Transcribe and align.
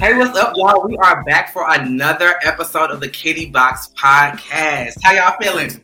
Hey, 0.00 0.16
what's 0.16 0.38
up, 0.38 0.52
y'all? 0.54 0.86
We 0.86 0.96
are 0.98 1.24
back 1.24 1.52
for 1.52 1.66
another 1.68 2.36
episode 2.44 2.92
of 2.92 3.00
the 3.00 3.08
Kitty 3.08 3.50
Box 3.50 3.90
Podcast. 4.00 4.94
How 5.02 5.10
y'all 5.10 5.36
feeling? 5.42 5.80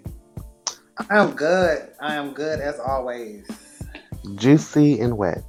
I'm 1.10 1.32
good. 1.32 1.90
I 2.00 2.14
am 2.14 2.32
good 2.32 2.60
as 2.60 2.78
always. 2.78 3.44
Juicy 4.36 5.00
and 5.00 5.18
wet. 5.18 5.42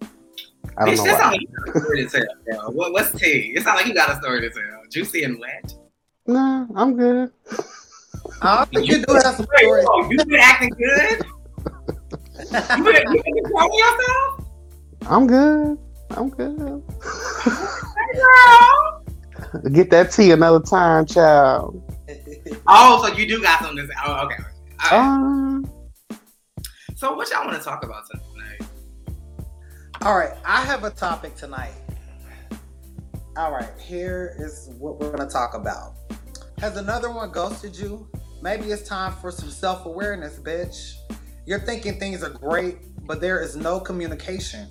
I 0.00 0.86
don't 0.86 0.94
Bitch, 0.94 1.04
know 1.04 1.12
why. 1.12 1.30
Like 1.32 1.40
you 1.42 1.46
got 1.46 1.76
a 1.76 1.80
story 1.80 2.06
to 2.06 2.26
tell. 2.50 2.72
What, 2.72 2.92
what's 2.94 3.12
tea? 3.20 3.52
It's 3.54 3.66
not 3.66 3.76
like 3.76 3.86
you 3.86 3.92
got 3.92 4.10
a 4.10 4.16
story 4.16 4.40
to 4.40 4.48
tell. 4.48 4.82
Juicy 4.90 5.24
and 5.24 5.38
wet. 5.38 5.74
Nah, 6.26 6.66
I'm 6.74 6.96
good. 6.96 7.30
I 8.40 8.64
think 8.64 8.88
you, 8.88 8.96
you 8.96 9.04
do 9.04 9.12
have 9.12 9.34
some 9.36 9.46
stories. 9.58 9.86
You 10.08 10.16
been 10.24 10.40
acting 10.40 10.70
good. 10.70 11.26
you 12.78 12.82
been, 12.82 13.12
you 13.12 13.22
been 13.22 13.72
yourself. 13.74 14.46
I'm 15.06 15.26
good. 15.26 15.78
I'm 16.12 16.30
good. 16.30 16.82
Hey, 18.16 18.22
girl. 18.22 19.72
Get 19.72 19.90
that 19.90 20.10
tea 20.10 20.30
another 20.30 20.60
time, 20.60 21.06
child. 21.06 21.82
Oh, 22.66 23.04
so 23.06 23.14
you 23.14 23.26
do 23.26 23.42
got 23.42 23.60
something 23.60 23.86
to 23.86 23.92
say. 23.92 23.98
Oh, 24.04 24.26
okay. 24.26 24.42
Uh, 24.90 25.60
so 26.94 27.14
what 27.14 27.30
y'all 27.30 27.44
want 27.44 27.56
to 27.56 27.62
talk 27.62 27.84
about 27.84 28.04
tonight? 28.10 28.70
All 30.02 30.16
right, 30.16 30.32
I 30.44 30.62
have 30.64 30.84
a 30.84 30.90
topic 30.90 31.34
tonight. 31.34 31.74
All 33.36 33.52
right, 33.52 33.70
here 33.78 34.34
is 34.38 34.70
what 34.78 34.98
we're 34.98 35.14
going 35.14 35.26
to 35.26 35.32
talk 35.32 35.54
about. 35.54 35.94
Has 36.58 36.76
another 36.76 37.10
one 37.10 37.30
ghosted 37.30 37.76
you? 37.76 38.08
Maybe 38.42 38.66
it's 38.66 38.82
time 38.82 39.14
for 39.20 39.30
some 39.30 39.50
self 39.50 39.84
awareness, 39.86 40.38
bitch. 40.38 40.94
You're 41.44 41.60
thinking 41.60 41.98
things 41.98 42.22
are 42.22 42.30
great, 42.30 42.78
but 43.06 43.20
there 43.20 43.40
is 43.40 43.56
no 43.56 43.78
communication. 43.80 44.68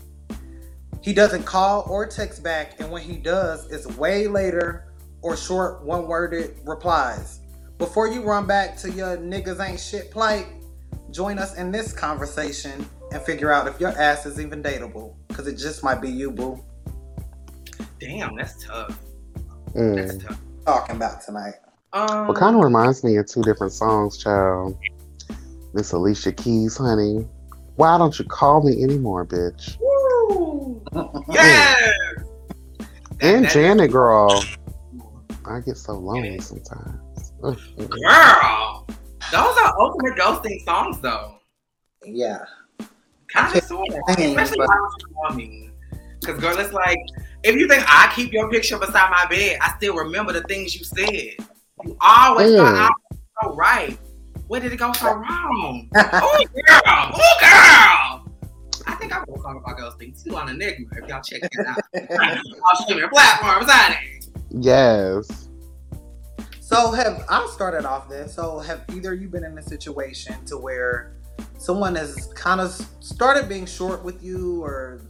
He 1.06 1.14
doesn't 1.14 1.44
call 1.44 1.86
or 1.88 2.08
text 2.08 2.42
back, 2.42 2.80
and 2.80 2.90
when 2.90 3.04
he 3.04 3.18
does, 3.18 3.70
it's 3.70 3.86
way 3.96 4.28
later 4.28 4.92
or 5.22 5.38
short, 5.38 5.86
one 5.86 6.08
worded 6.08 6.58
replies. 6.66 7.42
Before 7.78 8.08
you 8.08 8.24
run 8.24 8.48
back 8.48 8.76
to 8.78 8.90
your 8.90 9.16
niggas 9.16 9.64
ain't 9.64 9.80
shit 9.80 10.10
plight, 10.10 10.48
join 11.12 11.38
us 11.38 11.58
in 11.58 11.72
this 11.72 11.94
conversation 11.94 12.84
and 13.12 13.22
figure 13.22 13.52
out 13.52 13.68
if 13.68 13.80
your 13.80 13.92
ass 13.92 14.26
is 14.26 14.40
even 14.40 14.64
dateable. 14.64 15.14
Because 15.28 15.46
it 15.46 15.60
just 15.60 15.84
might 15.84 16.02
be 16.02 16.10
you, 16.10 16.32
boo. 16.32 16.60
Damn, 18.00 18.36
that's 18.36 18.66
tough. 18.66 18.98
Mm. 19.76 19.96
That's 19.96 20.24
tough. 20.24 20.40
Talking 20.66 20.96
about 20.96 21.22
tonight. 21.22 21.54
Um, 21.94 22.30
well, 22.30 22.34
kind 22.34 22.56
of 22.56 22.64
reminds 22.64 23.04
me 23.04 23.18
of 23.18 23.28
two 23.28 23.44
different 23.44 23.74
songs, 23.74 24.18
child. 24.18 24.76
This 25.72 25.92
Alicia 25.92 26.32
Keys, 26.32 26.78
honey. 26.78 27.28
Why 27.76 28.00
don't 28.00 28.18
you 28.18 28.26
call 28.26 28.64
me 28.64 28.82
anymore, 28.82 29.24
bitch? 29.24 29.78
Woo! 29.80 29.95
Yes! 31.30 31.92
and 33.22 33.48
Janet, 33.50 33.92
girl. 33.92 34.44
I 35.46 35.60
get 35.60 35.78
so 35.78 35.94
lonely 35.94 36.40
sometimes. 36.40 37.32
Girl, 37.42 38.88
those 39.32 39.58
are 39.58 39.80
ultimate 39.80 40.18
ghosting 40.18 40.64
songs, 40.66 41.00
though. 41.00 41.36
Yeah. 42.06 42.46
Kind 43.28 43.56
of 43.56 43.64
sort 43.64 43.90
of. 43.90 44.00
Especially 44.18 44.58
but... 44.58 45.36
Because, 46.22 46.42
girl, 46.42 46.58
it's 46.58 46.74
like, 46.74 46.98
if 47.44 47.56
you 47.56 47.68
think 47.68 47.84
I 47.88 48.12
keep 48.16 48.34
your 48.34 48.50
picture 48.50 48.80
beside 48.80 49.12
my 49.12 49.26
bed, 49.28 49.60
I 49.62 49.76
still 49.78 49.96
remember 49.96 50.34
the 50.34 50.42
things 50.44 50.76
you 50.76 50.84
said. 50.84 51.36
You 51.84 51.98
always 52.02 52.52
mm. 52.52 52.58
thought 52.58 52.76
I 52.76 52.90
was 53.12 53.20
so 53.44 53.56
right. 53.56 53.98
Where 54.48 54.62
did 54.62 54.74
it 54.74 54.78
go 54.78 54.92
so 54.94 55.14
wrong? 55.14 55.90
oh, 55.96 56.46
girl. 56.54 56.82
Oh, 56.88 57.38
girl. 57.42 58.15
I 59.06 59.08
think 59.08 59.20
I'm 59.20 59.26
going 59.26 59.38
to 59.38 59.44
talk 59.44 59.58
about 59.58 59.78
ghosting 59.78 60.24
too 60.24 60.36
on 60.36 60.50
Enigma 60.50 60.88
if 60.94 61.08
y'all 61.08 61.22
check 61.22 61.42
that 61.42 61.68
out. 61.68 61.78
I'll 62.66 62.76
streaming 62.82 63.08
platforms, 63.10 63.70
on 63.70 63.92
it. 63.92 64.28
Yes. 64.50 65.50
So 66.60 66.92
have 66.92 67.24
I 67.30 67.48
started 67.54 67.86
off 67.86 68.10
then? 68.10 68.28
So 68.28 68.60
have 68.60 68.84
either 68.96 69.14
you 69.14 69.28
been 69.28 69.44
in 69.44 69.56
a 69.60 69.62
situation 69.62 70.44
to 70.46 70.58
where 70.58 71.18
someone 71.60 71.96
has 71.96 72.34
kind 72.34 72.60
of 72.60 72.72
started 73.00 73.48
being 73.48 73.68
short 73.68 74.04
with 74.04 74.24
you, 74.24 74.64
or 74.64 75.02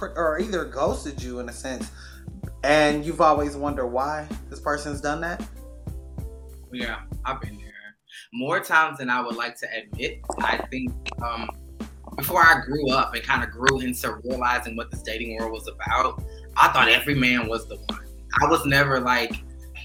or 0.00 0.40
either 0.40 0.64
ghosted 0.64 1.22
you 1.22 1.38
in 1.38 1.48
a 1.48 1.52
sense, 1.52 1.88
and 2.64 3.04
you've 3.04 3.20
always 3.20 3.54
wondered 3.54 3.86
why 3.86 4.26
this 4.50 4.58
person's 4.58 5.00
done 5.00 5.20
that? 5.20 5.46
Yeah, 6.72 7.02
I've 7.24 7.40
been 7.40 7.56
there 7.56 7.72
more 8.32 8.58
times 8.58 8.98
than 8.98 9.10
I 9.10 9.20
would 9.20 9.36
like 9.36 9.56
to 9.60 9.68
admit. 9.78 10.20
I 10.40 10.58
think 10.70 10.90
um, 11.24 11.48
before 12.16 12.42
I 12.42 12.60
grew 12.64 12.90
up 12.90 13.14
and 13.14 13.22
kind 13.22 13.44
of 13.44 13.50
grew 13.50 13.80
into 13.80 14.16
realizing 14.24 14.76
what 14.76 14.90
this 14.90 15.02
dating 15.02 15.38
world 15.38 15.52
was 15.52 15.68
about, 15.68 16.22
I 16.56 16.68
thought 16.68 16.88
every 16.88 17.14
man 17.14 17.48
was 17.48 17.66
the 17.68 17.76
one. 17.76 18.00
I 18.42 18.48
was 18.48 18.64
never 18.66 19.00
like 19.00 19.32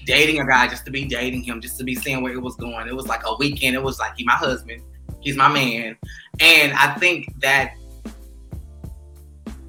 dating 0.06 0.40
a 0.40 0.46
guy 0.46 0.68
just 0.68 0.84
to 0.86 0.90
be 0.90 1.04
dating 1.04 1.42
him, 1.42 1.60
just 1.60 1.78
to 1.78 1.84
be 1.84 1.94
seeing 1.94 2.22
where 2.22 2.32
it 2.32 2.40
was 2.40 2.56
going. 2.56 2.88
It 2.88 2.96
was 2.96 3.06
like 3.06 3.22
a 3.24 3.36
weekend. 3.36 3.76
It 3.76 3.82
was 3.82 3.98
like 3.98 4.12
he's 4.16 4.26
my 4.26 4.34
husband, 4.34 4.82
he's 5.20 5.36
my 5.36 5.48
man, 5.48 5.96
and 6.40 6.72
I 6.72 6.94
think 6.94 7.40
that 7.40 7.74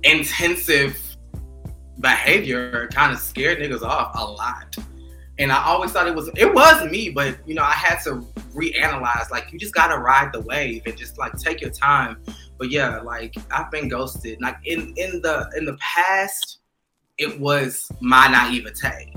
intensive 0.04 1.00
behavior 2.00 2.90
kind 2.94 3.14
of 3.14 3.20
scared 3.20 3.60
niggas 3.60 3.82
off 3.82 4.12
a 4.16 4.24
lot. 4.24 4.76
And 5.40 5.52
I 5.52 5.64
always 5.64 5.92
thought 5.92 6.08
it 6.08 6.16
was 6.16 6.30
it 6.36 6.54
was 6.54 6.90
me, 6.92 7.10
but 7.10 7.38
you 7.48 7.56
know 7.56 7.64
I 7.64 7.72
had 7.72 8.00
to 8.04 8.26
reanalyze. 8.54 9.32
Like 9.32 9.52
you 9.52 9.60
just 9.60 9.74
gotta 9.74 9.98
ride 9.98 10.32
the 10.32 10.42
wave 10.42 10.84
and 10.86 10.96
just 10.98 11.18
like 11.18 11.38
take 11.38 11.62
your 11.62 11.72
time. 11.72 12.18
But 12.64 12.72
yeah, 12.72 13.02
like 13.02 13.36
I've 13.52 13.70
been 13.70 13.90
ghosted. 13.90 14.40
Like 14.42 14.56
in 14.64 14.94
in 14.96 15.22
the 15.22 15.52
in 15.58 15.66
the 15.66 15.78
past, 15.82 16.60
it 17.18 17.38
was 17.38 17.92
my 18.00 18.28
naivete 18.30 19.14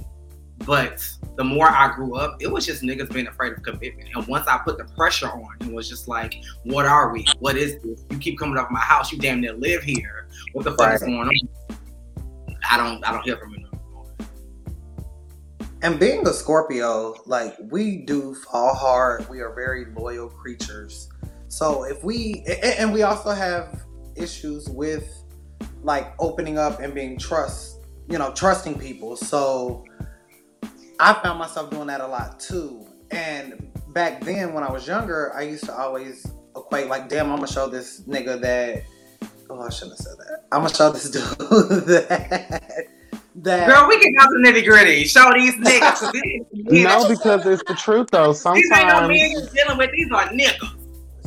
but 0.64 1.06
the 1.36 1.44
more 1.44 1.68
I 1.68 1.94
grew 1.94 2.16
up, 2.16 2.40
it 2.40 2.50
was 2.50 2.64
just 2.64 2.82
niggas 2.82 3.12
being 3.12 3.26
afraid 3.26 3.52
of 3.52 3.62
commitment. 3.62 4.08
And 4.14 4.26
once 4.26 4.48
I 4.48 4.58
put 4.58 4.78
the 4.78 4.84
pressure 4.84 5.28
on, 5.28 5.56
it 5.60 5.72
was 5.72 5.88
just 5.88 6.08
like, 6.08 6.36
what 6.64 6.86
are 6.86 7.12
we? 7.12 7.26
What 7.40 7.56
is 7.56 7.80
this? 7.82 8.04
You 8.10 8.18
keep 8.18 8.38
coming 8.38 8.56
up 8.56 8.70
my 8.70 8.80
house. 8.80 9.12
You 9.12 9.18
damn 9.18 9.40
near 9.40 9.52
live 9.52 9.82
here. 9.82 10.28
What 10.52 10.64
the 10.64 10.70
fuck 10.72 10.80
right. 10.80 10.94
is 10.94 11.02
going 11.02 11.16
on? 11.16 11.76
I 12.68 12.76
don't 12.76 13.06
I 13.06 13.12
don't 13.12 13.22
hear 13.22 13.36
from 13.36 13.54
you. 13.54 13.66
And 15.82 16.00
being 16.00 16.26
a 16.26 16.32
Scorpio, 16.32 17.14
like 17.26 17.54
we 17.70 17.98
do 17.98 18.34
fall 18.34 18.74
hard. 18.74 19.28
We 19.28 19.40
are 19.40 19.54
very 19.54 19.86
loyal 19.94 20.28
creatures. 20.28 21.10
So 21.48 21.84
if 21.84 22.02
we 22.04 22.44
and 22.78 22.92
we 22.92 23.02
also 23.02 23.30
have 23.30 23.84
issues 24.16 24.68
with 24.68 25.08
like 25.82 26.14
opening 26.18 26.58
up 26.58 26.80
and 26.80 26.94
being 26.94 27.18
trust, 27.18 27.80
you 28.08 28.18
know, 28.18 28.32
trusting 28.32 28.78
people. 28.78 29.16
So 29.16 29.84
I 30.98 31.14
found 31.14 31.38
myself 31.38 31.70
doing 31.70 31.86
that 31.88 32.00
a 32.00 32.06
lot 32.06 32.40
too. 32.40 32.86
And 33.10 33.70
back 33.88 34.20
then, 34.22 34.52
when 34.52 34.64
I 34.64 34.70
was 34.70 34.86
younger, 34.86 35.32
I 35.34 35.42
used 35.42 35.64
to 35.64 35.74
always 35.74 36.26
equate 36.56 36.88
like, 36.88 37.08
"Damn, 37.08 37.30
I'm 37.30 37.36
gonna 37.36 37.46
show 37.46 37.68
this 37.68 38.02
nigga 38.02 38.40
that." 38.40 38.84
Oh, 39.48 39.60
I 39.60 39.70
shouldn't 39.70 39.92
have 39.92 40.06
said 40.06 40.18
that. 40.18 40.44
I'm 40.50 40.62
gonna 40.62 40.74
show 40.74 40.90
this 40.90 41.10
dude 41.10 41.86
that. 41.86 42.86
That, 43.40 43.68
Girl, 43.68 43.86
we 43.86 44.00
can 44.00 44.14
go 44.14 44.24
to 44.24 44.50
nitty 44.50 44.64
gritty. 44.66 45.04
Show 45.04 45.30
these 45.34 45.54
niggas. 45.56 46.10
no, 46.52 47.06
because 47.06 47.44
it's 47.44 47.62
the 47.64 47.74
truth 47.74 48.08
though. 48.10 48.32
Sometimes 48.32 48.62
these 48.62 48.78
ain't 48.78 48.88
no 48.88 49.06
men 49.06 49.30
you're 49.30 49.48
dealing 49.48 49.76
with. 49.76 49.90
These 49.92 50.10
are 50.10 50.28
niggas. 50.28 50.75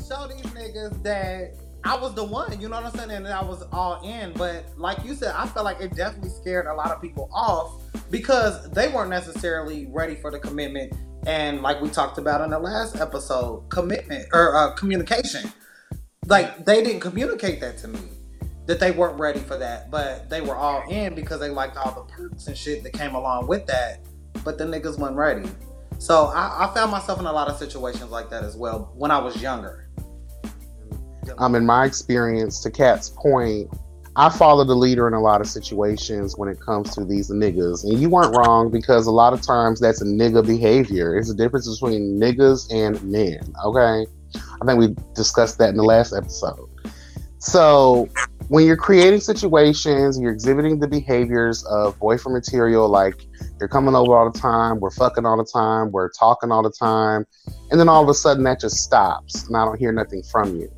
Show 0.09 0.27
these 0.27 0.41
niggas 0.53 1.03
that 1.03 1.53
I 1.83 1.95
was 1.95 2.15
the 2.15 2.23
one. 2.23 2.59
You 2.59 2.67
know 2.67 2.81
what 2.81 2.85
I'm 2.85 2.97
saying? 2.97 3.11
And 3.11 3.27
I 3.27 3.43
was 3.43 3.61
all 3.71 4.01
in. 4.03 4.33
But 4.33 4.65
like 4.75 5.05
you 5.05 5.13
said, 5.13 5.35
I 5.35 5.45
felt 5.45 5.65
like 5.65 5.79
it 5.81 5.93
definitely 5.93 6.31
scared 6.31 6.65
a 6.65 6.73
lot 6.73 6.89
of 6.89 6.99
people 6.99 7.29
off 7.31 7.79
because 8.09 8.71
they 8.71 8.87
weren't 8.87 9.11
necessarily 9.11 9.85
ready 9.91 10.15
for 10.15 10.31
the 10.31 10.39
commitment. 10.39 10.93
And 11.27 11.61
like 11.61 11.79
we 11.79 11.89
talked 11.89 12.17
about 12.17 12.41
in 12.41 12.49
the 12.49 12.57
last 12.57 12.95
episode, 12.95 13.69
commitment 13.69 14.27
or 14.33 14.55
uh, 14.55 14.71
communication. 14.71 15.51
Like 16.25 16.65
they 16.65 16.83
didn't 16.83 17.01
communicate 17.01 17.59
that 17.61 17.77
to 17.79 17.87
me 17.87 17.99
that 18.65 18.79
they 18.79 18.89
weren't 18.89 19.19
ready 19.19 19.41
for 19.41 19.57
that, 19.57 19.91
but 19.91 20.27
they 20.27 20.41
were 20.41 20.55
all 20.55 20.89
in 20.89 21.13
because 21.13 21.39
they 21.39 21.49
liked 21.49 21.77
all 21.77 21.93
the 21.93 22.11
perks 22.11 22.47
and 22.47 22.57
shit 22.57 22.81
that 22.81 22.93
came 22.93 23.13
along 23.13 23.45
with 23.45 23.67
that. 23.67 23.99
But 24.43 24.57
the 24.57 24.63
niggas 24.63 24.97
weren't 24.97 25.15
ready. 25.15 25.47
So 25.99 26.27
I, 26.27 26.65
I 26.65 26.73
found 26.73 26.91
myself 26.91 27.19
in 27.19 27.25
a 27.25 27.31
lot 27.31 27.49
of 27.49 27.57
situations 27.57 28.09
like 28.09 28.29
that 28.29 28.43
as 28.43 28.55
well 28.55 28.91
when 28.95 29.11
I 29.11 29.17
was 29.17 29.41
younger. 29.41 29.88
Um, 31.37 31.55
in 31.55 31.65
my 31.65 31.85
experience, 31.85 32.61
to 32.61 32.71
Kat's 32.71 33.09
point, 33.09 33.69
I 34.15 34.29
follow 34.29 34.63
the 34.63 34.75
leader 34.75 35.07
in 35.07 35.13
a 35.13 35.21
lot 35.21 35.39
of 35.39 35.47
situations 35.47 36.37
when 36.37 36.49
it 36.49 36.59
comes 36.59 36.93
to 36.95 37.05
these 37.05 37.29
niggas. 37.29 37.83
And 37.83 38.01
you 38.01 38.09
weren't 38.09 38.35
wrong 38.35 38.69
because 38.69 39.07
a 39.07 39.11
lot 39.11 39.33
of 39.33 39.41
times 39.41 39.79
that's 39.79 40.01
a 40.01 40.05
nigga 40.05 40.45
behavior. 40.45 41.17
It's 41.17 41.29
a 41.29 41.35
difference 41.35 41.69
between 41.73 42.19
niggas 42.19 42.73
and 42.73 43.01
men. 43.03 43.39
Okay. 43.63 44.05
I 44.35 44.65
think 44.65 44.79
we 44.79 44.95
discussed 45.15 45.57
that 45.59 45.69
in 45.69 45.77
the 45.77 45.83
last 45.83 46.13
episode. 46.13 46.69
So 47.39 48.09
when 48.49 48.65
you're 48.65 48.75
creating 48.75 49.21
situations, 49.21 50.19
you're 50.19 50.33
exhibiting 50.33 50.79
the 50.79 50.87
behaviors 50.87 51.63
of 51.65 51.97
boyfriend 51.99 52.35
material, 52.35 52.89
like 52.89 53.25
you're 53.59 53.69
coming 53.69 53.95
over 53.95 54.17
all 54.17 54.29
the 54.29 54.37
time, 54.37 54.81
we're 54.81 54.91
fucking 54.91 55.25
all 55.25 55.37
the 55.37 55.49
time, 55.49 55.91
we're 55.91 56.11
talking 56.11 56.51
all 56.51 56.63
the 56.63 56.71
time, 56.71 57.25
and 57.71 57.79
then 57.79 57.87
all 57.87 58.03
of 58.03 58.09
a 58.09 58.13
sudden 58.13 58.43
that 58.43 58.59
just 58.59 58.77
stops 58.77 59.47
and 59.47 59.55
I 59.55 59.63
don't 59.63 59.79
hear 59.79 59.93
nothing 59.93 60.23
from 60.23 60.57
you. 60.57 60.69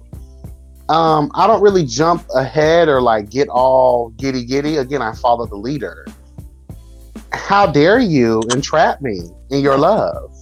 Um, 0.91 1.31
I 1.35 1.47
don't 1.47 1.61
really 1.61 1.85
jump 1.85 2.25
ahead 2.35 2.89
or 2.89 3.01
like 3.01 3.29
get 3.29 3.47
all 3.47 4.09
giddy 4.17 4.43
giddy. 4.43 4.75
Again, 4.75 5.01
I 5.01 5.13
follow 5.13 5.45
the 5.45 5.55
leader. 5.55 6.05
how 7.31 7.65
dare 7.65 7.99
you 7.99 8.41
entrap 8.51 9.01
me 9.01 9.21
in 9.51 9.61
your 9.61 9.77
love 9.77 10.33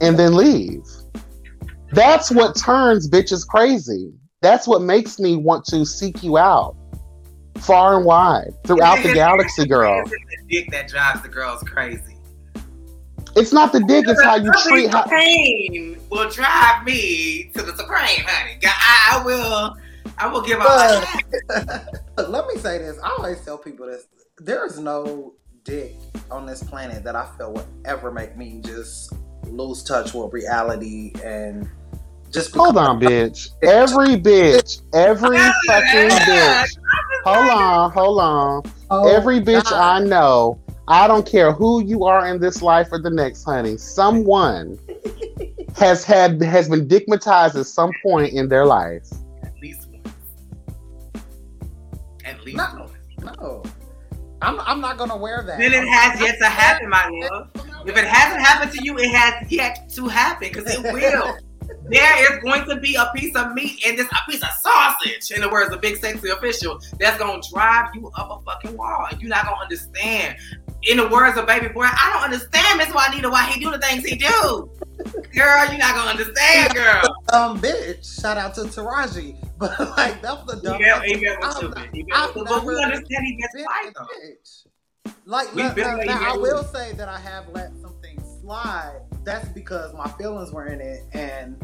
and 0.00 0.16
then 0.16 0.34
leave? 0.36 0.82
That's 1.92 2.30
what 2.30 2.56
turns 2.56 3.08
bitches 3.10 3.44
crazy. 3.46 4.12
That's 4.42 4.68
what 4.68 4.80
makes 4.80 5.18
me 5.18 5.34
want 5.36 5.64
to 5.66 5.84
seek 5.84 6.22
you 6.22 6.38
out 6.38 6.76
far 7.58 7.96
and 7.96 8.04
wide 8.04 8.52
throughout 8.64 9.02
the 9.02 9.12
galaxy, 9.14 9.66
girl. 9.66 10.04
The 10.50 10.56
dick 10.62 10.70
that 10.72 10.88
drives 10.88 11.22
the 11.22 11.28
girls 11.28 11.62
crazy. 11.62 12.09
It's 13.36 13.52
not 13.52 13.72
the 13.72 13.80
dick, 13.80 14.06
it's 14.08 14.22
how 14.22 14.36
you 14.36 14.50
treat 14.64 14.90
how 14.90 15.04
Pain 15.04 15.98
will 16.10 16.28
drive 16.28 16.84
me 16.84 17.50
to 17.54 17.62
the 17.62 17.76
supreme, 17.76 18.24
honey. 18.26 18.58
I, 18.64 19.20
I 19.20 19.24
will. 19.24 19.76
I 20.18 20.26
will 20.26 20.42
give 20.42 20.60
up. 20.60 21.08
Look, 22.16 22.28
let 22.28 22.46
me 22.46 22.56
say 22.56 22.78
this. 22.78 22.98
I 23.02 23.08
always 23.18 23.42
tell 23.44 23.56
people 23.56 23.86
this. 23.86 24.06
There 24.38 24.66
is 24.66 24.78
no 24.78 25.34
dick 25.64 25.94
on 26.30 26.46
this 26.46 26.62
planet 26.62 27.04
that 27.04 27.16
I 27.16 27.26
feel 27.36 27.52
would 27.52 27.66
ever 27.84 28.10
make 28.10 28.36
me 28.36 28.60
just 28.64 29.12
lose 29.46 29.82
touch 29.82 30.14
with 30.14 30.32
reality 30.32 31.12
and 31.24 31.68
just 32.30 32.54
Hold 32.54 32.76
on, 32.76 33.00
bitch. 33.00 33.48
Every 33.62 34.16
bitch, 34.16 34.82
every 34.92 35.38
fucking 35.66 36.10
bitch. 36.26 36.78
Hold 37.24 37.50
on, 37.50 37.90
hold 37.90 38.20
on. 38.20 38.62
Oh, 38.90 39.08
Every 39.08 39.40
bitch 39.40 39.70
God. 39.70 40.02
I 40.02 40.04
know, 40.04 40.58
I 40.90 41.06
don't 41.06 41.24
care 41.24 41.52
who 41.52 41.84
you 41.84 42.04
are 42.04 42.26
in 42.26 42.40
this 42.40 42.62
life 42.62 42.88
or 42.90 43.00
the 43.00 43.10
next, 43.10 43.44
honey. 43.44 43.76
Someone 43.76 44.76
has 45.76 46.02
had 46.04 46.42
has 46.42 46.68
been 46.68 46.88
dickmatized 46.88 47.54
at 47.54 47.66
some 47.66 47.92
point 48.02 48.32
in 48.32 48.48
their 48.48 48.66
life. 48.66 49.06
At 49.44 49.54
least 49.62 49.88
once. 49.88 50.08
At 52.24 52.44
least 52.44 52.56
No. 52.56 52.88
once. 53.20 53.36
No, 53.38 53.62
I'm, 54.42 54.58
I'm 54.60 54.80
not 54.80 54.98
gonna 54.98 55.16
wear 55.16 55.44
that. 55.46 55.60
Then 55.60 55.72
it 55.72 55.86
has 55.86 56.20
yet 56.20 56.38
to 56.40 56.46
happen, 56.46 56.88
my 56.88 57.08
love. 57.30 57.50
If 57.86 57.96
it 57.96 58.04
hasn't 58.04 58.44
happened 58.44 58.72
to 58.72 58.84
you, 58.84 58.98
it 58.98 59.14
has 59.14 59.50
yet 59.52 59.90
to 59.94 60.08
happen 60.08 60.48
because 60.48 60.74
it 60.74 60.82
will. 60.92 61.38
There 61.90 62.32
is 62.36 62.42
going 62.42 62.64
to 62.68 62.76
be 62.80 62.94
a 62.96 63.10
piece 63.14 63.34
of 63.36 63.52
meat 63.54 63.82
and 63.86 63.98
this 63.98 64.06
a 64.10 64.30
piece 64.30 64.42
of 64.42 64.48
sausage, 64.60 65.30
in 65.30 65.40
the 65.40 65.48
words 65.48 65.70
of 65.72 65.78
a 65.78 65.80
Big 65.80 65.96
Sexy 65.96 66.28
Official, 66.30 66.80
that's 66.98 67.18
gonna 67.18 67.40
drive 67.52 67.90
you 67.94 68.10
up 68.16 68.30
a 68.30 68.50
fucking 68.50 68.76
wall, 68.76 69.06
you're 69.18 69.28
not 69.28 69.44
gonna 69.44 69.60
understand. 69.62 70.36
In 70.84 70.96
the 70.96 71.08
words 71.08 71.36
of 71.36 71.46
Baby 71.46 71.68
Boy, 71.68 71.84
I 71.84 72.10
don't 72.14 72.22
understand 72.32 72.78
Miss 72.78 72.88
Juanita 72.94 73.28
why 73.28 73.44
he 73.50 73.60
do 73.60 73.70
the 73.70 73.78
things 73.78 74.02
he 74.04 74.16
do. 74.16 74.70
Girl, 75.34 75.66
you're 75.68 75.78
not 75.78 75.94
gonna 75.94 76.10
understand, 76.10 76.74
girl. 76.74 77.02
um, 77.34 77.60
bitch. 77.60 78.20
Shout 78.20 78.38
out 78.38 78.54
to 78.54 78.62
Taraji, 78.62 79.36
but 79.58 79.78
like 79.98 80.22
that's 80.22 80.42
the 80.44 80.58
dumb. 80.62 80.76
Email, 80.76 81.02
email 81.06 81.36
was 81.40 81.56
I've- 81.56 81.66
stupid. 81.66 81.94
Email 81.94 82.14
I've 82.16 82.34
But 82.34 82.64
we 82.64 82.82
understand 82.82 83.26
he 83.26 83.36
gets 83.36 83.54
though. 83.94 85.12
Like 85.26 85.54
We've 85.54 85.64
now, 85.66 85.74
been 85.74 85.84
now- 85.98 86.04
now 86.20 86.34
I 86.34 86.36
will 86.36 86.64
say 86.64 86.92
that 86.94 87.08
I 87.08 87.18
have 87.18 87.48
let 87.50 87.72
some 87.82 87.94
things 88.02 88.22
slide. 88.40 89.00
That's 89.22 89.48
because 89.50 89.92
my 89.92 90.08
feelings 90.12 90.50
were 90.50 90.66
in 90.66 90.80
it, 90.80 91.02
and 91.12 91.56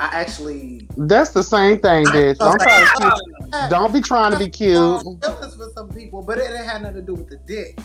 I 0.00 0.06
actually 0.06 0.88
That's 0.96 1.30
the 1.30 1.42
same 1.42 1.78
thing, 1.78 2.06
bitch. 2.06 2.38
Don't 2.38 2.60
try 2.60 2.80
to 2.80 2.90
cute. 2.96 3.52
had 3.52 3.68
Don't 3.68 3.92
be 3.92 4.00
trying 4.00 4.32
to 4.32 4.38
be 4.38 4.48
cute. 4.48 5.02
feelings 5.02 5.54
for 5.54 5.70
some 5.74 5.88
people, 5.90 6.22
but 6.22 6.38
it, 6.38 6.50
it 6.50 6.64
had 6.64 6.82
nothing 6.82 6.96
to 6.96 7.02
do 7.02 7.14
with 7.14 7.28
the 7.28 7.36
dick. 7.46 7.78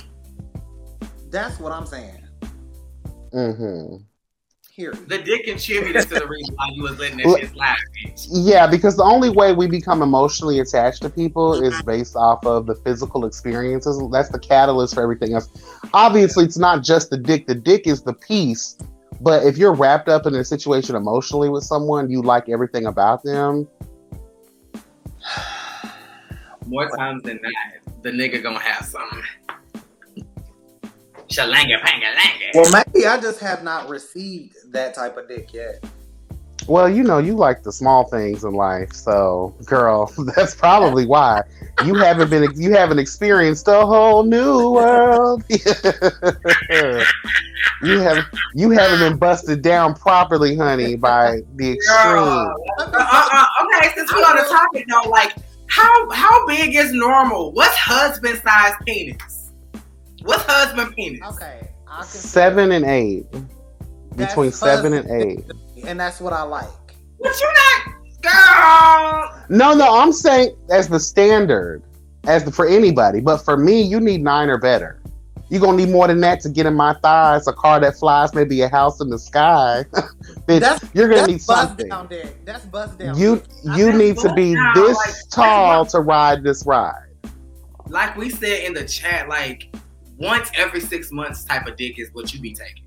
That's 1.30 1.60
what 1.60 1.72
I'm 1.72 1.86
saying. 1.86 2.24
Mm 3.34 3.58
hmm 3.58 3.96
Here, 4.72 4.94
The 4.94 5.18
dick 5.18 5.46
contributed 5.46 6.04
to 6.04 6.16
the 6.16 6.28
reason 6.28 6.56
why 6.56 6.70
you 6.72 6.84
was 6.84 6.98
letting 6.98 7.18
that 7.18 7.26
Well- 7.26 7.38
shit 7.38 7.52
slide, 7.52 7.76
bitch. 8.06 8.28
Yeah, 8.32 8.68
because 8.68 8.96
the 8.96 9.04
only 9.04 9.30
way 9.30 9.54
we 9.54 9.68
become 9.68 10.02
emotionally 10.02 10.60
attached 10.60 11.02
to 11.02 11.10
people 11.10 11.62
is 11.62 11.82
based 11.84 12.16
off 12.16 12.46
of 12.46 12.66
the 12.66 12.76
physical 12.76 13.26
experiences. 13.26 14.02
That's 14.12 14.30
the 14.30 14.40
catalyst 14.40 14.96
for 14.96 15.02
everything 15.04 15.34
else. 15.34 15.50
Obviously, 15.94 16.46
it's 16.46 16.58
not 16.58 16.84
just 16.84 17.10
the 17.10 17.18
dick. 17.18 17.48
The 17.48 17.56
dick 17.56 17.86
is 17.86 18.02
the 18.02 18.14
piece. 18.14 18.78
But 19.20 19.46
if 19.46 19.58
you're 19.58 19.74
wrapped 19.74 20.10
up 20.10 20.26
in 20.26 20.36
a 20.36 20.44
situation 20.44 20.96
emotionally 20.96 21.50
with 21.50 21.64
someone, 21.64 22.10
you 22.10 22.22
like 22.22 22.50
everything 22.50 22.86
about 22.86 23.24
them. 23.24 23.68
More 26.66 26.90
times 26.96 27.24
than 27.24 27.40
not, 27.42 28.04
the 28.04 28.12
nigga 28.12 28.44
gonna 28.44 28.60
have 28.60 28.86
something. 28.86 29.24
Shalanga 31.30 31.82
panga 31.82 32.08
langa. 32.16 32.52
well, 32.54 32.72
maybe 32.72 33.06
I 33.06 33.20
just 33.20 33.40
have 33.40 33.64
not 33.64 33.90
received 33.90 34.72
that 34.72 34.94
type 34.94 35.18
of 35.18 35.28
dick 35.28 35.54
yet. 35.54 35.84
Well, 36.68 36.90
you 36.90 37.04
know, 37.04 37.18
you 37.18 37.36
like 37.36 37.64
the 37.64 37.72
small 37.72 38.04
things 38.06 38.44
in 38.44 38.54
life. 38.54 38.92
So, 38.94 39.56
girl, 39.66 40.12
that's 40.36 40.54
probably 40.54 41.06
why 41.06 41.44
you 41.86 41.96
haven't 41.96 42.30
been 42.30 42.50
you 42.60 42.74
haven't 42.74 43.00
experienced 43.00 43.68
a 43.68 43.86
whole 43.86 44.24
new 44.24 44.72
world. 44.72 45.44
you 47.84 48.00
have 48.00 48.26
you 48.56 48.72
haven't 48.72 49.00
been 49.00 49.18
busted 49.18 49.62
down 49.62 49.94
properly, 49.94 50.56
honey, 50.56 50.96
by 50.96 51.42
the 51.56 51.74
extreme. 51.74 52.18
Uh, 52.18 52.48
uh, 52.80 53.46
okay, 53.64 53.90
since 53.96 54.12
we're 54.12 54.20
on 54.20 54.36
the 54.36 54.44
topic 54.50 54.86
though, 54.90 55.10
like 55.10 55.34
how 55.68 56.10
how 56.12 56.46
big 56.48 56.76
is 56.76 56.92
normal? 56.94 57.52
What's 57.54 57.76
husband 57.78 58.42
size 58.44 58.74
penis? 58.86 59.52
What's 60.24 60.44
husband 60.44 60.96
penis? 60.96 61.22
Okay, 61.34 61.70
Seven 62.04 62.72
and 62.72 62.86
eight. 62.86 63.26
That's 64.16 64.34
Between 64.34 64.52
seven 64.52 64.94
and 64.94 65.10
eight. 65.12 65.46
and 65.86 66.00
that's 66.00 66.20
what 66.20 66.34
I 66.34 66.42
like. 66.44 66.68
But 67.22 67.34
you're 67.40 67.54
not, 67.54 68.22
girl. 68.22 69.46
No, 69.50 69.74
no, 69.74 70.00
I'm 70.00 70.12
saying 70.12 70.56
as 70.72 70.88
the 70.88 71.00
standard, 71.00 71.84
as 72.26 72.44
the, 72.44 72.52
for 72.52 72.68
anybody. 72.68 73.20
But 73.22 73.38
for 73.38 73.58
me, 73.58 73.82
you 73.82 74.00
need 74.00 74.24
nine 74.24 74.50
or 74.50 74.58
better. 74.58 75.02
You're 75.50 75.62
gonna 75.62 75.78
need 75.78 75.90
more 75.90 76.08
than 76.08 76.20
that 76.22 76.42
to 76.42 76.50
get 76.50 76.66
in 76.66 76.74
my 76.74 76.94
thighs, 76.96 77.48
a 77.48 77.54
car 77.54 77.80
that 77.80 77.96
flies, 77.96 78.34
maybe 78.34 78.62
a 78.62 78.70
house 78.70 79.00
in 79.00 79.10
the 79.10 79.18
sky. 79.20 79.86
Bitch, 80.48 80.60
That's 80.60 80.84
you're 80.94 81.08
gonna 81.08 81.22
that's 81.22 81.28
need 81.28 81.48
bust 81.48 81.68
something. 81.70 81.90
down 81.90 82.08
dick. 82.08 82.46
That's 82.46 82.66
bust 82.66 82.98
down. 82.98 83.18
You 83.18 83.38
dick. 83.38 83.78
you 83.78 83.94
need 83.94 84.18
to 84.18 84.34
be 84.34 84.56
now, 84.56 84.74
this 84.74 84.98
like, 84.98 85.16
tall 85.32 85.86
to 85.88 86.00
ride 86.02 86.44
this 86.44 86.66
ride. 86.66 87.08
Like 87.88 88.18
we 88.18 88.30
said 88.30 88.64
in 88.66 88.74
the 88.74 88.86
chat, 88.86 89.30
like 89.30 89.74
once 90.18 90.52
every 90.56 90.82
six 90.82 91.12
months 91.12 91.46
type 91.46 91.66
of 91.68 91.78
dick 91.78 91.98
is 92.00 92.10
what 92.14 92.34
you 92.34 92.42
be 92.42 92.54
taking. 92.54 92.84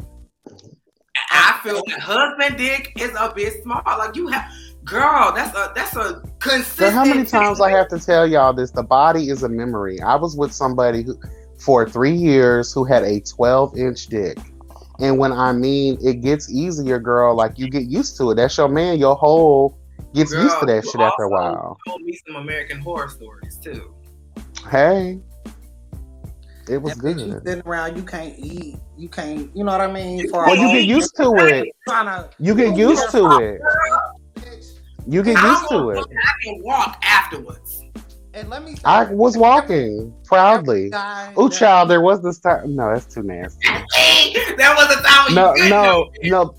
I 1.31 1.61
feel 1.63 1.83
like 1.87 1.99
husband 1.99 2.59
dick 2.59 2.93
is 2.99 3.11
a 3.19 3.33
bit 3.35 3.63
small. 3.63 3.83
Like 3.87 4.17
you 4.17 4.29
have, 4.29 4.51
girl, 4.85 5.33
that's 5.35 5.57
a 5.57 5.73
that's 5.75 5.97
a 5.97 6.23
consistent. 6.41 6.77
So 6.77 6.91
how 6.91 7.05
many 7.05 7.25
times 7.25 7.61
I 7.61 7.71
have 7.71 7.89
to 7.89 7.99
tell 7.99 8.27
y'all 8.27 8.53
this? 8.53 8.71
The 8.71 8.83
body 8.83 9.31
is 9.31 9.43
a 9.45 9.49
memory. 9.49 10.01
I 10.01 10.17
was 10.17 10.37
with 10.37 10.53
somebody 10.53 11.03
who, 11.03 11.19
for 11.61 11.89
three 11.89 12.15
years 12.15 12.73
who 12.73 12.85
had 12.85 13.03
a 13.05 13.21
12 13.21 13.77
inch 13.77 14.07
dick. 14.07 14.39
And 14.99 15.19
when 15.19 15.33
I 15.33 15.53
mean 15.53 15.99
it 16.03 16.21
gets 16.23 16.51
easier, 16.51 16.99
girl, 16.99 17.35
like 17.35 17.59
you 17.59 17.69
get 17.71 17.85
used 17.85 18.17
to 18.19 18.31
it. 18.31 18.35
That's 18.37 18.57
your 18.57 18.69
man, 18.69 18.99
your 18.99 19.15
whole 19.17 19.79
gets 20.15 20.33
used 20.33 20.59
to 20.61 20.67
that 20.67 20.85
shit 20.85 21.01
after 21.01 21.23
a 21.25 21.29
while. 21.29 21.79
Told 21.87 22.03
me 22.03 22.19
some 22.27 22.37
American 22.37 22.81
horror 22.81 23.09
stories 23.09 23.57
too. 23.59 23.95
Hey. 24.71 25.21
It 26.69 26.81
was 26.81 26.95
That 26.97 27.05
bitch 27.05 27.27
you 27.27 27.33
good. 27.33 27.47
sitting 27.47 27.67
around, 27.67 27.97
you 27.97 28.03
can't 28.05 28.35
eat, 28.39 28.77
you 28.97 29.09
can't, 29.09 29.51
you 29.57 29.65
know 29.65 29.73
what 29.73 29.81
I 29.81 29.91
mean? 29.93 30.29
For 30.31 30.47
Well, 30.47 30.57
you 30.57 30.69
get 30.69 30.85
used 30.85 31.17
to 31.17 31.33
it. 31.39 31.67
To, 31.89 32.31
You 32.39 32.55
get 32.55 32.77
used 32.77 33.11
to 33.11 33.39
it. 33.39 33.61
You 35.09 35.23
get 35.25 35.43
used 35.43 35.69
to 35.71 35.91
it. 35.91 35.99
I 35.99 36.33
can 36.45 36.63
walk 36.63 37.03
afterwards. 37.03 37.70
And 38.33 38.49
let 38.49 38.65
me. 38.65 38.77
I 38.85 39.05
was 39.13 39.37
walking 39.37 40.15
proudly. 40.25 40.91
Guy 40.91 41.33
Oh, 41.37 41.49
that- 41.49 41.59
child, 41.59 41.91
there 41.91 42.01
was 42.01 42.23
this 42.23 42.39
time. 42.39 42.77
No, 42.77 42.93
that's 42.93 43.13
too 43.13 43.23
nasty. 43.23 43.59
that 43.67 44.75
was 44.77 44.97
a 44.97 45.03
time 45.03 45.25
when 45.27 45.35
No, 45.35 45.55
you 45.57 45.71
no, 45.71 46.11
couldn't 46.15 46.31
no. 46.31 46.55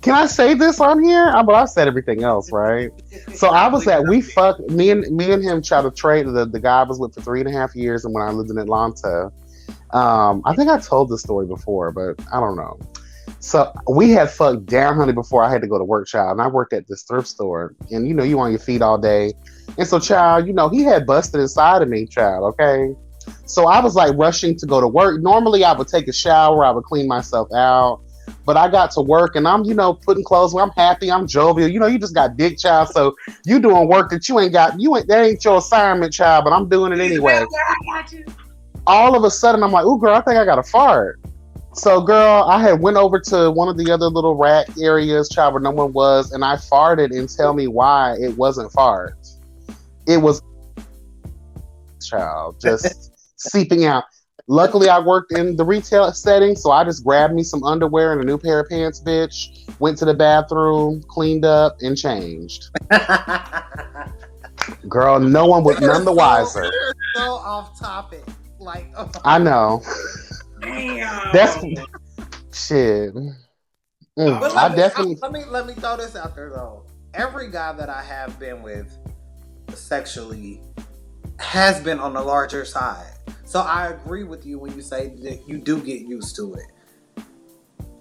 Can 0.00 0.14
I 0.14 0.26
say 0.26 0.54
this 0.54 0.80
on 0.80 1.00
here? 1.04 1.28
I, 1.28 1.42
but 1.44 1.54
I've 1.54 1.68
said 1.68 1.86
everything 1.86 2.24
else, 2.24 2.50
right? 2.50 2.90
So 3.34 3.50
I 3.50 3.68
was 3.68 3.86
at 3.86 4.02
we 4.08 4.20
fuck 4.20 4.58
me 4.68 4.90
and 4.90 5.02
me 5.16 5.30
and 5.30 5.42
him 5.44 5.62
tried 5.62 5.82
to 5.82 5.90
trade 5.92 6.26
the 6.26 6.44
the 6.44 6.58
guy 6.58 6.80
I 6.80 6.82
was 6.84 6.98
with 6.98 7.14
for 7.14 7.20
three 7.20 7.40
and 7.40 7.48
a 7.48 7.52
half 7.52 7.76
years, 7.76 8.04
and 8.04 8.12
when 8.12 8.22
I 8.24 8.30
lived 8.32 8.50
in 8.50 8.58
Atlanta, 8.58 9.30
um, 9.92 10.42
I 10.44 10.56
think 10.56 10.70
I 10.70 10.78
told 10.80 11.08
this 11.10 11.20
story 11.22 11.46
before, 11.46 11.92
but 11.92 12.16
I 12.32 12.40
don't 12.40 12.56
know. 12.56 12.80
So 13.38 13.72
we 13.88 14.10
had 14.10 14.30
fucked 14.30 14.66
down, 14.66 14.96
honey, 14.96 15.12
before 15.12 15.42
I 15.42 15.50
had 15.50 15.60
to 15.62 15.66
go 15.66 15.78
to 15.78 15.84
work, 15.84 16.06
child, 16.06 16.32
and 16.32 16.40
I 16.40 16.46
worked 16.46 16.72
at 16.72 16.86
this 16.86 17.02
thrift 17.02 17.28
store, 17.28 17.74
and 17.90 18.06
you 18.06 18.14
know 18.14 18.22
you 18.22 18.38
on 18.38 18.50
your 18.50 18.60
feet 18.60 18.82
all 18.82 18.98
day, 18.98 19.32
and 19.78 19.86
so 19.86 19.98
child, 19.98 20.46
you 20.46 20.52
know 20.52 20.68
he 20.68 20.82
had 20.82 21.06
busted 21.06 21.40
inside 21.40 21.82
of 21.82 21.88
me, 21.88 22.06
child. 22.06 22.54
Okay, 22.54 22.94
so 23.46 23.68
I 23.68 23.80
was 23.80 23.94
like 23.94 24.16
rushing 24.16 24.56
to 24.58 24.66
go 24.66 24.80
to 24.80 24.88
work. 24.88 25.20
Normally 25.20 25.64
I 25.64 25.72
would 25.72 25.88
take 25.88 26.08
a 26.08 26.12
shower, 26.12 26.64
I 26.64 26.70
would 26.70 26.84
clean 26.84 27.08
myself 27.08 27.48
out. 27.52 28.00
But 28.44 28.56
I 28.56 28.68
got 28.68 28.90
to 28.92 29.00
work 29.00 29.36
and 29.36 29.46
I'm, 29.46 29.64
you 29.64 29.74
know, 29.74 29.94
putting 29.94 30.24
clothes 30.24 30.54
where 30.54 30.64
I'm 30.64 30.70
happy, 30.70 31.10
I'm 31.10 31.26
jovial. 31.26 31.68
You 31.68 31.78
know, 31.78 31.86
you 31.86 31.98
just 31.98 32.14
got 32.14 32.36
dick 32.36 32.58
child, 32.58 32.88
so 32.88 33.14
you 33.44 33.60
doing 33.60 33.88
work 33.88 34.10
that 34.10 34.28
you 34.28 34.38
ain't 34.40 34.52
got. 34.52 34.80
You 34.80 34.96
ain't 34.96 35.06
that 35.08 35.24
ain't 35.24 35.44
your 35.44 35.58
assignment, 35.58 36.12
child. 36.12 36.44
But 36.44 36.52
I'm 36.52 36.68
doing 36.68 36.92
it 36.92 37.00
anyway. 37.00 37.44
I 37.44 38.02
got 38.02 38.12
you. 38.12 38.24
All 38.86 39.16
of 39.16 39.22
a 39.22 39.30
sudden, 39.30 39.62
I'm 39.62 39.70
like, 39.70 39.84
"Ooh, 39.84 39.98
girl, 39.98 40.14
I 40.14 40.20
think 40.22 40.38
I 40.38 40.44
got 40.44 40.58
a 40.58 40.62
fart." 40.62 41.20
So, 41.74 42.02
girl, 42.02 42.44
I 42.44 42.60
had 42.60 42.80
went 42.80 42.98
over 42.98 43.18
to 43.18 43.50
one 43.50 43.68
of 43.68 43.78
the 43.78 43.90
other 43.90 44.06
little 44.06 44.34
rack 44.34 44.66
areas, 44.78 45.28
child, 45.28 45.54
where 45.54 45.62
no 45.62 45.70
one 45.70 45.92
was, 45.92 46.32
and 46.32 46.44
I 46.44 46.56
farted. 46.56 47.16
And 47.16 47.28
tell 47.28 47.54
me 47.54 47.66
why 47.66 48.16
it 48.20 48.36
wasn't 48.36 48.70
fart. 48.72 49.16
It 50.06 50.18
was 50.18 50.42
child 52.04 52.60
just 52.60 53.12
seeping 53.36 53.84
out. 53.84 54.04
Luckily, 54.48 54.88
I 54.88 54.98
worked 54.98 55.32
in 55.32 55.56
the 55.56 55.64
retail 55.64 56.12
setting, 56.12 56.56
so 56.56 56.72
I 56.72 56.84
just 56.84 57.04
grabbed 57.04 57.32
me 57.32 57.42
some 57.42 57.62
underwear 57.64 58.12
and 58.12 58.20
a 58.20 58.24
new 58.24 58.36
pair 58.36 58.60
of 58.60 58.68
pants, 58.68 59.00
bitch. 59.00 59.70
Went 59.78 59.96
to 59.98 60.04
the 60.04 60.14
bathroom, 60.14 61.02
cleaned 61.08 61.44
up, 61.44 61.76
and 61.80 61.96
changed. 61.96 62.68
Girl, 64.88 65.18
no 65.20 65.46
one 65.46 65.64
was 65.64 65.80
none 65.80 66.04
the 66.04 66.12
wiser. 66.12 66.70
So 67.14 67.22
off 67.22 67.78
topic. 67.78 68.24
Like, 68.58 68.92
oh, 68.96 69.10
I 69.24 69.38
know. 69.38 69.82
Damn. 70.62 71.32
That's 71.32 71.56
shit. 72.52 73.14
Mm, 73.14 73.34
But 74.40 74.52
I 74.56 74.62
let 74.62 74.70
me, 74.72 74.76
definitely. 74.76 75.16
let 75.22 75.32
me 75.32 75.44
let 75.48 75.66
me 75.66 75.74
throw 75.74 75.96
this 75.96 76.14
out 76.16 76.34
there 76.34 76.50
though. 76.50 76.84
Every 77.14 77.50
guy 77.50 77.72
that 77.72 77.88
I 77.88 78.02
have 78.02 78.38
been 78.38 78.62
with 78.62 78.96
sexually 79.74 80.60
has 81.38 81.80
been 81.82 81.98
on 81.98 82.12
the 82.14 82.22
larger 82.22 82.64
side. 82.64 83.12
So 83.44 83.60
I 83.60 83.88
agree 83.88 84.24
with 84.24 84.46
you 84.46 84.58
when 84.58 84.74
you 84.74 84.82
say 84.82 85.08
that 85.22 85.46
you 85.48 85.58
do 85.58 85.80
get 85.80 86.02
used 86.02 86.36
to 86.36 86.54
it. 86.54 87.24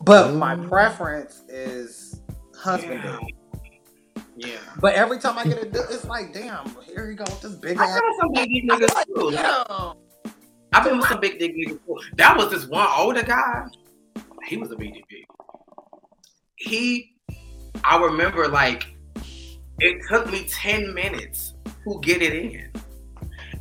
But 0.03 0.33
my 0.35 0.55
Mm. 0.55 0.69
preference 0.69 1.41
is 1.49 2.19
husband 2.57 3.01
Yeah. 3.03 3.19
Yeah. 4.37 4.57
But 4.79 4.95
every 4.95 5.19
time 5.19 5.37
I 5.37 5.43
get 5.43 5.57
it, 5.59 5.75
it's 5.75 6.05
like, 6.05 6.33
damn, 6.33 6.65
here 6.85 7.09
you 7.09 7.15
go 7.15 7.25
with 7.25 7.41
this 7.41 7.53
big 7.55 7.77
I 7.77 7.83
ass. 7.85 7.99
been 7.99 8.09
with 8.09 8.17
some 8.19 8.31
big 8.33 8.49
dick 8.49 8.63
niggas 8.69 9.05
too. 9.05 9.31
Damn. 9.31 9.93
I've 10.73 10.83
been 10.85 10.97
with 10.97 11.07
some 11.07 11.19
big 11.19 11.37
dick 11.39 11.55
niggas 11.55 11.85
too. 11.85 11.99
That 12.15 12.37
was 12.37 12.49
this 12.49 12.65
one 12.67 12.87
older 12.97 13.23
guy. 13.23 13.65
He 14.47 14.57
was 14.57 14.71
a 14.71 14.75
big 14.75 14.93
dick. 14.93 15.25
He, 16.55 17.15
I 17.83 17.97
remember 18.01 18.47
like, 18.47 18.95
it 19.79 20.01
took 20.09 20.31
me 20.31 20.45
10 20.47 20.93
minutes 20.93 21.55
to 21.83 21.99
get 22.01 22.21
it 22.21 22.33
in. 22.33 22.71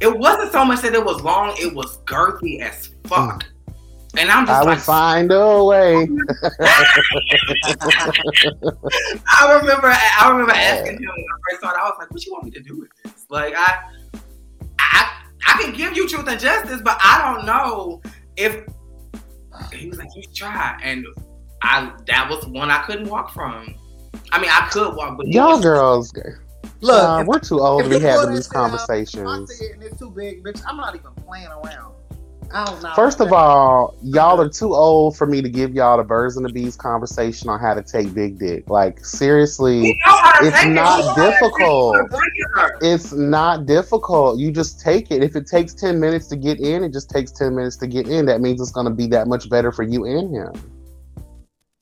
It 0.01 0.19
wasn't 0.19 0.53
so 0.53 0.65
much 0.65 0.83
that 0.83 0.95
it 0.95 1.05
was 1.05 1.21
long, 1.23 1.55
it 1.59 1.75
was 1.75 1.99
girthy 2.05 2.61
as 2.61 2.91
fuck. 3.05 3.45
And 4.17 4.31
I'm 4.31 4.45
just 4.47 4.61
I 4.61 4.65
just 4.65 4.89
would 4.89 4.95
find 4.95 5.31
a 5.31 5.65
way. 5.65 5.95
I 9.29 9.59
remember, 9.61 9.87
I 9.89 10.29
remember 10.31 10.53
asking 10.53 10.95
him 10.95 11.01
when 11.01 11.09
I 11.09 11.39
first 11.49 11.61
started. 11.61 11.79
I 11.79 11.85
was 11.85 11.95
like, 12.01 12.11
"What 12.11 12.27
you 12.27 12.33
want 12.33 12.45
me 12.45 12.51
to 12.51 12.61
do 12.61 12.81
with 12.81 12.91
this?" 13.05 13.27
Like, 13.29 13.55
I, 13.57 13.79
I, 15.55 15.59
I 15.59 15.63
can 15.63 15.73
give 15.75 15.97
you 15.97 16.09
truth 16.09 16.29
and 16.29 16.41
justice, 16.41 16.81
but 16.83 16.99
I 17.03 17.35
don't 17.35 17.47
know 17.47 18.01
if 18.37 18.65
he 19.73 19.89
was 19.89 19.99
like, 19.99 20.09
"You 20.15 20.23
try," 20.35 20.79
and 20.83 21.07
I 21.63 21.93
that 22.07 22.29
was 22.31 22.47
one 22.47 22.71
I 22.71 22.83
couldn't 22.83 23.09
walk 23.09 23.33
from. 23.33 23.75
I 24.33 24.41
mean, 24.41 24.51
I 24.51 24.69
could 24.71 24.95
walk, 24.97 25.17
but 25.17 25.27
it 25.27 25.33
Y'all 25.35 25.53
was- 25.53 25.61
girls, 25.61 26.13
Look, 26.83 27.03
uh, 27.03 27.25
we're 27.27 27.39
too 27.41 27.61
old 27.61 27.85
to 27.85 27.91
be 27.91 27.99
having 27.99 28.35
these 28.35 28.47
shit 28.47 28.57
out, 28.57 28.65
I 28.65 28.69
conversations. 28.71 29.59
see 29.59 29.71
and 29.73 29.83
it's 29.83 29.99
too 29.99 30.11
big, 30.11 30.43
bitch. 30.43 30.63
I'm 30.67 30.77
not 30.79 30.95
even 30.95 31.13
playing 31.27 31.49
around. 31.49 31.95
I 32.53 32.65
don't 32.65 32.83
know. 32.83 32.93
First 32.95 33.21
of 33.21 33.33
all, 33.33 33.95
y'all 34.03 34.41
are 34.41 34.49
too 34.49 34.75
old 34.75 35.17
for 35.17 35.27
me 35.27 35.41
to 35.41 35.49
give 35.49 35.75
y'all 35.75 35.97
the 35.97 36.03
birds 36.05 36.37
and 36.37 36.45
the 36.45 36.53
bees 36.53 36.77
conversation 36.77 37.49
on 37.49 37.61
how 37.61 37.75
to 37.75 37.83
take 37.83 38.13
big 38.13 38.39
dick. 38.39 38.69
Like 38.69 39.05
seriously, 39.05 39.81
We 39.83 40.01
know 40.07 40.17
how 40.17 40.41
to 40.41 40.47
It's 40.49 40.65
not 40.67 40.67
We 40.67 40.75
know 40.75 40.83
how 40.83 40.97
to 40.97 41.03
take 41.03 41.17
it. 41.17 41.31
difficult. 41.33 41.93
We're 41.95 42.09
breaking 42.09 42.45
her. 42.55 42.79
it's 42.83 43.13
not 43.13 43.67
difficult. 43.67 44.39
You 44.41 44.51
just 44.51 44.81
take 44.81 45.11
it. 45.11 45.23
If 45.23 45.37
it 45.37 45.47
takes 45.47 45.75
10 45.75 46.01
minutes 46.01 46.27
to 46.29 46.37
get 46.37 46.59
in, 46.61 46.83
it 46.83 46.93
just 46.93 47.09
takes 47.11 47.31
10 47.31 47.55
minutes 47.55 47.77
to 47.77 47.87
get 47.87 48.09
in. 48.09 48.27
That 48.27 48.41
means 48.41 48.61
it's 48.61 48.73
going 48.73 48.87
to 48.87 48.95
be 48.95 49.07
that 49.09 49.29
much 49.29 49.49
better 49.49 49.71
for 49.71 49.83
you 49.85 50.05
and 50.05 50.35
him. 50.35 50.80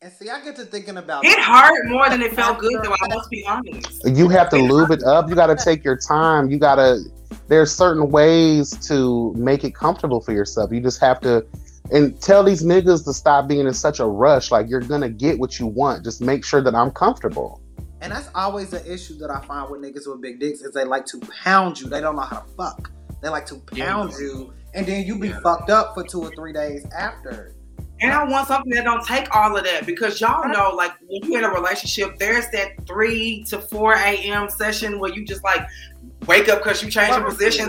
And 0.09 0.17
see, 0.17 0.31
I 0.31 0.41
get 0.43 0.57
to 0.57 0.65
thinking 0.65 0.97
about 0.97 1.25
It 1.25 1.39
hurt 1.39 1.87
more 1.89 2.09
than 2.09 2.23
it 2.23 2.33
felt 2.35 2.59
good, 2.59 2.83
though. 2.83 2.95
I 2.95 3.15
must 3.15 3.31
be 3.31 3.45
honest. 3.47 4.03
You 4.07 4.29
have 4.31 4.49
to 4.51 4.57
lube 4.57 4.91
it 4.91 5.03
up. 5.03 5.29
You 5.29 5.35
got 5.35 5.49
to 5.49 5.57
take 5.57 5.85
your 5.85 5.97
time. 5.97 6.51
You 6.51 6.59
got 6.59 6.77
to, 6.77 7.01
there's 7.49 7.71
certain 7.71 8.11
ways 8.11 8.71
to 8.89 9.35
make 9.35 9.65
it 9.65 9.75
comfortable 9.75 10.21
for 10.21 10.33
yourself. 10.33 10.73
You 10.73 10.81
just 10.81 11.01
have 11.01 11.21
to, 11.21 11.45
and 11.93 12.19
tell 12.23 12.43
these 12.43 12.63
niggas 12.65 13.05
to 13.05 13.13
stop 13.13 13.49
being 13.49 13.67
in 13.67 13.75
such 13.75 14.01
a 14.01 14.07
rush. 14.07 14.51
Like 14.51 14.69
you're 14.71 14.81
going 14.81 15.03
to 15.03 15.11
get 15.11 15.39
what 15.39 15.59
you 15.59 15.67
want. 15.67 16.05
Just 16.05 16.23
make 16.23 16.45
sure 16.45 16.63
that 16.63 16.75
I'm 16.75 16.91
comfortable. 16.91 17.61
And 18.01 18.13
that's 18.13 18.31
always 18.35 18.73
an 18.73 18.87
issue 18.87 19.19
that 19.19 19.31
I 19.31 19.41
find 19.45 19.71
with 19.71 19.83
niggas 19.83 20.09
with 20.09 20.23
big 20.23 20.41
dicks 20.41 20.61
is 20.61 20.73
they 20.73 20.85
like 20.85 21.05
to 21.07 21.21
pound 21.45 21.81
you. 21.81 21.89
They 21.89 22.01
don't 22.01 22.17
know 22.17 22.23
how 22.23 22.41
to 22.41 22.49
fuck. 22.57 22.91
They 23.21 23.29
like 23.29 23.45
to 23.47 23.57
pound 23.57 24.13
Yeah. 24.13 24.19
you, 24.21 24.53
and 24.73 24.87
then 24.87 25.05
you 25.05 25.19
be 25.19 25.29
Yeah. 25.29 25.41
fucked 25.41 25.69
up 25.69 25.93
for 25.95 26.05
two 26.05 26.23
or 26.23 26.31
three 26.31 26.53
days 26.53 26.87
after. 26.97 27.55
And 28.01 28.13
I 28.13 28.25
want 28.25 28.47
something 28.47 28.73
that 28.75 28.85
don't 28.85 29.05
take 29.05 29.35
all 29.35 29.57
of 29.57 29.65
that 29.65 29.85
because 29.85 30.21
y'all 30.21 30.49
know, 30.49 30.73
like 30.75 30.93
when 31.09 31.31
you're 31.31 31.41
in 31.41 31.45
a 31.45 31.51
relationship, 31.51 32.19
there's 32.19 32.49
that 32.51 32.87
three 32.87 33.43
to 33.45 33.59
four 33.59 33.95
a.m. 33.95 34.49
session 34.49 34.99
where 35.01 35.13
you 35.13 35.25
just 35.25 35.43
like 35.43 35.67
wake 36.27 36.49
up 36.49 36.59
because 36.59 36.83
you 36.83 36.91
change 36.91 37.15
your 37.17 37.25
position. 37.25 37.69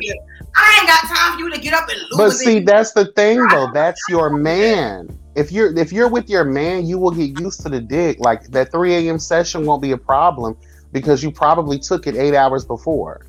I 0.56 0.78
ain't 0.80 0.88
got 0.88 1.16
time 1.16 1.34
for 1.34 1.40
you 1.40 1.52
to 1.52 1.60
get 1.60 1.74
up 1.74 1.90
and 1.90 1.98
lose 1.98 2.18
But 2.18 2.28
it. 2.28 2.32
see, 2.32 2.60
that's 2.60 2.94
the 2.94 3.06
thing 3.14 3.38
though. 3.48 3.72
That's 3.74 4.02
your 4.10 4.30
man. 4.30 5.18
If 5.36 5.52
you're 5.52 5.76
if 5.78 5.92
you're 5.92 6.10
with 6.10 6.30
your 6.30 6.44
man, 6.44 6.86
you 6.86 6.98
will 7.00 7.12
get 7.12 7.40
used 7.40 7.62
to 7.62 7.70
the 7.70 7.80
dick. 7.80 8.20
Like 8.20 8.44
that 8.52 8.72
3 8.72 8.94
a.m. 8.96 9.20
session 9.20 9.66
won't 9.66 9.82
be 9.82 9.92
a 9.92 9.98
problem 9.98 10.58
because 10.92 11.24
you 11.24 11.32
probably 11.32 11.80
took 11.80 12.08
it 12.08 12.16
eight 12.16 12.36
hours 12.36 12.66
before. 12.66 13.26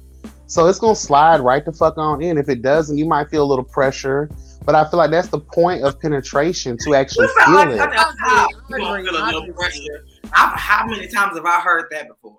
So 0.46 0.66
it's 0.66 0.78
gonna 0.80 0.96
slide 0.96 1.40
right 1.40 1.64
the 1.64 1.72
fuck 1.72 1.96
on 1.98 2.20
in. 2.22 2.36
If 2.36 2.48
it 2.48 2.62
doesn't, 2.62 2.98
you 2.98 3.04
might 3.04 3.30
feel 3.30 3.44
a 3.44 3.48
little 3.48 3.64
pressure. 3.64 4.28
But 4.70 4.86
I 4.86 4.88
feel 4.88 4.98
like 4.98 5.10
that's 5.10 5.26
the 5.26 5.40
point 5.40 5.82
of 5.82 5.98
penetration 5.98 6.78
to 6.84 6.94
actually 6.94 7.26
feel 7.44 7.54
like 7.54 7.70
it. 7.70 7.78
such 7.78 7.92
a 7.92 7.96
top. 7.96 8.50
You 8.68 8.76
I 8.76 8.78
gonna 8.78 8.84
oh, 8.84 9.04
feel 9.04 9.16
a 9.16 9.18
I 9.18 9.26
little 9.26 9.42
agree. 9.42 9.52
pressure. 9.54 10.06
How, 10.30 10.52
how 10.56 10.86
many 10.86 11.08
times 11.08 11.36
have 11.36 11.44
I 11.44 11.58
heard 11.58 11.86
that 11.90 12.06
before? 12.06 12.38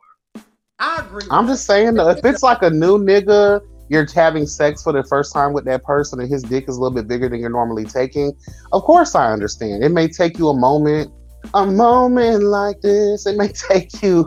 I 0.79 1.03
agree. 1.05 1.27
I'm 1.29 1.43
with 1.43 1.55
just 1.55 1.65
saying 1.65 1.95
though, 1.95 2.07
if 2.07 2.23
it's 2.23 2.41
like 2.41 2.61
a 2.61 2.69
new 2.69 2.97
nigga, 2.97 3.59
you're 3.89 4.07
having 4.15 4.45
sex 4.45 4.81
for 4.81 4.93
the 4.93 5.03
first 5.03 5.33
time 5.33 5.51
with 5.51 5.65
that 5.65 5.83
person 5.83 6.21
and 6.21 6.29
his 6.29 6.41
dick 6.43 6.69
is 6.69 6.77
a 6.77 6.79
little 6.79 6.95
bit 6.95 7.09
bigger 7.09 7.27
than 7.27 7.41
you're 7.41 7.49
normally 7.49 7.83
taking, 7.83 8.31
of 8.71 8.83
course 8.83 9.13
I 9.13 9.29
understand. 9.33 9.83
It 9.83 9.89
may 9.89 10.07
take 10.07 10.37
you 10.37 10.47
a 10.47 10.57
moment, 10.57 11.11
a 11.53 11.65
moment 11.65 12.43
like 12.43 12.79
this, 12.79 13.27
it 13.27 13.35
may 13.35 13.47
take 13.69 14.01
you 14.01 14.25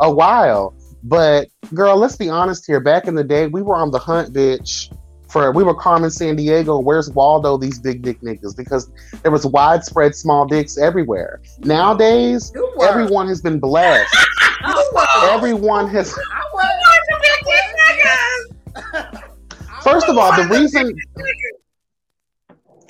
a 0.00 0.08
while. 0.08 0.76
But 1.02 1.48
girl, 1.74 1.96
let's 1.96 2.14
be 2.14 2.28
honest 2.28 2.64
here. 2.64 2.78
Back 2.78 3.08
in 3.08 3.16
the 3.16 3.24
day, 3.24 3.48
we 3.48 3.60
were 3.60 3.74
on 3.74 3.90
the 3.90 3.98
hunt, 3.98 4.32
bitch. 4.32 4.94
For 5.30 5.52
we 5.52 5.62
were 5.62 5.74
Carmen 5.74 6.10
Sandiego. 6.10 6.82
Where's 6.82 7.08
Waldo? 7.10 7.56
These 7.56 7.78
big 7.78 8.02
dick 8.02 8.20
niggas 8.20 8.56
because 8.56 8.90
there 9.22 9.30
was 9.30 9.46
widespread 9.46 10.16
small 10.16 10.44
dicks 10.44 10.76
everywhere. 10.76 11.40
Nowadays, 11.60 12.52
everyone 12.82 13.28
has 13.28 13.40
been 13.40 13.60
blessed. 13.60 14.14
Everyone 15.22 15.88
has 15.88 16.12
First 19.82 20.08
of 20.08 20.18
all, 20.18 20.34
the 20.36 20.46
reason 20.50 20.94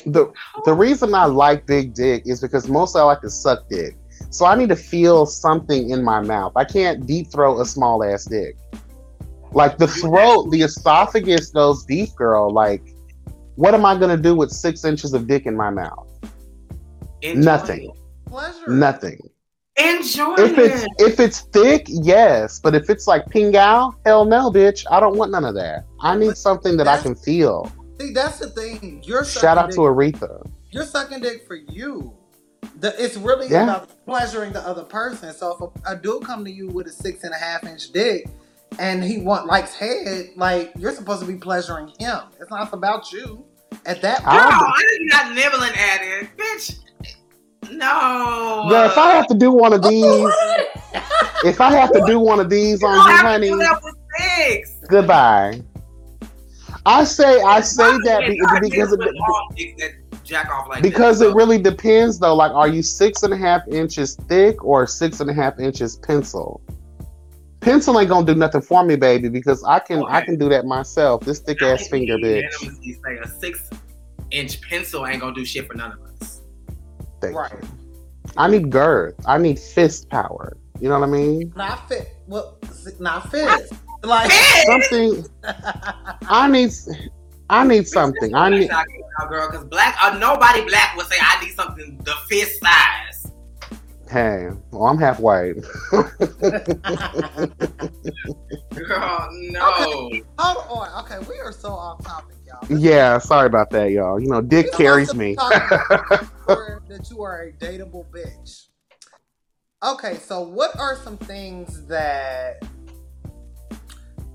the 0.07 0.33
the 0.65 0.73
reason 0.73 1.15
I 1.15 1.27
like 1.27 1.67
big 1.67 1.95
dick 1.95 2.23
is 2.27 2.41
because 2.41 2.69
mostly 2.69 3.01
I 3.01 3.05
like 3.05 3.21
to 3.21 3.31
suck 3.31 3.69
dick. 3.69 3.97
So 4.31 4.47
I 4.47 4.57
need 4.57 4.71
to 4.71 4.77
feel 4.77 5.27
something 5.27 5.91
in 5.91 6.03
my 6.03 6.21
mouth. 6.21 6.53
I 6.57 6.65
can't 6.65 7.07
deep 7.07 7.31
throat 7.31 7.61
a 7.61 7.65
small 7.65 8.03
ass 8.03 8.25
dick. 8.25 8.57
Like 9.53 9.79
the 9.79 9.89
throat, 9.89 10.51
the 10.51 10.63
esophagus 10.63 11.51
goes 11.51 11.85
deep, 11.85 12.15
girl. 12.17 12.53
Like, 12.53 12.83
what 13.57 13.75
am 13.75 13.85
I 13.85 13.99
gonna 13.99 14.17
do 14.17 14.35
with 14.35 14.51
six 14.51 14.85
inches 14.85 15.13
of 15.13 15.27
dick 15.27 15.47
in 15.47 15.57
my 15.57 15.71
mouth? 15.71 16.07
Enjoy 17.23 17.41
Nothing. 17.41 17.93
pleasure. 18.27 18.69
Nothing. 18.69 19.19
it. 19.25 19.33
Enjoy 19.83 20.35
If 20.35 20.59
it's 20.59 20.83
it. 20.83 20.89
if 20.99 21.21
it's 21.21 21.41
thick, 21.41 21.87
yes. 21.89 22.61
But 22.61 22.75
if 22.75 22.91
it's 22.91 23.07
like 23.07 23.25
pingao, 23.27 23.95
hell 24.05 24.25
no, 24.25 24.51
bitch. 24.51 24.85
I 24.91 25.01
don't 25.01 25.17
want 25.17 25.31
none 25.33 25.45
of 25.45 25.55
that. 25.55 25.85
I 26.01 26.17
need 26.17 26.37
something 26.37 26.77
that 26.77 26.87
I 26.89 27.01
can 27.01 27.15
feel. 27.15 27.71
See, 28.01 28.13
that's 28.13 28.39
the 28.39 28.49
thing. 28.51 29.03
You're 29.05 29.25
Shout 29.25 29.59
out 29.59 29.67
dick- 29.69 29.77
to 29.77 29.83
Aretha. 29.83 30.47
You're 30.71 30.85
sucking 30.85 31.21
dick 31.21 31.47
for 31.47 31.57
you. 31.57 32.15
The, 32.79 32.95
it's 33.03 33.17
really 33.17 33.49
Yeah. 33.49 33.65
about 33.65 33.91
pleasuring 34.07 34.53
the 34.53 34.61
other 34.67 34.85
person. 34.85 35.33
So 35.35 35.73
if 35.75 35.83
a, 35.87 35.93
a 35.93 35.97
dude 35.97 36.25
come 36.25 36.45
to 36.45 36.51
you 36.51 36.69
with 36.69 36.87
a 36.87 36.93
six 36.93 37.25
and 37.25 37.33
a 37.35 37.37
half 37.39 37.65
inch 37.65 37.91
dick 37.93 38.27
and 38.79 39.03
he 39.05 39.19
want 39.19 39.47
likes 39.47 39.75
head, 39.75 40.31
like 40.37 40.73
you're 40.79 40.93
supposed 40.95 41.21
to 41.21 41.27
be 41.27 41.37
pleasuring 41.37 41.89
him. 41.99 42.19
It's 42.41 42.51
not 42.51 42.73
about 42.73 43.13
you. 43.13 43.45
At 43.87 44.03
that 44.03 44.23
Girl, 44.25 44.33
point, 44.33 44.53
I'll- 44.53 44.65
I 44.67 44.83
did 44.99 45.09
not 45.09 45.35
nibbling 45.35 45.73
at 45.75 46.01
it, 46.03 46.29
bitch. 46.37 46.77
No. 47.71 48.67
Girl, 48.69 48.85
if 48.91 48.99
I 48.99 49.13
have 49.13 49.27
to 49.29 49.35
do 49.35 49.53
one 49.53 49.73
of 49.73 49.83
these, 49.89 50.29
if 51.45 51.61
I 51.61 51.71
have 51.73 51.93
to 51.93 52.03
do 52.07 52.19
one 52.19 52.41
of 52.41 52.51
these 52.51 52.81
you 52.83 52.89
on 52.89 52.97
you, 53.11 53.17
honey, 53.17 53.49
do 53.49 53.59
that 53.59 53.81
with 53.83 53.95
sex. 54.19 54.77
goodbye. 54.89 55.63
I 56.87 57.05
say 57.05 57.43
I 57.43 57.61
say 57.61 57.83
Why 57.85 57.99
that 58.05 58.21
can't 58.23 58.33
be- 58.33 58.37
y'all 58.39 58.61
because 58.61 58.89
niggas 58.89 58.93
it, 58.95 58.99
with 58.99 59.15
long 59.15 59.53
dicks 59.57 59.83
that 59.83 60.25
jack 60.25 60.49
off 60.51 60.69
like 60.69 60.83
because 60.83 61.19
this, 61.21 61.29
it 61.29 61.35
really 61.35 61.59
depends 61.59 62.19
though. 62.19 62.35
Like, 62.35 62.53
are 62.53 62.69
you 62.69 62.83
six 62.83 63.23
and 63.23 63.33
a 63.33 63.37
half 63.37 63.67
inches 63.69 64.17
thick 64.29 64.65
or 64.65 64.87
six 64.87 65.21
and 65.21 65.29
a 65.31 65.35
half 65.35 65.59
inches 65.61 65.97
pencil? 65.97 66.61
Pencil 67.61 67.99
ain't 68.01 68.09
gonna 68.09 68.27
do 68.27 68.35
nothing 68.35 68.63
for 68.63 68.85
me, 68.85 68.97
baby, 68.97 69.29
because 69.29 69.63
I 69.65 69.79
can 69.81 70.03
I 70.05 70.23
can 70.23 70.39
do 70.39 70.49
that 70.49 70.65
myself. 70.65 71.23
This 71.25 71.41
thick 71.41 71.61
ass 71.63 71.85
I 71.87 71.89
finger, 71.91 72.17
bitch. 72.17 72.51
unanimously 72.63 72.99
say 73.05 73.19
a 73.23 73.29
six 73.29 73.71
inch 74.31 74.63
pencil 74.63 75.07
ain't 75.07 75.21
gonna 75.21 75.35
do 75.35 75.45
shit 75.45 75.67
for 75.67 75.75
none 75.75 75.93
of 75.93 76.23
us. 76.23 76.41
Thank 77.21 77.37
right? 77.37 77.53
you. 77.53 77.69
I 78.37 78.49
need 78.49 78.71
girth. 78.71 79.15
I 79.27 79.39
need 79.39 79.59
fist 79.59 80.09
power. 80.09 80.57
You 80.81 80.89
know 80.89 80.99
what 80.99 81.09
I 81.09 81.13
mean? 81.13 81.53
Not 81.57 81.89
fit. 81.89 82.17
Well, 82.27 82.57
not 82.99 83.31
fist. 83.31 83.75
Like 84.03 84.31
Something. 84.65 85.27
I 86.23 86.49
need. 86.49 86.73
I 87.51 87.67
need 87.67 87.87
something. 87.87 88.35
I 88.35 88.49
need. 88.49 88.69
Shocking. 88.69 89.03
now, 89.19 89.27
girl, 89.27 89.51
because 89.51 89.67
black, 89.67 89.97
uh, 90.01 90.17
nobody 90.17 90.65
black 90.65 90.97
would 90.97 91.07
say 91.07 91.17
I 91.21 91.45
need 91.45 91.53
something 91.53 92.01
the 92.05 92.15
fist 92.29 92.61
size. 92.63 93.10
Hey, 94.11 94.49
well, 94.73 94.87
I'm 94.87 94.99
half 94.99 95.21
white. 95.21 95.55
girl, 98.75 99.29
no. 99.31 99.71
Okay. 99.71 100.25
Hold 100.37 100.67
on. 100.69 101.05
Okay, 101.05 101.19
we 101.29 101.39
are 101.39 101.53
so 101.53 101.69
off 101.69 102.05
topic, 102.05 102.39
y'all. 102.45 102.77
yeah, 102.77 103.19
sorry 103.19 103.47
about 103.47 103.71
that, 103.71 103.93
y'all. 103.93 104.19
You 104.19 104.29
know, 104.29 104.41
dick 104.41 104.67
We're 104.73 104.79
carries 104.79 105.15
me. 105.15 105.31
be 105.31 105.37
talking 105.37 105.63
about 105.63 106.27
that 106.89 107.07
you 107.09 107.23
are 107.23 107.45
a 107.45 107.53
dateable 107.53 108.05
bitch. 108.11 108.67
Okay, 109.85 110.17
so 110.17 110.41
what 110.41 110.77
are 110.77 110.97
some 110.97 111.17
things 111.17 111.87
that 111.87 112.65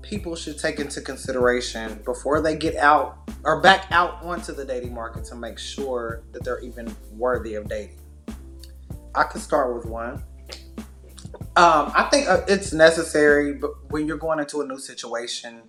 people 0.00 0.34
should 0.36 0.58
take 0.58 0.80
into 0.80 1.02
consideration 1.02 2.00
before 2.06 2.40
they 2.40 2.56
get 2.56 2.76
out 2.76 3.30
or 3.44 3.60
back 3.60 3.88
out 3.90 4.22
onto 4.22 4.54
the 4.54 4.64
dating 4.64 4.94
market 4.94 5.26
to 5.26 5.34
make 5.34 5.58
sure 5.58 6.22
that 6.32 6.44
they're 6.44 6.60
even 6.60 6.96
worthy 7.12 7.56
of 7.56 7.68
dating? 7.68 7.98
I 9.16 9.24
could 9.24 9.40
start 9.40 9.74
with 9.74 9.86
one. 9.86 10.22
Um, 11.56 11.90
I 11.94 12.06
think 12.10 12.28
uh, 12.28 12.42
it's 12.48 12.72
necessary, 12.74 13.54
but 13.54 13.90
when 13.90 14.06
you're 14.06 14.18
going 14.18 14.38
into 14.38 14.60
a 14.60 14.66
new 14.66 14.78
situation, 14.78 15.62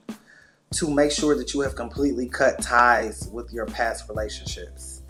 to 0.74 0.94
make 0.94 1.12
sure 1.12 1.36
that 1.36 1.54
you 1.54 1.62
have 1.62 1.76
completely 1.76 2.28
cut 2.28 2.62
ties 2.62 3.30
with 3.32 3.54
your 3.54 3.66
past 3.68 4.10
relationships, 4.10 5.02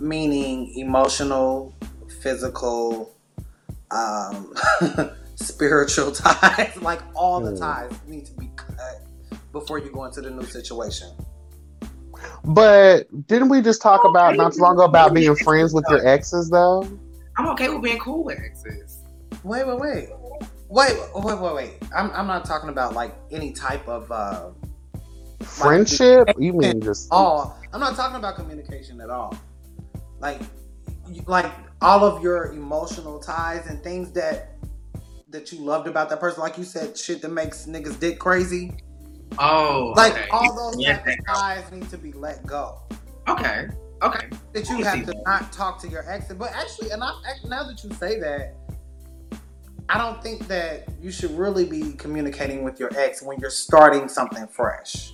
meaning 0.00 0.74
emotional, 0.76 1.72
physical, 2.20 3.14
um, 3.92 4.52
spiritual 5.36 6.10
ties. 6.12 6.76
Like 6.82 7.02
all 7.14 7.40
the 7.40 7.52
Hmm. 7.52 7.56
ties 7.56 7.92
need 8.08 8.26
to 8.26 8.32
be 8.32 8.50
cut 8.56 9.02
before 9.52 9.78
you 9.78 9.90
go 9.92 10.04
into 10.04 10.20
the 10.20 10.30
new 10.30 10.44
situation. 10.44 11.08
But 12.44 13.06
didn't 13.28 13.48
we 13.48 13.60
just 13.62 13.80
talk 13.80 14.04
about 14.04 14.36
not 14.36 14.54
too 14.54 14.62
long 14.62 14.74
ago 14.74 14.84
about 14.84 15.14
being 15.14 15.36
friends 15.36 15.72
with 15.72 15.84
your 15.88 16.06
exes 16.06 16.50
though? 16.50 16.82
I'm 17.36 17.48
okay 17.48 17.68
with 17.68 17.82
being 17.82 17.98
cool 17.98 18.24
with 18.24 18.38
exes. 18.38 18.98
Wait, 19.42 19.66
wait, 19.66 19.78
wait. 19.78 20.08
Wait, 20.68 20.96
wait, 21.14 21.38
wait, 21.40 21.54
wait. 21.54 21.72
I'm, 21.94 22.10
I'm 22.12 22.26
not 22.26 22.44
talking 22.44 22.68
about 22.68 22.94
like 22.94 23.14
any 23.30 23.52
type 23.52 23.86
of 23.88 24.10
uh 24.12 24.50
Friendship? 25.42 26.28
You 26.38 26.52
mean 26.52 26.80
just 26.80 27.08
all. 27.10 27.58
I'm 27.72 27.80
not 27.80 27.96
talking 27.96 28.16
about 28.16 28.36
communication 28.36 29.00
at 29.00 29.10
all. 29.10 29.36
Like, 30.20 30.40
like 31.26 31.50
all 31.80 32.04
of 32.04 32.22
your 32.22 32.52
emotional 32.52 33.18
ties 33.18 33.66
and 33.68 33.82
things 33.82 34.12
that 34.12 34.56
that 35.30 35.52
you 35.52 35.60
loved 35.60 35.86
about 35.88 36.08
that 36.10 36.20
person. 36.20 36.40
Like 36.40 36.58
you 36.58 36.64
said, 36.64 36.96
shit 36.96 37.22
that 37.22 37.30
makes 37.30 37.66
niggas 37.66 37.98
dick 37.98 38.18
crazy. 38.18 38.72
Oh, 39.38 39.92
Like 39.96 40.12
okay. 40.12 40.28
all 40.30 40.54
those 40.72 40.80
Yeah, 40.80 40.98
of 40.98 41.26
ties 41.26 41.70
need 41.72 41.88
to 41.90 41.98
be 41.98 42.12
let 42.12 42.44
go. 42.46 42.78
Okay, 43.28 43.68
okay. 44.02 44.28
That 44.52 44.68
you 44.68 44.82
have 44.82 45.06
to 45.06 45.14
not 45.24 45.52
talk 45.52 45.80
to 45.82 45.88
your 45.88 46.08
ex. 46.10 46.32
But 46.32 46.52
actually, 46.52 46.90
and 46.90 47.02
I, 47.02 47.12
now 47.46 47.64
that 47.64 47.82
you 47.84 47.90
say 47.94 48.18
that, 48.20 48.54
I 49.88 49.98
don't 49.98 50.22
think 50.22 50.46
that 50.46 50.88
you 51.00 51.10
should 51.10 51.32
really 51.32 51.64
be 51.64 51.92
communicating 51.94 52.62
with 52.62 52.78
your 52.78 52.90
ex 52.96 53.22
when 53.22 53.38
you're 53.40 53.50
starting 53.50 54.08
something 54.08 54.46
fresh. 54.46 55.12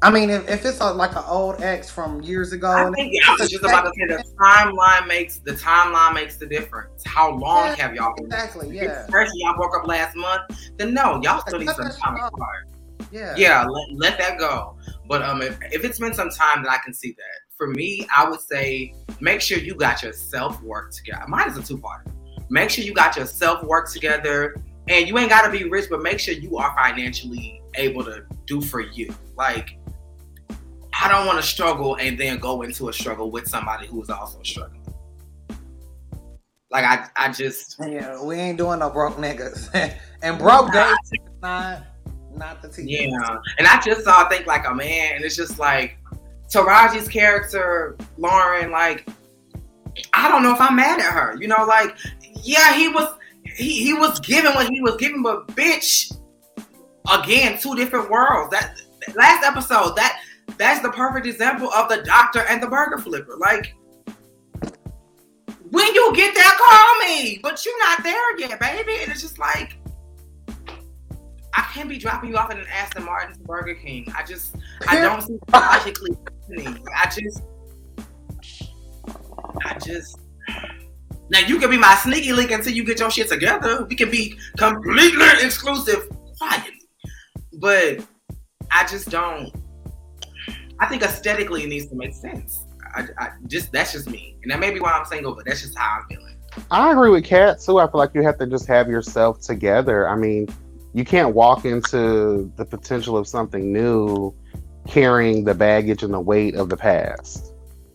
I 0.00 0.12
mean, 0.12 0.30
if, 0.30 0.48
if 0.48 0.64
it's 0.64 0.78
a, 0.80 0.92
like 0.92 1.16
an 1.16 1.24
old 1.26 1.60
ex 1.60 1.90
from 1.90 2.22
years 2.22 2.52
ago, 2.52 2.70
I 2.70 2.88
think 2.92 3.12
I 3.26 3.32
was 3.32 3.50
just 3.50 3.64
about 3.64 3.82
to 3.82 3.90
say 3.98 4.06
the 4.06 4.24
timeline 4.40 5.08
makes 5.08 5.38
the 5.38 5.52
timeline 5.52 6.14
makes 6.14 6.36
the 6.36 6.46
difference. 6.46 7.02
How 7.04 7.32
long 7.32 7.66
Yeah, 7.66 7.74
have 7.74 7.94
y'all 7.96 8.14
been? 8.14 8.26
exactly, 8.26 8.76
yeah. 8.76 9.06
fresh 9.08 9.28
y'all 9.34 9.56
broke 9.56 9.76
up 9.76 9.88
last 9.88 10.14
month, 10.14 10.42
then 10.76 10.94
no, 10.94 11.20
y'all 11.24 11.40
still 11.40 11.58
need 11.58 11.68
some 11.70 11.90
time 11.90 12.14
apart. 12.14 12.68
yeah, 13.10 13.34
Yeah, 13.36 13.64
let, 13.64 13.92
let 13.92 14.18
that 14.18 14.38
go. 14.38 14.76
But 15.08 15.22
um, 15.22 15.42
if, 15.42 15.58
if 15.72 15.84
it's 15.84 15.98
been 15.98 16.14
some 16.14 16.30
time, 16.30 16.62
then 16.62 16.72
I 16.72 16.78
can 16.84 16.94
see 16.94 17.16
that. 17.18 17.47
For 17.58 17.66
me, 17.66 18.06
I 18.16 18.30
would 18.30 18.40
say 18.40 18.94
make 19.20 19.40
sure 19.40 19.58
you 19.58 19.74
got 19.74 20.02
your 20.04 20.12
self 20.12 20.62
work 20.62 20.92
together. 20.92 21.24
Mine 21.26 21.50
is 21.50 21.58
a 21.58 21.62
two 21.62 21.76
part. 21.76 22.06
Make 22.50 22.70
sure 22.70 22.84
you 22.84 22.94
got 22.94 23.16
your 23.16 23.26
self 23.26 23.64
work 23.64 23.90
together, 23.90 24.54
and 24.86 25.08
you 25.08 25.18
ain't 25.18 25.28
got 25.28 25.42
to 25.42 25.50
be 25.50 25.68
rich, 25.68 25.86
but 25.90 26.00
make 26.00 26.20
sure 26.20 26.34
you 26.34 26.56
are 26.56 26.72
financially 26.76 27.60
able 27.74 28.04
to 28.04 28.22
do 28.46 28.62
for 28.62 28.80
you. 28.80 29.12
Like, 29.36 29.76
I 31.00 31.08
don't 31.08 31.26
want 31.26 31.40
to 31.40 31.46
struggle 31.46 31.96
and 31.96 32.16
then 32.16 32.38
go 32.38 32.62
into 32.62 32.90
a 32.90 32.92
struggle 32.92 33.32
with 33.32 33.48
somebody 33.48 33.88
who 33.88 34.00
is 34.02 34.08
also 34.08 34.40
struggling. 34.44 34.78
Like 36.70 36.84
I, 36.84 37.08
I 37.16 37.32
just 37.32 37.76
Yeah, 37.80 38.22
we 38.22 38.36
ain't 38.36 38.58
doing 38.58 38.78
no 38.78 38.90
broke 38.90 39.16
niggas. 39.16 39.74
and 40.22 40.38
broke 40.38 40.74
is 40.74 41.12
not 41.42 41.82
not 42.34 42.62
the 42.62 42.68
team. 42.68 42.86
Yeah, 42.88 43.38
and 43.58 43.66
I 43.66 43.80
just 43.80 44.04
saw 44.04 44.28
think 44.28 44.46
like 44.46 44.66
a 44.66 44.74
man, 44.74 45.16
and 45.16 45.24
it's 45.24 45.34
just 45.34 45.58
like 45.58 45.97
Taraji's 46.50 47.08
character, 47.08 47.96
Lauren. 48.16 48.70
Like, 48.70 49.08
I 50.12 50.28
don't 50.28 50.42
know 50.42 50.54
if 50.54 50.60
I'm 50.60 50.76
mad 50.76 51.00
at 51.00 51.12
her. 51.12 51.36
You 51.40 51.48
know, 51.48 51.64
like, 51.66 51.96
yeah, 52.42 52.74
he 52.76 52.88
was 52.88 53.14
he 53.44 53.84
he 53.84 53.94
was 53.94 54.20
given 54.20 54.52
what 54.54 54.68
he 54.68 54.80
was 54.80 54.96
given, 54.96 55.22
but 55.22 55.46
bitch, 55.48 56.16
again, 57.12 57.58
two 57.58 57.74
different 57.76 58.10
worlds. 58.10 58.50
That 58.50 58.80
last 59.14 59.44
episode, 59.44 59.96
that 59.96 60.20
that's 60.56 60.80
the 60.80 60.90
perfect 60.90 61.26
example 61.26 61.70
of 61.72 61.88
the 61.88 62.02
doctor 62.02 62.40
and 62.48 62.62
the 62.62 62.68
burger 62.68 62.98
flipper. 62.98 63.36
Like. 63.38 63.74
When 65.70 65.94
you 65.94 66.12
get 66.14 66.34
there, 66.34 66.44
call 66.44 66.98
me. 67.00 67.40
But 67.42 67.62
you're 67.62 67.78
not 67.78 68.02
there 68.02 68.38
yet, 68.38 68.58
baby. 68.58 69.02
And 69.02 69.12
it's 69.12 69.20
just 69.20 69.38
like, 69.38 69.76
I 71.54 71.62
can't 71.72 71.88
be 71.88 71.98
dropping 71.98 72.30
you 72.30 72.36
off 72.36 72.50
at 72.50 72.58
an 72.58 72.66
Aston 72.72 73.04
Martin 73.04 73.34
to 73.34 73.40
Burger 73.40 73.74
King. 73.74 74.12
I 74.16 74.22
just, 74.22 74.56
I 74.86 75.00
don't 75.00 75.22
see 75.22 75.38
logically. 75.52 76.16
happening. 76.48 76.84
I 76.96 77.06
just, 77.10 77.42
I 79.64 79.78
just. 79.78 80.18
Now 81.30 81.40
you 81.40 81.58
can 81.58 81.68
be 81.70 81.76
my 81.76 81.94
sneaky 81.94 82.32
link 82.32 82.50
until 82.50 82.72
you 82.72 82.84
get 82.84 83.00
your 83.00 83.10
shit 83.10 83.28
together. 83.28 83.84
We 83.88 83.96
can 83.96 84.10
be 84.10 84.36
completely 84.56 85.26
exclusive 85.42 86.08
quietly, 86.38 86.80
but 87.54 87.98
I 88.70 88.86
just 88.86 89.10
don't. 89.10 89.52
I 90.80 90.86
think 90.86 91.02
aesthetically 91.02 91.64
it 91.64 91.68
needs 91.68 91.86
to 91.86 91.96
make 91.96 92.14
sense. 92.14 92.64
I, 92.94 93.08
I 93.18 93.30
just 93.46 93.72
that's 93.72 93.92
just 93.92 94.08
me, 94.08 94.38
and 94.42 94.50
that 94.50 94.60
may 94.60 94.72
be 94.72 94.80
why 94.80 94.92
I'm 94.92 95.04
single, 95.04 95.34
but 95.34 95.44
that's 95.44 95.60
just 95.60 95.76
how 95.76 96.00
I'm 96.00 96.06
feeling. 96.08 96.36
I 96.70 96.92
agree 96.92 97.10
with 97.10 97.24
Kat 97.24 97.60
too. 97.60 97.78
I 97.78 97.90
feel 97.90 97.98
like 97.98 98.14
you 98.14 98.22
have 98.22 98.38
to 98.38 98.46
just 98.46 98.66
have 98.66 98.88
yourself 98.88 99.40
together. 99.40 100.08
I 100.08 100.16
mean, 100.16 100.48
you 100.98 101.04
can't 101.04 101.32
walk 101.32 101.64
into 101.64 102.52
the 102.56 102.64
potential 102.64 103.16
of 103.16 103.28
something 103.28 103.72
new 103.72 104.34
carrying 104.88 105.44
the 105.44 105.54
baggage 105.54 106.02
and 106.02 106.12
the 106.12 106.18
weight 106.18 106.56
of 106.56 106.70
the 106.70 106.76
past. 106.76 107.52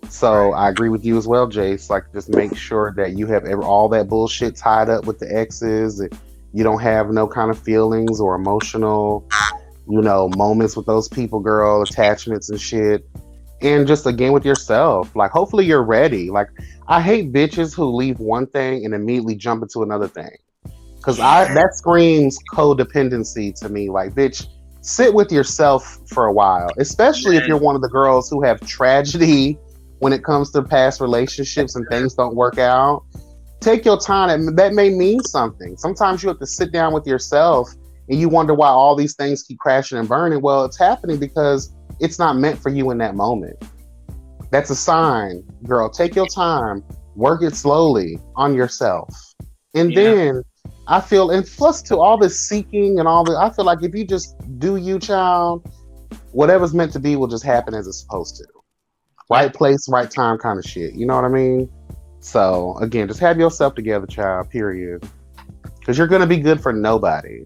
So 0.07 0.53
I 0.53 0.69
agree 0.69 0.87
with 0.87 1.03
you 1.03 1.17
as 1.17 1.27
well, 1.27 1.49
Jace. 1.49 1.89
Like, 1.89 2.05
just 2.13 2.29
make 2.29 2.55
sure 2.55 2.93
that 2.95 3.17
you 3.17 3.27
have 3.27 3.43
ever, 3.43 3.61
all 3.61 3.89
that 3.89 4.07
bullshit 4.07 4.55
tied 4.55 4.87
up 4.87 5.03
with 5.03 5.19
the 5.19 5.29
exes. 5.29 5.97
That 5.97 6.17
you 6.53 6.63
don't 6.63 6.79
have 6.79 7.09
no 7.09 7.27
kind 7.27 7.51
of 7.51 7.59
feelings 7.59 8.21
or 8.21 8.35
emotional, 8.35 9.27
you 9.89 10.01
know, 10.01 10.29
moments 10.37 10.77
with 10.77 10.85
those 10.85 11.09
people, 11.09 11.41
girl, 11.41 11.81
attachments 11.81 12.49
and 12.49 12.61
shit. 12.61 13.05
And 13.61 13.85
just 13.85 14.05
again 14.05 14.31
with 14.31 14.45
yourself. 14.45 15.13
Like, 15.13 15.31
hopefully 15.31 15.65
you're 15.65 15.83
ready. 15.83 16.29
Like, 16.29 16.47
I 16.87 17.01
hate 17.01 17.33
bitches 17.33 17.75
who 17.75 17.93
leave 17.93 18.19
one 18.19 18.47
thing 18.47 18.85
and 18.85 18.93
immediately 18.93 19.35
jump 19.35 19.61
into 19.61 19.83
another 19.83 20.07
thing. 20.07 20.37
Cause 21.03 21.19
I 21.19 21.53
that 21.53 21.75
screams 21.75 22.37
codependency 22.53 23.53
to 23.59 23.69
me. 23.69 23.89
Like, 23.89 24.13
bitch, 24.13 24.47
sit 24.81 25.13
with 25.13 25.31
yourself 25.31 25.99
for 26.07 26.25
a 26.25 26.33
while. 26.33 26.73
Especially 26.77 27.35
if 27.35 27.45
you're 27.45 27.57
one 27.57 27.75
of 27.75 27.81
the 27.81 27.89
girls 27.89 28.29
who 28.29 28.41
have 28.41 28.59
tragedy 28.61 29.57
when 29.99 30.13
it 30.13 30.23
comes 30.23 30.51
to 30.51 30.63
past 30.63 31.01
relationships 31.01 31.75
and 31.75 31.85
things 31.89 32.13
don't 32.13 32.35
work 32.35 32.57
out. 32.57 33.03
Take 33.59 33.85
your 33.85 33.97
time. 33.99 34.29
and 34.29 34.57
That 34.57 34.73
may 34.73 34.89
mean 34.89 35.21
something. 35.23 35.75
Sometimes 35.77 36.23
you 36.23 36.29
have 36.29 36.39
to 36.39 36.47
sit 36.47 36.71
down 36.71 36.93
with 36.93 37.05
yourself 37.05 37.69
and 38.09 38.19
you 38.19 38.29
wonder 38.29 38.53
why 38.53 38.67
all 38.69 38.95
these 38.95 39.15
things 39.15 39.43
keep 39.43 39.59
crashing 39.59 39.97
and 39.97 40.07
burning. 40.07 40.41
Well, 40.41 40.65
it's 40.65 40.77
happening 40.77 41.19
because 41.19 41.73
it's 41.99 42.17
not 42.19 42.37
meant 42.37 42.59
for 42.61 42.69
you 42.69 42.91
in 42.91 42.97
that 42.99 43.15
moment. 43.15 43.61
That's 44.51 44.69
a 44.69 44.75
sign, 44.75 45.43
girl. 45.63 45.89
Take 45.89 46.15
your 46.15 46.27
time, 46.27 46.83
work 47.15 47.41
it 47.43 47.55
slowly 47.55 48.19
on 48.35 48.53
yourself. 48.53 49.09
And 49.73 49.91
Yeah. 49.93 50.03
then 50.03 50.43
I 50.87 50.99
feel, 50.99 51.31
and 51.31 51.45
plus 51.45 51.81
to 51.83 51.97
all 51.97 52.17
this 52.17 52.39
seeking 52.39 52.99
and 52.99 53.07
all 53.07 53.23
the, 53.23 53.37
I 53.37 53.49
feel 53.51 53.65
like 53.65 53.83
if 53.83 53.95
you 53.95 54.05
just 54.05 54.35
do 54.59 54.75
you, 54.75 54.99
child, 54.99 55.65
whatever's 56.31 56.73
meant 56.73 56.91
to 56.93 56.99
be 56.99 57.15
will 57.15 57.27
just 57.27 57.43
happen 57.43 57.73
as 57.73 57.87
it's 57.87 57.99
supposed 57.99 58.35
to. 58.37 58.45
Right 59.29 59.53
place, 59.53 59.87
right 59.87 60.09
time 60.09 60.37
kind 60.37 60.59
of 60.59 60.65
shit. 60.65 60.93
You 60.93 61.05
know 61.05 61.15
what 61.15 61.25
I 61.25 61.29
mean? 61.29 61.69
So 62.19 62.77
again, 62.79 63.07
just 63.07 63.19
have 63.21 63.39
yourself 63.39 63.75
together, 63.75 64.05
child, 64.05 64.49
period. 64.49 65.07
Because 65.79 65.97
you're 65.97 66.07
going 66.07 66.21
to 66.21 66.27
be 66.27 66.37
good 66.37 66.61
for 66.61 66.73
nobody 66.73 67.45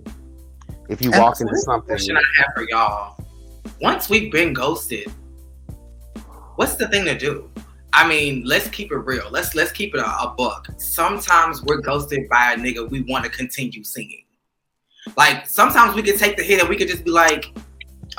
if 0.89 1.01
you 1.01 1.11
walk 1.11 1.39
into 1.39 1.55
something. 1.57 1.87
question 1.87 2.17
I 2.17 2.21
have 2.37 2.53
for 2.55 2.63
y'all. 2.69 3.23
Once 3.81 4.09
we've 4.09 4.31
been 4.31 4.53
ghosted, 4.53 5.11
what's 6.55 6.75
the 6.75 6.87
thing 6.87 7.05
to 7.05 7.17
do? 7.17 7.49
I 7.97 8.07
mean, 8.07 8.43
let's 8.45 8.67
keep 8.67 8.91
it 8.91 8.97
real. 8.97 9.27
Let's 9.31 9.55
let's 9.55 9.71
keep 9.71 9.95
it 9.95 9.99
a, 9.99 10.05
a 10.05 10.35
buck. 10.37 10.67
Sometimes 10.77 11.63
we're 11.63 11.81
ghosted 11.81 12.29
by 12.29 12.53
a 12.53 12.55
nigga 12.55 12.87
we 12.87 13.01
want 13.01 13.23
to 13.23 13.29
continue 13.31 13.83
singing. 13.83 14.23
Like 15.17 15.47
sometimes 15.47 15.95
we 15.95 16.03
could 16.03 16.19
take 16.19 16.37
the 16.37 16.43
hit 16.43 16.59
and 16.59 16.69
we 16.69 16.75
could 16.75 16.89
just 16.89 17.03
be 17.03 17.09
like, 17.09 17.57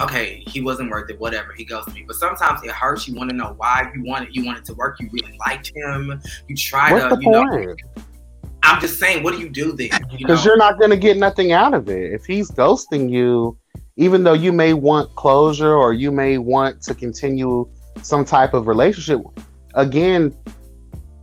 okay, 0.00 0.42
he 0.48 0.60
wasn't 0.60 0.90
worth 0.90 1.08
it, 1.10 1.20
whatever. 1.20 1.52
He 1.52 1.64
to 1.64 1.84
me. 1.94 2.02
But 2.04 2.16
sometimes 2.16 2.64
it 2.64 2.72
hurts. 2.72 3.06
You 3.06 3.14
want 3.14 3.30
to 3.30 3.36
know 3.36 3.54
why 3.56 3.88
you 3.94 4.02
want 4.02 4.28
it. 4.28 4.34
You 4.34 4.44
want 4.44 4.58
it 4.58 4.64
to 4.64 4.74
work. 4.74 4.98
You 4.98 5.10
really 5.12 5.38
liked 5.46 5.70
him. 5.72 6.20
You 6.48 6.56
try 6.56 6.90
What's 6.90 7.04
to, 7.04 7.14
the 7.14 7.22
you 7.22 7.30
know. 7.30 7.48
point? 7.48 7.80
I'm 8.64 8.80
just 8.80 8.98
saying, 8.98 9.22
what 9.22 9.32
do 9.32 9.38
you 9.38 9.48
do 9.48 9.70
then? 9.74 9.90
You? 10.10 10.18
Because 10.18 10.44
you're 10.44 10.56
not 10.56 10.80
going 10.80 10.90
to 10.90 10.96
get 10.96 11.18
nothing 11.18 11.52
out 11.52 11.72
of 11.72 11.88
it. 11.88 12.12
If 12.12 12.24
he's 12.24 12.50
ghosting 12.50 13.08
you, 13.08 13.56
even 13.94 14.24
though 14.24 14.32
you 14.32 14.52
may 14.52 14.74
want 14.74 15.14
closure 15.14 15.74
or 15.74 15.92
you 15.92 16.10
may 16.10 16.38
want 16.38 16.82
to 16.82 16.96
continue 16.96 17.68
some 18.02 18.24
type 18.24 18.54
of 18.54 18.66
relationship, 18.66 19.20
again, 19.78 20.36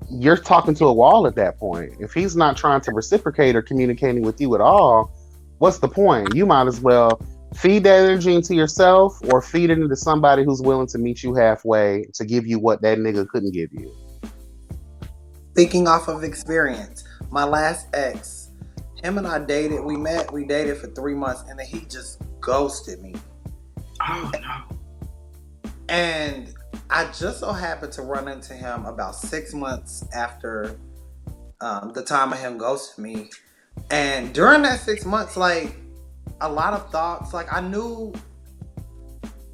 you're 0.09 0.37
talking 0.37 0.73
to 0.75 0.85
a 0.85 0.93
wall 0.93 1.27
at 1.27 1.35
that 1.35 1.59
point. 1.59 1.93
If 1.99 2.13
he's 2.13 2.35
not 2.35 2.57
trying 2.57 2.81
to 2.81 2.91
reciprocate 2.91 3.55
or 3.55 3.61
communicating 3.61 4.23
with 4.23 4.39
you 4.39 4.55
at 4.55 4.61
all, 4.61 5.11
what's 5.59 5.79
the 5.79 5.87
point? 5.87 6.33
You 6.33 6.45
might 6.45 6.67
as 6.67 6.79
well 6.79 7.21
feed 7.53 7.83
that 7.83 8.05
energy 8.05 8.33
into 8.33 8.55
yourself 8.55 9.17
or 9.31 9.41
feed 9.41 9.69
it 9.69 9.77
into 9.77 9.95
somebody 9.95 10.43
who's 10.43 10.61
willing 10.61 10.87
to 10.87 10.97
meet 10.97 11.21
you 11.21 11.35
halfway 11.35 12.05
to 12.13 12.25
give 12.25 12.47
you 12.47 12.57
what 12.57 12.81
that 12.81 12.97
nigga 12.97 13.27
couldn't 13.27 13.51
give 13.51 13.71
you. 13.73 13.91
Speaking 15.51 15.87
off 15.87 16.07
of 16.07 16.23
experience, 16.23 17.03
my 17.29 17.43
last 17.43 17.87
ex, 17.93 18.51
him 19.03 19.17
and 19.17 19.27
I 19.27 19.39
dated. 19.39 19.83
We 19.83 19.97
met. 19.97 20.31
We 20.31 20.45
dated 20.45 20.77
for 20.77 20.87
three 20.87 21.13
months, 21.13 21.43
and 21.49 21.59
then 21.59 21.65
he 21.65 21.81
just 21.81 22.21
ghosted 22.39 23.01
me. 23.01 23.15
oh 24.01 24.31
no. 24.33 25.71
And 25.87 26.53
I 26.89 27.05
just 27.11 27.39
so 27.39 27.51
happened 27.51 27.93
to 27.93 28.01
run 28.01 28.27
into 28.27 28.53
him 28.53 28.85
about 28.85 29.15
six 29.15 29.53
months 29.53 30.05
after 30.13 30.79
um, 31.61 31.93
the 31.93 32.03
time 32.03 32.31
of 32.31 32.39
him 32.39 32.59
ghosting 32.59 32.99
me. 32.99 33.29
And 33.91 34.33
during 34.33 34.61
that 34.63 34.79
six 34.79 35.05
months, 35.05 35.35
like 35.35 35.75
a 36.41 36.49
lot 36.51 36.73
of 36.73 36.89
thoughts, 36.91 37.33
like 37.33 37.51
I 37.51 37.61
knew, 37.61 38.13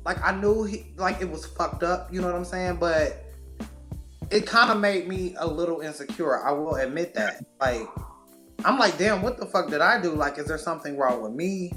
like 0.05 0.23
I 0.23 0.35
knew 0.35 0.63
he, 0.63 0.93
like 0.97 1.21
it 1.21 1.29
was 1.29 1.45
fucked 1.45 1.83
up. 1.83 2.13
You 2.13 2.21
know 2.21 2.27
what 2.27 2.35
I'm 2.35 2.45
saying? 2.45 2.77
But 2.77 3.23
it 4.29 4.45
kind 4.45 4.71
of 4.71 4.79
made 4.79 5.07
me 5.07 5.35
a 5.37 5.47
little 5.47 5.81
insecure. 5.81 6.43
I 6.45 6.51
will 6.51 6.75
admit 6.75 7.13
that. 7.15 7.43
Like 7.59 7.87
I'm 8.65 8.77
like, 8.77 8.97
damn, 8.97 9.21
what 9.21 9.37
the 9.37 9.45
fuck 9.45 9.69
did 9.69 9.81
I 9.81 10.01
do? 10.01 10.13
Like, 10.13 10.37
is 10.37 10.45
there 10.45 10.57
something 10.57 10.97
wrong 10.97 11.21
with 11.21 11.33
me? 11.33 11.71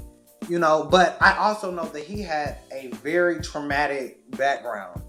You 0.47 0.59
know, 0.59 0.87
but 0.89 1.17
I 1.21 1.37
also 1.37 1.71
know 1.71 1.85
that 1.85 2.03
he 2.03 2.21
had 2.21 2.57
a 2.71 2.89
very 2.97 3.41
traumatic 3.41 4.19
background. 4.37 5.01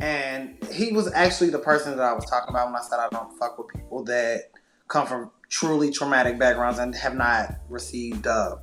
And 0.00 0.58
he 0.72 0.92
was 0.92 1.12
actually 1.12 1.50
the 1.50 1.58
person 1.58 1.96
that 1.96 2.04
I 2.04 2.12
was 2.12 2.24
talking 2.26 2.50
about 2.50 2.66
when 2.66 2.76
I 2.76 2.82
said 2.82 2.98
I 2.98 3.08
don't 3.10 3.32
fuck 3.38 3.58
with 3.58 3.68
people 3.68 4.04
that 4.04 4.50
come 4.88 5.06
from 5.06 5.30
truly 5.48 5.90
traumatic 5.90 6.38
backgrounds 6.38 6.78
and 6.78 6.94
have 6.94 7.14
not 7.14 7.54
received, 7.68 8.26
uh, 8.26 8.56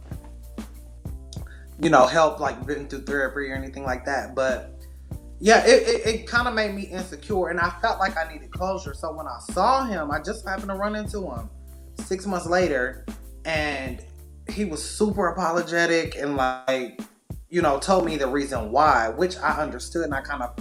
you 1.82 1.90
know, 1.90 2.06
help, 2.06 2.40
like 2.40 2.66
been 2.66 2.88
through 2.88 3.04
therapy 3.04 3.50
or 3.50 3.56
anything 3.56 3.84
like 3.84 4.06
that. 4.06 4.36
But 4.36 4.76
yeah, 5.40 5.66
it, 5.66 5.88
it, 5.88 6.06
it 6.06 6.28
kind 6.28 6.48
of 6.48 6.54
made 6.54 6.76
me 6.76 6.84
insecure 6.84 7.50
and 7.50 7.60
I 7.60 7.72
felt 7.82 8.00
like 8.00 8.16
I 8.18 8.32
needed 8.32 8.52
closure. 8.52 8.94
So 8.94 9.14
when 9.14 9.26
I 9.26 9.40
saw 9.52 9.86
him, 9.86 10.12
I 10.12 10.22
just 10.22 10.48
happened 10.48 10.70
to 10.70 10.76
run 10.76 10.96
into 10.96 11.22
him 11.32 11.50
six 11.98 12.28
months 12.28 12.46
later 12.46 13.06
and 13.46 14.06
he 14.50 14.66
was 14.66 14.84
super 14.84 15.30
apologetic 15.30 16.16
and 16.16 16.36
like 16.36 17.02
you 17.52 17.62
know 17.62 17.78
told 17.78 18.06
me 18.06 18.16
the 18.16 18.26
reason 18.26 18.72
why 18.72 19.10
which 19.10 19.38
i 19.40 19.52
understood 19.62 20.06
and 20.06 20.16
i 20.16 20.22
kind 20.22 20.42
of 20.42 20.56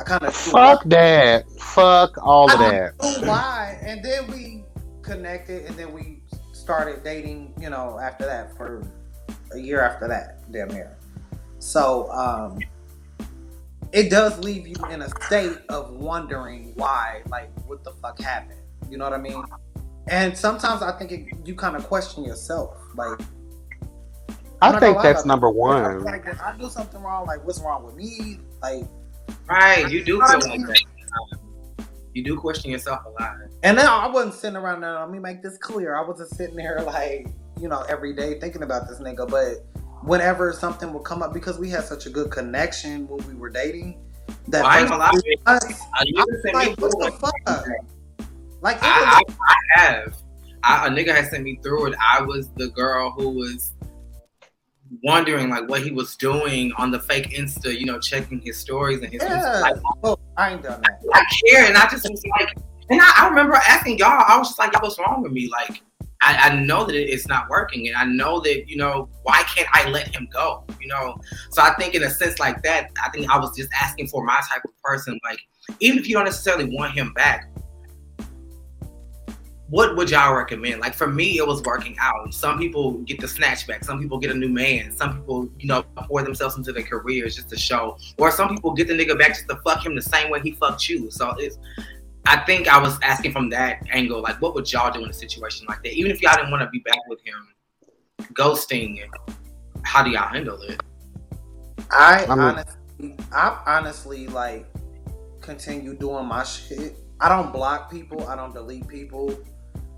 i 0.00 0.04
kind 0.04 0.22
of 0.22 0.34
Fuck 0.34 0.84
that. 0.84 1.50
Fuck 1.58 2.16
all 2.22 2.50
of 2.50 2.58
that. 2.60 2.94
why 3.26 3.78
and 3.82 4.02
then 4.02 4.30
we 4.30 4.64
connected 5.02 5.66
and 5.66 5.76
then 5.76 5.92
we 5.92 6.22
started 6.52 7.02
dating 7.02 7.52
you 7.60 7.68
know 7.68 7.98
after 8.00 8.24
that 8.24 8.56
for 8.56 8.88
a 9.52 9.58
year 9.58 9.82
after 9.82 10.06
that 10.08 10.50
damn 10.52 10.68
near 10.68 10.96
so 11.58 12.10
um 12.12 12.58
it 13.92 14.08
does 14.08 14.38
leave 14.38 14.66
you 14.66 14.76
in 14.90 15.02
a 15.02 15.08
state 15.24 15.58
of 15.68 15.90
wondering 15.90 16.72
why 16.76 17.20
like 17.28 17.50
what 17.66 17.82
the 17.82 17.90
fuck 18.00 18.18
happened 18.20 18.60
you 18.88 18.96
know 18.96 19.04
what 19.04 19.12
i 19.12 19.18
mean 19.18 19.42
and 20.08 20.38
sometimes 20.38 20.82
i 20.82 20.96
think 20.96 21.10
it, 21.10 21.26
you 21.44 21.54
kind 21.56 21.74
of 21.74 21.84
question 21.88 22.24
yourself 22.24 22.76
like 22.94 23.20
I 24.62 24.78
think 24.80 24.96
lie 24.96 25.02
that's 25.02 25.22
about 25.22 25.28
number 25.28 25.48
it. 25.48 25.54
one. 25.54 26.04
Like, 26.04 26.24
did 26.24 26.38
I 26.38 26.56
do 26.56 26.68
something 26.68 27.00
wrong? 27.02 27.26
Like, 27.26 27.44
what's 27.44 27.60
wrong 27.60 27.84
with 27.84 27.94
me? 27.96 28.38
Like, 28.62 28.84
Right, 29.48 29.90
you 29.90 30.04
do 30.04 30.20
feel 30.26 30.40
like 30.48 30.60
that. 30.66 30.82
You 32.14 32.22
do 32.22 32.36
question 32.36 32.70
yourself 32.70 33.00
a 33.06 33.22
lot. 33.22 33.36
and 33.62 33.76
then 33.78 33.86
I 33.86 34.06
wasn't 34.06 34.34
sitting 34.34 34.56
around 34.56 34.82
there. 34.82 34.92
Let 34.98 35.10
me 35.10 35.18
make 35.18 35.42
this 35.42 35.56
clear. 35.58 35.96
I 35.96 36.06
wasn't 36.06 36.28
sitting 36.30 36.56
there 36.56 36.82
like, 36.82 37.28
you 37.60 37.68
know, 37.68 37.82
every 37.88 38.14
day 38.14 38.38
thinking 38.38 38.62
about 38.62 38.86
this 38.88 38.98
nigga. 38.98 39.28
But 39.28 39.64
whenever 40.02 40.52
something 40.52 40.92
would 40.92 41.04
come 41.04 41.22
up, 41.22 41.32
because 41.32 41.58
we 41.58 41.70
had 41.70 41.84
such 41.84 42.04
a 42.06 42.10
good 42.10 42.30
connection 42.30 43.08
when 43.08 43.26
we 43.26 43.34
were 43.34 43.48
dating, 43.48 43.98
that 44.48 44.62
Well, 44.62 44.70
I 44.70 44.80
ain't 44.80 44.88
gonna 44.90 45.02
lie 45.02 45.10
us, 45.10 45.22
you 46.04 46.14
can 46.24 46.42
send 46.42 46.44
me 46.44 46.52
like, 46.52 46.78
what 46.80 46.90
the 46.98 47.06
it. 47.06 47.14
fuck? 47.14 47.66
like, 48.60 48.78
I, 48.82 49.22
was, 49.26 49.34
I, 49.40 49.54
I 49.54 49.80
have. 49.80 50.16
I, 50.64 50.86
a 50.86 50.90
nigga 50.90 51.14
had 51.14 51.28
sent 51.28 51.44
me 51.44 51.58
through 51.62 51.86
it. 51.86 51.94
I 52.00 52.20
was 52.22 52.48
the 52.56 52.68
girl 52.68 53.10
who 53.10 53.30
was 53.30 53.72
wondering 55.02 55.48
like 55.48 55.68
what 55.68 55.82
he 55.82 55.90
was 55.90 56.16
doing 56.16 56.72
on 56.76 56.90
the 56.90 57.00
fake 57.00 57.30
Insta, 57.30 57.78
you 57.78 57.86
know, 57.86 57.98
checking 57.98 58.40
his 58.40 58.58
stories 58.58 59.00
and 59.00 59.12
his 59.12 59.22
yeah. 59.22 59.60
like 59.60 59.76
Oh, 60.04 60.18
I 60.36 60.52
ain't 60.52 60.62
done 60.62 60.80
that. 60.82 61.00
I 61.14 61.24
care, 61.46 61.64
and 61.66 61.76
I 61.76 61.88
just 61.88 62.08
was 62.08 62.22
like, 62.38 62.56
and 62.90 63.00
I, 63.00 63.12
I 63.18 63.28
remember 63.28 63.54
asking 63.54 63.98
y'all, 63.98 64.24
I 64.26 64.36
was 64.38 64.48
just 64.48 64.58
like, 64.58 64.80
what's 64.82 64.98
wrong 64.98 65.22
with 65.22 65.32
me? 65.32 65.48
Like, 65.50 65.82
I, 66.22 66.50
I 66.50 66.60
know 66.60 66.84
that 66.84 66.94
it- 66.94 67.10
it's 67.10 67.26
not 67.26 67.48
working, 67.48 67.88
and 67.88 67.96
I 67.96 68.04
know 68.04 68.40
that 68.40 68.68
you 68.68 68.76
know 68.76 69.08
why 69.22 69.42
can't 69.44 69.68
I 69.72 69.88
let 69.88 70.14
him 70.14 70.28
go? 70.32 70.64
You 70.80 70.88
know, 70.88 71.16
so 71.50 71.62
I 71.62 71.74
think 71.74 71.94
in 71.94 72.02
a 72.02 72.10
sense 72.10 72.38
like 72.38 72.62
that, 72.62 72.90
I 73.04 73.10
think 73.10 73.30
I 73.30 73.38
was 73.38 73.56
just 73.56 73.70
asking 73.80 74.08
for 74.08 74.24
my 74.24 74.40
type 74.50 74.62
of 74.64 74.70
person. 74.82 75.18
Like, 75.24 75.38
even 75.80 75.98
if 75.98 76.08
you 76.08 76.14
don't 76.14 76.24
necessarily 76.24 76.74
want 76.76 76.92
him 76.92 77.12
back, 77.14 77.48
what 79.72 79.96
would 79.96 80.10
y'all 80.10 80.34
recommend? 80.34 80.82
Like 80.82 80.92
for 80.92 81.06
me, 81.06 81.38
it 81.38 81.46
was 81.46 81.62
working 81.62 81.96
out. 81.98 82.34
Some 82.34 82.58
people 82.58 82.98
get 83.04 83.18
the 83.18 83.26
snatch 83.26 83.66
back. 83.66 83.82
Some 83.84 83.98
people 83.98 84.18
get 84.18 84.30
a 84.30 84.34
new 84.34 84.50
man. 84.50 84.92
Some 84.92 85.16
people, 85.16 85.50
you 85.58 85.66
know, 85.66 85.82
pour 85.96 86.22
themselves 86.22 86.58
into 86.58 86.72
their 86.72 86.82
careers 86.82 87.36
just 87.36 87.48
to 87.48 87.56
show. 87.56 87.96
Or 88.18 88.30
some 88.30 88.50
people 88.50 88.74
get 88.74 88.86
the 88.86 88.92
nigga 88.92 89.18
back 89.18 89.28
just 89.28 89.48
to 89.48 89.56
fuck 89.64 89.86
him 89.86 89.94
the 89.94 90.02
same 90.02 90.30
way 90.30 90.40
he 90.42 90.52
fucked 90.52 90.90
you. 90.90 91.10
So 91.10 91.34
it's. 91.38 91.56
I 92.26 92.44
think 92.44 92.68
I 92.68 92.78
was 92.78 92.98
asking 93.02 93.32
from 93.32 93.48
that 93.48 93.82
angle, 93.90 94.20
like, 94.20 94.42
what 94.42 94.54
would 94.54 94.70
y'all 94.70 94.92
do 94.92 95.02
in 95.04 95.08
a 95.08 95.12
situation 95.14 95.66
like 95.66 95.82
that? 95.84 95.94
Even 95.94 96.12
if 96.12 96.20
y'all 96.20 96.36
didn't 96.36 96.50
want 96.50 96.62
to 96.62 96.68
be 96.68 96.80
back 96.80 97.00
with 97.08 97.20
him, 97.24 98.28
ghosting. 98.34 99.00
How 99.84 100.02
do 100.02 100.10
y'all 100.10 100.28
handle 100.28 100.60
it? 100.60 100.82
I 101.90 102.26
I 102.26 102.28
honestly, 102.28 103.16
I 103.32 103.62
honestly 103.66 104.26
like 104.26 104.66
continue 105.40 105.94
doing 105.96 106.26
my 106.26 106.44
shit. 106.44 106.98
I 107.22 107.30
don't 107.30 107.54
block 107.54 107.90
people. 107.90 108.28
I 108.28 108.36
don't 108.36 108.52
delete 108.52 108.86
people 108.86 109.42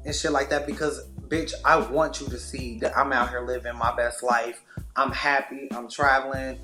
and 0.04 0.14
shit 0.14 0.32
like 0.32 0.50
that 0.50 0.66
because, 0.66 1.08
bitch, 1.28 1.52
I 1.64 1.76
want 1.76 2.20
you 2.20 2.28
to 2.28 2.38
see 2.38 2.78
that 2.80 2.96
I'm 2.96 3.12
out 3.12 3.30
here 3.30 3.40
living 3.40 3.76
my 3.76 3.94
best 3.94 4.22
life. 4.22 4.62
I'm 4.96 5.10
happy. 5.10 5.68
I'm 5.72 5.88
traveling. 5.88 6.58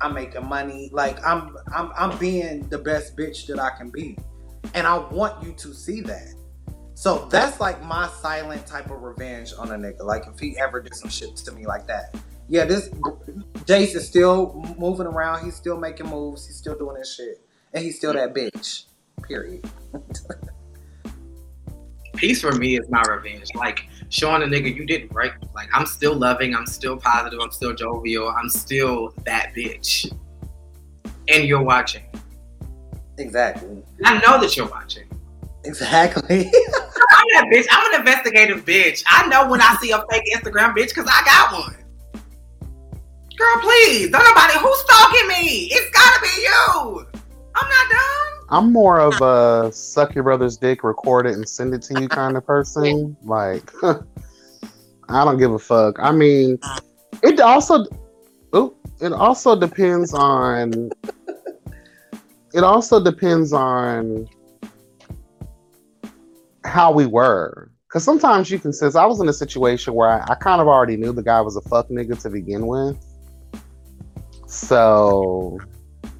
I'm 0.00 0.14
making 0.14 0.46
money. 0.46 0.90
Like 0.92 1.24
I'm, 1.24 1.56
I'm, 1.74 1.92
I'm 1.98 2.18
being 2.18 2.68
the 2.68 2.78
best 2.78 3.16
bitch 3.16 3.46
that 3.46 3.58
I 3.58 3.70
can 3.76 3.90
be, 3.90 4.16
and 4.74 4.86
I 4.86 4.98
want 4.98 5.42
you 5.44 5.52
to 5.54 5.74
see 5.74 6.00
that. 6.02 6.34
So 6.94 7.28
that's 7.30 7.60
like 7.60 7.82
my 7.84 8.08
silent 8.08 8.66
type 8.66 8.90
of 8.90 9.02
revenge 9.02 9.52
on 9.56 9.70
a 9.70 9.74
nigga. 9.74 10.04
Like 10.04 10.24
if 10.26 10.38
he 10.38 10.58
ever 10.58 10.80
did 10.80 10.94
some 10.94 11.10
shit 11.10 11.36
to 11.36 11.52
me 11.52 11.66
like 11.66 11.86
that. 11.86 12.14
Yeah, 12.48 12.64
this 12.64 12.88
Jace 13.66 13.94
is 13.94 14.06
still 14.06 14.64
moving 14.78 15.06
around. 15.06 15.44
He's 15.44 15.54
still 15.54 15.78
making 15.78 16.08
moves. 16.08 16.46
He's 16.46 16.56
still 16.56 16.76
doing 16.76 16.96
his 16.96 17.14
shit, 17.14 17.40
and 17.74 17.84
he's 17.84 17.96
still 17.96 18.14
that 18.14 18.34
bitch. 18.34 18.84
Period. 19.22 19.64
Peace 22.18 22.40
for 22.40 22.52
me 22.52 22.76
is 22.76 22.88
my 22.90 23.02
revenge. 23.02 23.48
Like 23.54 23.86
showing 24.08 24.42
a 24.42 24.46
nigga 24.46 24.74
you 24.74 24.84
didn't 24.84 25.12
break. 25.12 25.40
me. 25.40 25.48
Like 25.54 25.68
I'm 25.72 25.86
still 25.86 26.14
loving. 26.14 26.54
I'm 26.54 26.66
still 26.66 26.96
positive. 26.96 27.38
I'm 27.40 27.52
still 27.52 27.74
jovial. 27.74 28.28
I'm 28.28 28.48
still 28.48 29.14
that 29.24 29.52
bitch. 29.56 30.12
And 31.28 31.44
you're 31.44 31.62
watching. 31.62 32.02
Exactly. 33.18 33.82
I 34.04 34.18
know 34.18 34.40
that 34.40 34.56
you're 34.56 34.68
watching. 34.68 35.08
Exactly. 35.64 36.38
I'm 37.10 37.26
that 37.34 37.46
bitch. 37.52 37.66
I'm 37.70 37.94
an 37.94 38.00
investigative 38.00 38.64
bitch. 38.64 39.02
I 39.06 39.26
know 39.28 39.48
when 39.48 39.60
I 39.60 39.76
see 39.80 39.90
a 39.92 40.02
fake 40.10 40.24
Instagram 40.34 40.74
bitch 40.74 40.88
because 40.88 41.08
I 41.08 41.22
got 41.24 41.52
one. 41.52 41.76
Girl, 43.36 43.60
please. 43.60 44.10
Don't 44.10 44.24
nobody 44.24 44.58
who's 44.58 44.78
stalking 44.80 45.28
me. 45.28 45.68
It's 45.70 45.90
gotta 45.90 46.20
be 46.22 46.42
you. 46.42 47.06
I'm 47.54 47.68
not 47.68 47.90
dumb. 47.90 48.27
I'm 48.50 48.72
more 48.72 48.98
of 48.98 49.20
a 49.20 49.70
suck 49.72 50.14
your 50.14 50.24
brother's 50.24 50.56
dick, 50.56 50.82
record 50.82 51.26
it, 51.26 51.34
and 51.34 51.46
send 51.46 51.74
it 51.74 51.82
to 51.82 51.94
you 51.94 52.08
kind 52.08 52.36
of 52.36 52.46
person. 52.46 53.16
Like, 53.22 53.70
I 53.82 55.24
don't 55.24 55.38
give 55.38 55.52
a 55.52 55.58
fuck. 55.58 55.96
I 55.98 56.12
mean, 56.12 56.58
it 57.22 57.40
also, 57.40 57.84
it 59.00 59.12
also 59.12 59.58
depends 59.58 60.14
on. 60.14 60.90
It 62.54 62.64
also 62.64 63.02
depends 63.02 63.52
on 63.52 64.26
how 66.64 66.90
we 66.92 67.04
were. 67.04 67.70
Because 67.86 68.04
sometimes 68.04 68.50
you 68.50 68.58
can, 68.58 68.72
since 68.72 68.96
I 68.96 69.04
was 69.04 69.20
in 69.20 69.28
a 69.28 69.32
situation 69.32 69.94
where 69.94 70.08
I, 70.08 70.24
I 70.30 70.34
kind 70.34 70.60
of 70.60 70.68
already 70.68 70.96
knew 70.96 71.12
the 71.12 71.22
guy 71.22 71.40
was 71.40 71.56
a 71.56 71.62
fuck 71.62 71.88
nigga 71.88 72.20
to 72.22 72.30
begin 72.30 72.66
with. 72.66 72.96
So 74.46 75.58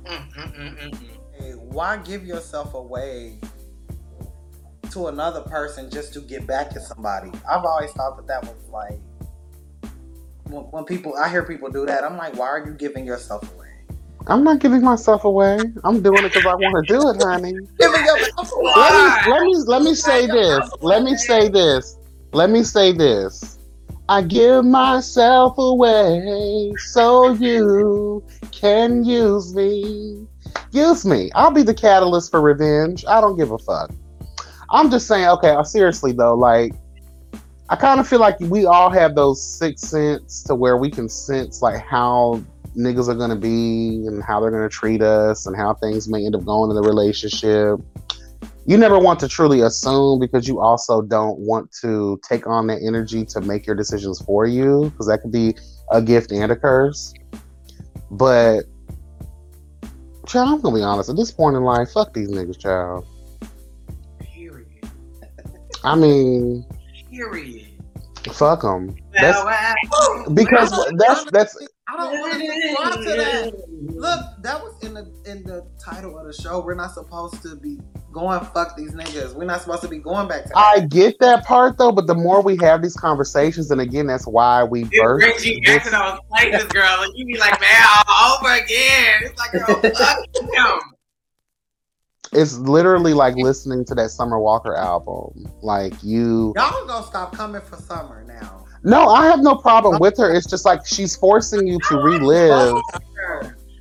Mm, 0.04 0.32
mm, 0.32 0.52
mm, 0.56 0.92
mm 0.92 1.07
why 1.78 1.96
give 1.98 2.26
yourself 2.26 2.74
away 2.74 3.38
to 4.90 5.06
another 5.06 5.42
person 5.42 5.88
just 5.88 6.12
to 6.12 6.20
get 6.20 6.44
back 6.44 6.74
at 6.74 6.82
somebody? 6.82 7.30
I've 7.48 7.64
always 7.64 7.92
thought 7.92 8.16
that 8.16 8.26
that 8.26 8.42
was 8.42 8.68
like 8.68 8.98
when, 10.46 10.64
when 10.72 10.84
people 10.84 11.14
I 11.16 11.28
hear 11.28 11.44
people 11.44 11.70
do 11.70 11.86
that. 11.86 12.02
I'm 12.02 12.16
like, 12.16 12.36
why 12.36 12.48
are 12.48 12.66
you 12.66 12.72
giving 12.72 13.06
yourself 13.06 13.48
away? 13.54 13.68
I'm 14.26 14.42
not 14.42 14.58
giving 14.58 14.82
myself 14.82 15.22
away. 15.22 15.60
I'm 15.84 16.02
doing 16.02 16.24
it 16.24 16.32
because 16.32 16.46
I 16.46 16.56
want 16.56 16.84
to 16.84 16.92
do 16.92 17.10
it, 17.10 17.22
honey. 17.22 17.52
Giving 17.78 18.04
yourself 18.04 18.50
away. 18.56 18.72
Let 18.76 18.92
me 18.92 19.30
let 19.30 19.42
me 19.44 19.54
let 19.68 19.82
me 19.82 19.94
say 19.94 20.26
this. 20.26 20.68
Let 20.80 21.04
me 21.04 21.16
say 21.16 21.48
this. 21.48 21.96
Let 22.32 22.50
me 22.50 22.64
say 22.64 22.90
this. 22.90 23.60
I 24.08 24.22
give 24.22 24.64
myself 24.64 25.56
away 25.58 26.74
so 26.78 27.34
you 27.34 28.24
can 28.50 29.04
use 29.04 29.54
me. 29.54 30.26
Use 30.72 31.04
me. 31.04 31.30
I'll 31.34 31.50
be 31.50 31.62
the 31.62 31.74
catalyst 31.74 32.30
for 32.30 32.40
revenge. 32.40 33.04
I 33.08 33.20
don't 33.20 33.36
give 33.36 33.50
a 33.50 33.58
fuck. 33.58 33.90
I'm 34.70 34.90
just 34.90 35.06
saying, 35.06 35.26
okay, 35.28 35.50
uh, 35.50 35.64
seriously 35.64 36.12
though, 36.12 36.34
like 36.34 36.72
I 37.70 37.76
kind 37.76 38.00
of 38.00 38.08
feel 38.08 38.20
like 38.20 38.38
we 38.40 38.66
all 38.66 38.90
have 38.90 39.14
those 39.14 39.42
sixth 39.42 39.86
sense 39.86 40.42
to 40.44 40.54
where 40.54 40.76
we 40.76 40.90
can 40.90 41.08
sense 41.08 41.62
like 41.62 41.82
how 41.84 42.42
niggas 42.76 43.08
are 43.08 43.14
gonna 43.14 43.36
be 43.36 44.06
and 44.06 44.22
how 44.22 44.40
they're 44.40 44.50
gonna 44.50 44.68
treat 44.68 45.02
us 45.02 45.46
and 45.46 45.56
how 45.56 45.74
things 45.74 46.08
may 46.08 46.24
end 46.24 46.34
up 46.34 46.44
going 46.44 46.70
in 46.70 46.76
the 46.76 46.82
relationship. 46.82 47.78
You 48.66 48.76
never 48.76 48.98
want 48.98 49.18
to 49.20 49.28
truly 49.28 49.62
assume 49.62 50.20
because 50.20 50.46
you 50.46 50.60
also 50.60 51.00
don't 51.00 51.38
want 51.38 51.72
to 51.80 52.20
take 52.22 52.46
on 52.46 52.66
that 52.66 52.80
energy 52.82 53.24
to 53.26 53.40
make 53.40 53.66
your 53.66 53.74
decisions 53.74 54.20
for 54.20 54.46
you 54.46 54.90
because 54.90 55.06
that 55.06 55.22
could 55.22 55.32
be 55.32 55.54
a 55.90 56.02
gift 56.02 56.32
and 56.32 56.52
a 56.52 56.56
curse. 56.56 57.14
But 58.10 58.64
child, 60.28 60.48
I'm 60.48 60.60
gonna 60.60 60.76
be 60.76 60.82
honest. 60.82 61.10
At 61.10 61.16
this 61.16 61.30
point 61.30 61.56
in 61.56 61.62
life, 61.62 61.90
fuck 61.92 62.12
these 62.14 62.28
niggas, 62.30 62.58
child. 62.58 63.06
Period. 64.20 64.66
I 65.84 65.94
mean, 65.96 66.64
Period. 67.10 67.68
fuck 68.30 68.62
them. 68.62 68.94
That's 69.12 69.38
because 70.34 70.70
that's 70.96 71.24
that's 71.30 71.68
I 71.90 71.96
don't 71.96 72.20
want 72.20 72.34
to 72.34 72.38
respond 72.38 72.94
to 73.04 73.10
that. 73.16 73.52
Look, 73.96 74.20
that 74.42 74.62
was 74.62 74.74
in 74.82 74.92
the 74.92 75.10
in 75.24 75.42
the 75.44 75.66
title 75.82 76.18
of 76.18 76.26
the 76.26 76.34
show. 76.34 76.60
We're 76.60 76.74
not 76.74 76.92
supposed 76.92 77.40
to 77.42 77.56
be 77.56 77.78
going 78.12 78.40
fuck 78.40 78.76
these 78.76 78.92
niggas. 78.92 79.34
We're 79.34 79.46
not 79.46 79.62
supposed 79.62 79.82
to 79.82 79.88
be 79.88 79.98
going 79.98 80.28
back 80.28 80.42
to 80.44 80.48
that. 80.50 80.56
I 80.58 80.80
get 80.80 81.18
that 81.20 81.44
part 81.46 81.78
though, 81.78 81.90
but 81.90 82.06
the 82.06 82.14
more 82.14 82.42
we 82.42 82.58
have 82.58 82.82
these 82.82 82.94
conversations, 82.94 83.70
and 83.70 83.80
again, 83.80 84.06
that's 84.06 84.26
why 84.26 84.64
we 84.64 84.82
It 84.82 84.90
birth 85.02 85.20
brings 85.20 85.46
you 85.46 85.62
back 85.62 85.84
to 85.84 85.90
this. 85.90 85.98
those 85.98 86.18
places, 86.28 86.64
girl, 86.68 87.02
and 87.02 87.12
you 87.16 87.24
be 87.24 87.38
like, 87.38 87.58
man, 87.58 87.84
all 88.06 88.36
over 88.38 88.52
again. 88.52 89.20
It's 89.22 89.38
like, 89.38 89.52
girl, 89.52 89.80
fuck 89.94 90.18
him. 90.36 90.80
It's 92.32 92.58
literally 92.58 93.14
like 93.14 93.34
listening 93.36 93.86
to 93.86 93.94
that 93.94 94.10
Summer 94.10 94.38
Walker 94.38 94.76
album. 94.76 95.46
Like 95.62 95.94
you, 96.02 96.52
Y'all 96.56 96.86
gonna 96.86 97.06
stop 97.06 97.34
coming 97.34 97.62
for 97.62 97.76
summer 97.76 98.24
now. 98.24 98.66
No, 98.82 99.08
I 99.08 99.26
have 99.26 99.40
no 99.40 99.56
problem 99.56 99.98
with 99.98 100.16
her. 100.18 100.32
It's 100.34 100.46
just 100.46 100.64
like 100.64 100.86
she's 100.86 101.16
forcing 101.16 101.66
you 101.66 101.78
to 101.88 101.98
relive. 101.98 102.82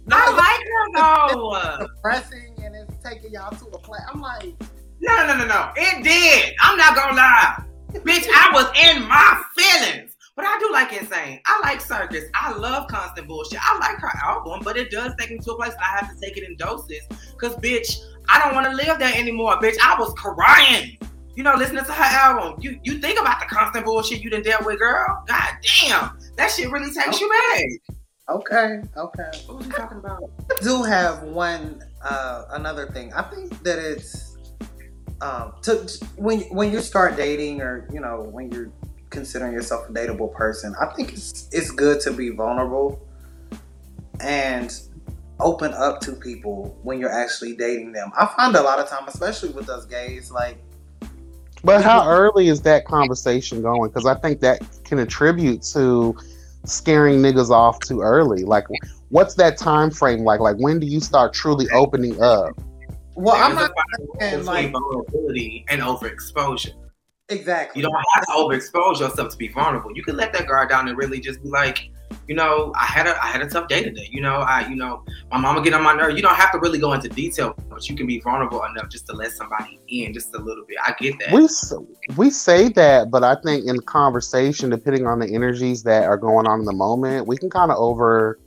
I 0.10 0.32
like 0.32 0.68
her 0.68 1.38
though. 1.40 1.86
Depressing 1.86 2.56
and 2.64 2.76
it's 2.76 3.04
taking 3.04 3.32
y'all 3.32 3.52
to 3.52 3.66
a 3.66 3.80
place. 3.80 4.02
I'm 4.12 4.22
like, 4.22 4.54
No, 5.00 5.28
no, 5.28 5.38
no, 5.38 5.46
no. 5.46 5.72
It 5.76 6.04
did. 6.04 6.56
I'm 6.62 6.78
not 6.78 6.96
gonna 6.96 7.16
lie. 7.16 7.64
Bitch, 7.94 8.28
I 8.34 8.52
was 8.54 8.66
in 8.84 9.08
my 9.08 9.42
feelings. 9.56 10.14
But 10.36 10.46
I 10.46 10.60
do 10.60 10.70
like 10.72 10.94
Insane. 10.94 11.42
I 11.48 11.60
like 11.64 11.82
Circus. 11.82 12.26
I 12.36 12.56
love 12.56 12.88
Constant 12.90 13.28
Bullshit. 13.28 13.60
I 13.60 13.80
like 13.80 13.98
her 13.98 14.12
album, 14.24 14.62
but 14.64 14.78
it 14.78 14.92
does 14.92 15.14
take 15.18 15.32
me 15.32 15.40
to 15.40 15.54
a 15.54 15.56
place 15.56 15.72
that 15.72 15.82
I 15.82 15.98
have 15.98 16.14
to 16.14 16.22
take 16.22 16.38
it 16.38 16.48
in 16.48 16.56
doses. 16.58 17.02
Because, 17.32 17.56
bitch, 17.56 17.98
I 18.30 18.38
don't 18.40 18.54
want 18.54 18.68
to 18.68 18.76
live 18.76 19.00
there 19.00 19.12
anymore. 19.16 19.58
Bitch, 19.60 19.78
I 19.84 20.00
was 20.00 20.14
crying. 20.14 20.96
You 21.38 21.44
know, 21.44 21.54
listening 21.54 21.86
to 21.86 21.92
her 21.92 22.04
album. 22.04 22.60
You 22.60 22.80
you 22.82 22.98
think 22.98 23.20
about 23.20 23.40
the 23.40 23.46
constant 23.46 23.86
bullshit 23.86 24.24
you 24.24 24.30
done 24.32 24.42
dealt 24.42 24.66
with, 24.66 24.80
girl. 24.80 25.24
God 25.28 25.54
damn. 25.62 26.18
That 26.36 26.50
shit 26.50 26.72
really 26.72 26.92
takes 26.92 27.22
you 27.22 27.30
back. 27.30 27.64
okay, 28.28 28.82
okay. 28.98 29.30
What 29.46 29.58
was 29.58 29.68
you 29.68 29.72
talking 29.74 30.00
about? 30.00 30.24
I 30.50 30.64
do 30.64 30.82
have 30.82 31.22
one 31.22 31.84
uh 32.04 32.46
another 32.54 32.88
thing. 32.88 33.14
I 33.14 33.22
think 33.22 33.62
that 33.62 33.78
it's 33.78 34.36
um 35.22 35.54
to 35.62 35.88
when 36.16 36.40
when 36.50 36.72
you 36.72 36.80
start 36.82 37.16
dating 37.16 37.62
or 37.62 37.88
you 37.94 38.00
know 38.00 38.24
when 38.32 38.52
you're 38.52 38.72
considering 39.12 39.54
yourself 39.54 39.88
a 39.88 39.94
dateable 39.94 40.34
person, 40.34 40.74
I 40.82 40.88
think 40.96 41.14
it's 41.14 41.50
it's 41.52 41.70
good 41.70 42.02
to 42.02 42.14
be 42.14 42.32
vulnerable 42.32 43.00
and 44.22 44.76
open 45.40 45.72
up 45.76 46.02
to 46.02 46.14
people 46.14 46.76
when 46.82 47.00
you're 47.00 47.14
actually 47.14 47.56
dating 47.56 47.92
them. 47.92 48.12
I 48.18 48.26
find 48.26 48.56
a 48.56 48.64
lot 48.64 48.80
of 48.80 48.90
time, 48.90 49.08
especially 49.08 49.50
with 49.50 49.70
us 49.70 49.86
gays, 49.86 50.32
like 50.32 50.58
But 51.64 51.84
how 51.84 52.08
early 52.08 52.48
is 52.48 52.62
that 52.62 52.86
conversation 52.86 53.62
going? 53.62 53.90
Because 53.90 54.06
I 54.06 54.16
think 54.16 54.40
that 54.42 54.62
can 54.84 55.00
attribute 55.00 55.62
to 55.74 56.16
scaring 56.66 57.22
niggas 57.22 57.50
off 57.50 57.80
too 57.80 58.02
early. 58.02 58.44
Like, 58.44 58.66
what's 59.10 59.36
that 59.36 59.58
time 59.58 59.90
frame 59.92 60.24
like? 60.24 60.40
Like, 60.40 60.58
when 60.58 60.80
do 60.80 60.86
you 60.88 61.00
start 61.00 61.34
truly 61.34 61.68
opening 61.72 62.22
up? 62.22 62.52
well, 63.16 63.36
I'm 63.36 63.56
There's 63.56 63.70
not 63.70 64.20
saying, 64.20 64.46
like- 64.46 64.72
vulnerability 64.72 65.66
and 65.70 65.82
overexposure. 65.82 66.74
exactly. 67.30 67.82
You 67.82 67.88
don't 67.88 67.96
have 68.14 68.26
to 68.28 68.32
overexpose 68.34 69.00
yourself 69.00 69.30
to 69.32 69.38
be 69.38 69.48
vulnerable. 69.48 69.92
You 69.96 70.04
can 70.04 70.16
let 70.16 70.32
that 70.34 70.48
guard 70.48 70.70
down 70.70 70.88
and 70.88 70.96
really 70.98 71.20
just 71.20 71.42
be 71.42 71.50
like, 71.50 71.90
you 72.28 72.36
know, 72.36 72.74
I 72.76 72.86
had 72.86 73.08
a 73.08 73.24
I 73.24 73.28
had 73.28 73.42
a 73.42 73.50
tough 73.50 73.68
day 73.68 73.84
today. 73.84 74.10
You 74.12 74.22
know, 74.22 74.36
I 74.36 74.68
you 74.68 74.76
know, 74.76 75.04
my 75.32 75.38
mama 75.38 75.62
get 75.62 75.74
on 75.74 75.84
my 75.84 75.94
nerve. 75.94 76.16
You 76.16 76.22
don't 76.22 76.36
have 76.36 76.52
to 76.52 76.60
really 76.60 76.80
go 76.80 76.94
into 76.94 77.10
detail, 77.10 77.56
but 77.70 77.88
you 77.90 77.96
can 77.96 78.06
be 78.06 78.20
vulnerable 78.20 78.64
enough 78.66 78.90
just 78.90 79.08
to 79.08 79.14
let 79.14 79.32
somebody 79.32 79.80
in 79.88 80.14
just 80.14 80.34
a 80.36 80.38
little 80.38 80.66
bit. 80.68 80.78
I 80.86 80.94
get 81.00 81.18
that. 81.20 81.32
We 81.32 81.48
we 82.16 82.30
say 82.30 82.70
that, 82.70 83.12
but 83.12 83.24
I 83.24 83.36
think 83.44 83.66
in 83.66 83.80
conversation, 83.82 84.70
depending 84.70 85.08
on 85.08 85.20
the 85.20 85.34
energies 85.34 85.84
that 85.84 86.04
are 86.04 86.18
going 86.18 86.48
on 86.48 86.60
in 86.60 86.66
the 86.66 86.74
moment, 86.74 87.28
we 87.28 87.38
can 87.38 87.50
kind 87.50 87.72
of 87.72 87.78
over, 87.78 88.40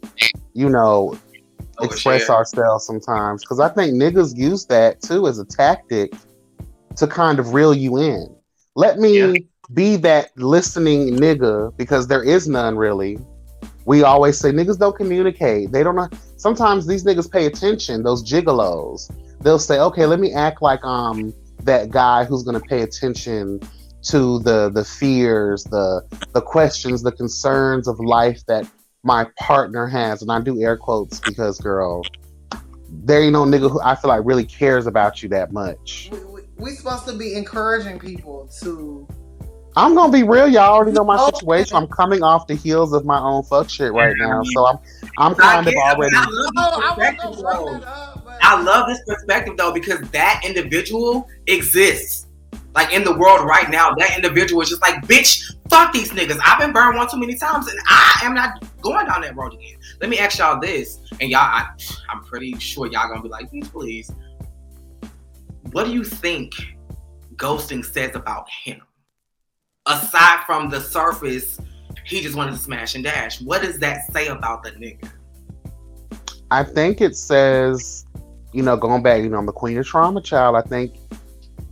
you 0.55 0.68
know, 0.68 1.16
express 1.81 2.29
ourselves 2.29 2.87
sometimes. 2.87 3.42
Because 3.42 3.61
I 3.61 3.68
think 3.70 3.94
niggas 3.94 4.37
use 4.37 4.66
that 4.66 5.01
too 5.01 5.27
as 5.27 5.38
a 5.38 5.44
tactic 5.44 6.12
to 6.96 7.07
kind 7.07 7.38
of 7.38 7.55
reel 7.55 7.73
you 7.73 7.99
in. 7.99 8.29
Let 8.77 8.99
me 8.99 9.18
Yeah. 9.18 9.33
be 9.73 9.96
that 9.96 10.31
listening 10.37 11.16
nigga 11.16 11.75
because 11.77 12.09
there 12.09 12.23
is 12.23 12.49
none 12.49 12.77
really. 12.77 13.18
We 13.90 14.05
always 14.05 14.38
say 14.38 14.53
niggas 14.53 14.79
don't 14.79 14.94
communicate. 14.94 15.72
They 15.72 15.83
don't 15.83 15.96
know. 15.96 16.09
Sometimes 16.37 16.87
these 16.87 17.03
niggas 17.03 17.29
pay 17.29 17.46
attention. 17.46 18.05
Those 18.05 18.22
gigolos. 18.22 19.11
They'll 19.40 19.59
say, 19.59 19.81
"Okay, 19.81 20.07
let 20.07 20.20
me 20.20 20.33
act 20.33 20.62
like 20.62 20.85
um 20.85 21.35
that 21.64 21.90
guy 21.90 22.22
who's 22.22 22.44
gonna 22.44 22.61
pay 22.61 22.83
attention 22.83 23.59
to 24.03 24.38
the 24.44 24.70
the 24.70 24.85
fears, 24.85 25.64
the 25.64 26.03
the 26.35 26.40
questions, 26.40 27.03
the 27.03 27.11
concerns 27.11 27.88
of 27.88 27.98
life 27.98 28.40
that 28.46 28.64
my 29.03 29.26
partner 29.40 29.88
has." 29.88 30.22
And 30.22 30.31
I 30.31 30.40
do 30.40 30.62
air 30.62 30.76
quotes 30.76 31.18
because, 31.18 31.59
girl, 31.59 32.05
there 32.90 33.20
ain't 33.24 33.33
no 33.33 33.44
nigga 33.44 33.68
who 33.68 33.81
I 33.83 33.96
feel 33.96 34.11
like 34.11 34.22
really 34.24 34.44
cares 34.44 34.87
about 34.87 35.20
you 35.20 35.29
that 35.31 35.50
much. 35.50 36.11
we, 36.12 36.18
we, 36.26 36.40
we 36.59 36.70
supposed 36.76 37.09
to 37.09 37.16
be 37.16 37.35
encouraging 37.35 37.98
people 37.98 38.48
to 38.61 39.09
I'm 39.76 39.94
gonna 39.94 40.12
be 40.12 40.24
real, 40.24 40.48
y'all 40.48 40.72
already 40.74 40.92
know 40.92 41.04
my 41.04 41.16
Oh, 41.18 41.30
situation. 41.30 41.76
I'm 41.76 41.87
coming 41.87 42.22
off 42.22 42.46
the 42.46 42.54
heels 42.54 42.92
of 42.92 43.04
my 43.04 43.18
own 43.20 43.44
fuck 43.44 43.70
shit 43.70 43.92
right 43.92 44.14
now, 44.18 44.40
mm-hmm. 44.40 44.50
so 44.50 44.66
I'm 44.66 44.78
I'm 45.18 45.33
I 45.33 45.62
kind 45.62 45.68
of 45.68 45.74
already. 45.74 46.16
I 46.16 46.24
love 46.24 46.37
this 46.37 46.50
I 46.56 46.94
perspective, 46.94 47.37
though. 47.37 47.68
up, 47.76 48.26
I 48.42 48.62
love 48.62 48.88
this 48.88 49.00
perspective 49.06 49.56
though 49.56 49.72
because 49.72 50.00
that 50.11 50.42
individual 50.44 51.28
exists. 51.46 52.26
Like 52.74 52.92
in 52.92 53.02
the 53.02 53.16
world 53.16 53.46
right 53.46 53.68
now, 53.68 53.94
that 53.94 54.16
individual 54.16 54.62
is 54.62 54.68
just 54.68 54.80
like, 54.80 54.94
bitch, 55.06 55.42
fuck 55.68 55.92
these 55.92 56.12
niggas. 56.12 56.38
I've 56.44 56.61
been 56.61 56.72
burned 56.72 56.96
one 56.96 57.09
too 57.11 57.18
many 57.18 57.35
times 57.35 57.66
and 57.68 57.78
I 57.88 58.20
am 58.22 58.33
not 58.35 58.62
going 58.80 59.06
down 59.06 59.22
that 59.22 59.37
road 59.37 59.54
again. 59.54 59.76
Let 60.00 60.09
me 60.09 60.18
ask 60.18 60.38
y'all 60.38 60.61
this, 60.61 60.98
and 61.20 61.30
y'all, 61.30 61.40
I, 61.40 61.68
I'm 62.09 62.22
pretty 62.24 62.56
sure 62.59 62.87
y'all 62.87 63.09
gonna 63.09 63.22
be 63.22 63.28
like, 63.28 63.50
please, 63.50 63.68
please. 63.68 64.12
What 65.72 65.85
do 65.85 65.92
you 65.92 66.04
think 66.04 66.54
ghosting 67.37 67.85
says 67.85 68.14
about 68.14 68.48
him? 68.64 68.83
Aside 69.90 70.44
from 70.46 70.70
the 70.70 70.81
surface, 70.81 71.59
he 72.05 72.20
just 72.20 72.37
wanted 72.37 72.53
to 72.53 72.59
smash 72.59 72.94
and 72.94 73.03
dash. 73.03 73.40
What 73.40 73.62
does 73.62 73.79
that 73.81 74.11
say 74.12 74.29
about 74.29 74.62
the 74.62 74.70
nigga? 74.70 75.11
I 76.53 76.62
think 76.62 77.00
it 77.00 77.16
says, 77.16 78.07
you 78.53 78.62
know, 78.62 78.76
going 78.76 79.03
back, 79.03 79.22
you 79.22 79.29
know, 79.29 79.38
I'm 79.38 79.46
the 79.46 79.53
queen 79.53 79.79
of 79.79 79.87
trauma 79.87 80.22
child. 80.22 80.55
I 80.55 80.62
think, 80.62 80.96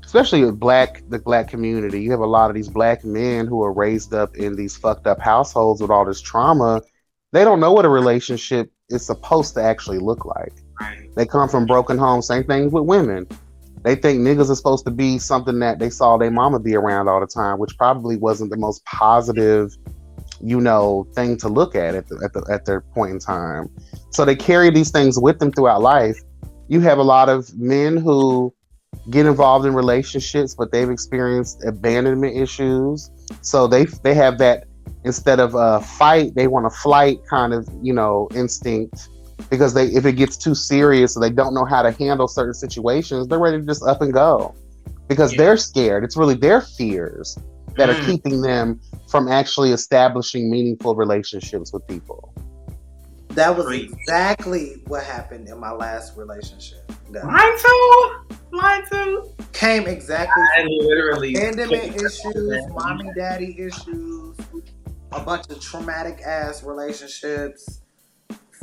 especially 0.05 0.45
with 0.45 0.59
black, 0.59 1.03
the 1.09 1.21
black 1.21 1.49
community, 1.49 2.03
you 2.03 2.11
have 2.11 2.21
a 2.21 2.27
lot 2.27 2.51
of 2.51 2.57
these 2.57 2.69
black 2.69 3.05
men 3.05 3.47
who 3.47 3.63
are 3.63 3.73
raised 3.73 4.13
up 4.13 4.37
in 4.37 4.57
these 4.57 4.77
fucked 4.77 5.07
up 5.07 5.21
households 5.21 5.81
with 5.81 5.91
all 5.91 6.05
this 6.05 6.21
trauma. 6.21 6.83
They 7.33 7.45
don't 7.45 7.61
know 7.61 7.73
what 7.73 7.85
a 7.85 7.89
relationship 7.89 8.73
is 8.89 9.07
supposed 9.07 9.55
to 9.55 9.63
actually 9.63 9.99
look 9.99 10.25
like. 10.25 10.55
Right? 10.81 11.15
They 11.15 11.27
come 11.27 11.49
from 11.49 11.67
broken 11.67 11.99
homes. 11.99 12.27
Same 12.27 12.45
thing 12.45 12.71
with 12.71 12.85
women. 12.85 13.29
They 13.89 13.95
think 13.95 14.21
niggas 14.21 14.51
are 14.51 14.55
supposed 14.55 14.85
to 14.85 14.91
be 14.91 15.19
something 15.19 15.61
that 15.61 15.79
they 15.79 15.89
saw 15.89 16.19
their 16.19 16.31
mama 16.31 16.59
be 16.59 16.75
around 16.75 17.09
all 17.09 17.21
the 17.21 17.27
time, 17.27 17.59
which 17.59 17.75
probably 17.79 18.19
wasn't 18.19 18.51
the 18.51 18.59
most 18.59 18.85
positive 18.85 19.75
you 20.43 20.61
know, 20.61 21.09
thing 21.15 21.39
to 21.39 21.49
look 21.49 21.75
at 21.75 21.95
at, 21.95 22.07
the, 22.07 22.21
at, 22.23 22.35
the, 22.35 22.47
at 22.53 22.67
their 22.67 22.83
point 22.83 23.13
in 23.13 23.19
time. 23.19 23.71
So 24.11 24.27
they 24.27 24.37
carry 24.37 24.69
these 24.69 24.91
things 24.91 25.19
with 25.19 25.39
them 25.39 25.51
throughout 25.53 25.81
life. 25.81 26.19
You 26.69 26.81
have 26.81 26.99
a 26.99 27.03
lot 27.03 27.31
of 27.31 27.51
men 27.59 27.97
who 27.97 28.53
get 29.09 29.25
involved 29.25 29.65
in 29.65 29.73
relationships, 29.73 30.55
but 30.55 30.71
they've 30.71 30.91
experienced 30.91 31.65
abandonment 31.65 32.37
issues. 32.37 33.11
So 33.41 33.67
they 33.67 33.87
they 34.05 34.13
have 34.13 34.37
that 34.37 34.65
instead 35.05 35.41
of 35.41 35.55
a 35.55 35.81
fight, 35.81 36.35
they 36.35 36.47
want 36.47 36.67
a 36.67 36.71
flight 36.71 37.21
kind 37.31 37.55
of 37.55 37.67
you 37.81 37.95
know 37.95 38.29
instinct 38.35 39.09
because 39.51 39.75
they 39.75 39.87
if 39.87 40.05
it 40.05 40.13
gets 40.13 40.37
too 40.37 40.55
serious 40.55 41.17
or 41.17 41.21
they 41.21 41.31
don't 41.31 41.55
know 41.55 41.65
how 41.65 41.83
to 41.83 41.93
handle 41.93 42.29
certain 42.29 42.55
situations, 42.55 43.29
they're 43.29 43.39
ready 43.39 43.59
to 43.59 43.67
just 43.67 43.83
up 43.83 44.03
and 44.03 44.13
go 44.13 44.55
because 45.09 45.33
yeah. 45.33 45.39
they're 45.39 45.57
scared. 45.57 46.05
It's 46.05 46.17
really 46.17 46.35
their 46.35 46.61
fears 46.61 47.39
that 47.77 47.89
mm. 47.89 47.99
are 47.99 48.07
keeping 48.07 48.43
them 48.43 48.81
from 49.09 49.29
actually 49.29 49.73
establishing 49.73 50.51
meaningful 50.51 50.95
relationships 50.95 51.73
with 51.73 51.87
people. 51.87 52.35
That 53.31 53.57
was 53.57 53.71
exactly 53.71 54.83
what 54.87 55.05
happened 55.05 55.49
in 55.49 55.59
my 55.61 55.71
last 55.71 56.17
relationship. 56.17 56.91
Mine 57.11 57.59
too. 57.59 58.11
Mine 58.51 58.83
too. 58.91 59.33
Came 59.53 59.87
exactly. 59.87 60.43
I 60.57 60.65
literally 60.65 61.35
abandonment 61.35 61.97
issues, 61.97 62.67
mommy 62.71 63.11
daddy 63.15 63.57
issues, 63.59 64.37
a 65.13 65.21
bunch 65.21 65.49
of 65.51 65.61
traumatic 65.61 66.21
ass 66.25 66.63
relationships, 66.65 67.83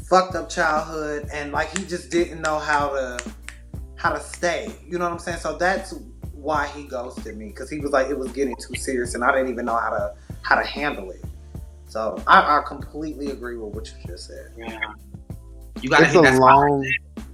fucked 0.10 0.36
up 0.36 0.50
childhood, 0.50 1.28
and 1.34 1.52
like 1.52 1.76
he 1.78 1.86
just 1.86 2.10
didn't 2.12 2.42
know 2.42 2.60
how 2.60 2.90
to 2.90 3.20
how 3.96 4.12
to 4.12 4.20
stay. 4.20 4.72
You 4.88 4.98
know 4.98 5.06
what 5.06 5.14
I'm 5.14 5.20
saying? 5.20 5.40
So 5.40 5.58
that's 5.58 5.94
why 6.32 6.68
he 6.68 6.84
ghosted 6.84 7.38
me 7.38 7.48
because 7.48 7.70
he 7.70 7.80
was 7.80 7.92
like 7.92 8.10
it 8.10 8.18
was 8.18 8.32
getting 8.32 8.56
too 8.56 8.76
serious, 8.76 9.16
and 9.16 9.24
I 9.24 9.32
didn't 9.32 9.50
even 9.50 9.66
know 9.66 9.78
how 9.78 9.90
to 9.90 10.14
how 10.42 10.56
to 10.56 10.66
handle 10.66 11.12
it. 11.12 11.24
So 11.88 12.22
I, 12.28 12.60
I 12.60 12.64
completely 12.68 13.32
agree 13.32 13.58
with 13.58 13.74
what 13.74 13.88
you 13.88 14.12
just 14.12 14.28
said. 14.28 14.52
Yeah. 14.58 14.80
You 15.82 15.90
gotta. 15.90 16.06
It's 16.06 16.16
a 16.16 16.40
long. 16.40 16.86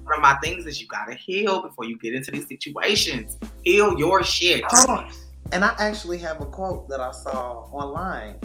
One 0.03 0.15
of 0.15 0.21
my 0.21 0.35
things 0.43 0.65
is 0.65 0.81
you 0.81 0.87
gotta 0.87 1.13
heal 1.13 1.61
before 1.61 1.85
you 1.85 1.97
get 1.97 2.13
into 2.13 2.31
these 2.31 2.47
situations. 2.47 3.37
Heal 3.63 3.97
your 3.97 4.23
shit. 4.23 4.63
Oh, 4.73 5.07
and 5.51 5.63
I 5.63 5.73
actually 5.77 6.17
have 6.19 6.41
a 6.41 6.45
quote 6.45 6.89
that 6.89 6.99
I 6.99 7.11
saw 7.11 7.63
online. 7.71 8.35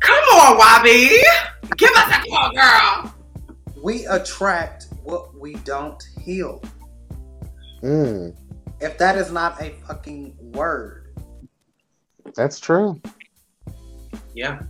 Come 0.00 0.24
on, 0.34 0.58
Wabi. 0.58 1.08
Give 1.76 1.90
us 1.92 2.16
a 2.16 2.28
quote, 2.28 2.54
girl. 2.54 3.14
We 3.82 4.06
attract 4.06 4.86
what 5.02 5.34
we 5.38 5.54
don't 5.56 6.00
heal. 6.20 6.62
Mm. 7.82 8.36
If 8.80 8.96
that 8.98 9.16
is 9.16 9.32
not 9.32 9.60
a 9.60 9.70
fucking 9.86 10.36
word. 10.38 11.18
That's 12.36 12.60
true. 12.60 13.00
Yeah. 14.34 14.62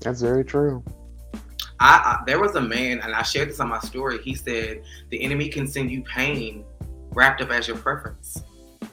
That's 0.00 0.20
very 0.20 0.44
true. 0.44 0.84
I, 1.80 2.18
I, 2.20 2.22
there 2.26 2.40
was 2.40 2.54
a 2.54 2.60
man, 2.60 3.00
and 3.00 3.14
I 3.14 3.22
shared 3.22 3.48
this 3.48 3.58
on 3.58 3.68
my 3.68 3.80
story. 3.80 4.22
He 4.22 4.34
said 4.34 4.82
the 5.10 5.22
enemy 5.22 5.48
can 5.48 5.66
send 5.66 5.90
you 5.90 6.02
pain 6.02 6.64
wrapped 7.14 7.40
up 7.40 7.50
as 7.50 7.66
your 7.66 7.76
preference. 7.76 8.42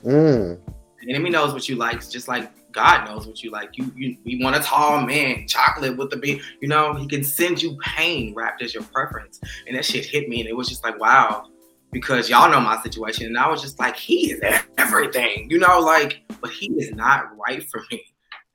Mm. 0.03 0.59
The 1.01 1.09
enemy 1.09 1.29
knows 1.29 1.53
what 1.53 1.69
you 1.69 1.75
like, 1.75 2.07
just 2.09 2.27
like 2.27 2.51
God 2.71 3.05
knows 3.05 3.27
what 3.27 3.41
you 3.43 3.51
like. 3.51 3.77
You, 3.77 3.91
you, 3.95 4.17
we 4.23 4.41
want 4.41 4.55
a 4.55 4.59
tall 4.59 5.01
man, 5.05 5.47
chocolate 5.47 5.97
with 5.97 6.09
the 6.09 6.17
beat. 6.17 6.41
You 6.61 6.67
know, 6.67 6.93
he 6.93 7.07
can 7.07 7.23
send 7.23 7.61
you 7.61 7.77
pain 7.83 8.33
wrapped 8.35 8.61
as 8.61 8.73
your 8.73 8.83
preference, 8.83 9.39
and 9.67 9.75
that 9.75 9.85
shit 9.85 10.05
hit 10.05 10.29
me, 10.29 10.41
and 10.41 10.49
it 10.49 10.55
was 10.55 10.69
just 10.69 10.83
like, 10.83 10.99
wow, 10.99 11.47
because 11.91 12.29
y'all 12.29 12.49
know 12.51 12.59
my 12.59 12.81
situation, 12.81 13.25
and 13.25 13.37
I 13.37 13.49
was 13.49 13.61
just 13.61 13.79
like, 13.79 13.95
he 13.95 14.31
is 14.31 14.41
everything, 14.77 15.49
you 15.49 15.59
know, 15.59 15.79
like, 15.79 16.21
but 16.41 16.51
he 16.51 16.67
is 16.73 16.91
not 16.91 17.25
right 17.37 17.67
for 17.69 17.83
me. 17.91 18.03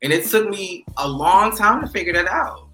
And 0.03 0.13
it 0.13 0.27
took 0.27 0.49
me 0.49 0.85
a 0.99 1.09
long 1.09 1.57
time 1.57 1.81
to 1.81 1.89
figure 1.89 2.13
that 2.13 2.27
out. 2.27 2.69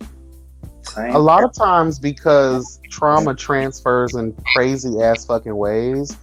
A 0.96 1.18
lot 1.18 1.44
of 1.44 1.54
times 1.54 2.00
because 2.00 2.80
trauma 2.90 3.34
transfers 3.34 4.16
in 4.16 4.34
crazy 4.54 5.00
ass 5.00 5.24
fucking 5.26 5.54
ways, 5.54 6.16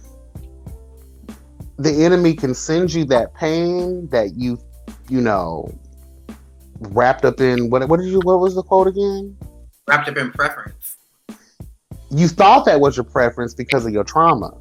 the 1.78 2.04
enemy 2.04 2.34
can 2.34 2.54
send 2.54 2.92
you 2.92 3.04
that 3.06 3.34
pain 3.34 4.08
that 4.08 4.34
you, 4.36 4.58
you 5.08 5.20
know, 5.20 5.72
wrapped 6.80 7.24
up 7.24 7.40
in 7.40 7.70
what? 7.70 7.88
What 7.88 8.00
did 8.00 8.08
you? 8.08 8.20
What 8.20 8.40
was 8.40 8.54
the 8.54 8.62
quote 8.62 8.86
again? 8.86 9.36
Wrapped 9.86 10.08
up 10.08 10.16
in 10.16 10.30
preference. 10.32 10.96
You 12.10 12.28
thought 12.28 12.64
that 12.66 12.80
was 12.80 12.96
your 12.96 13.04
preference 13.04 13.54
because 13.54 13.84
of 13.84 13.92
your 13.92 14.04
trauma. 14.04 14.56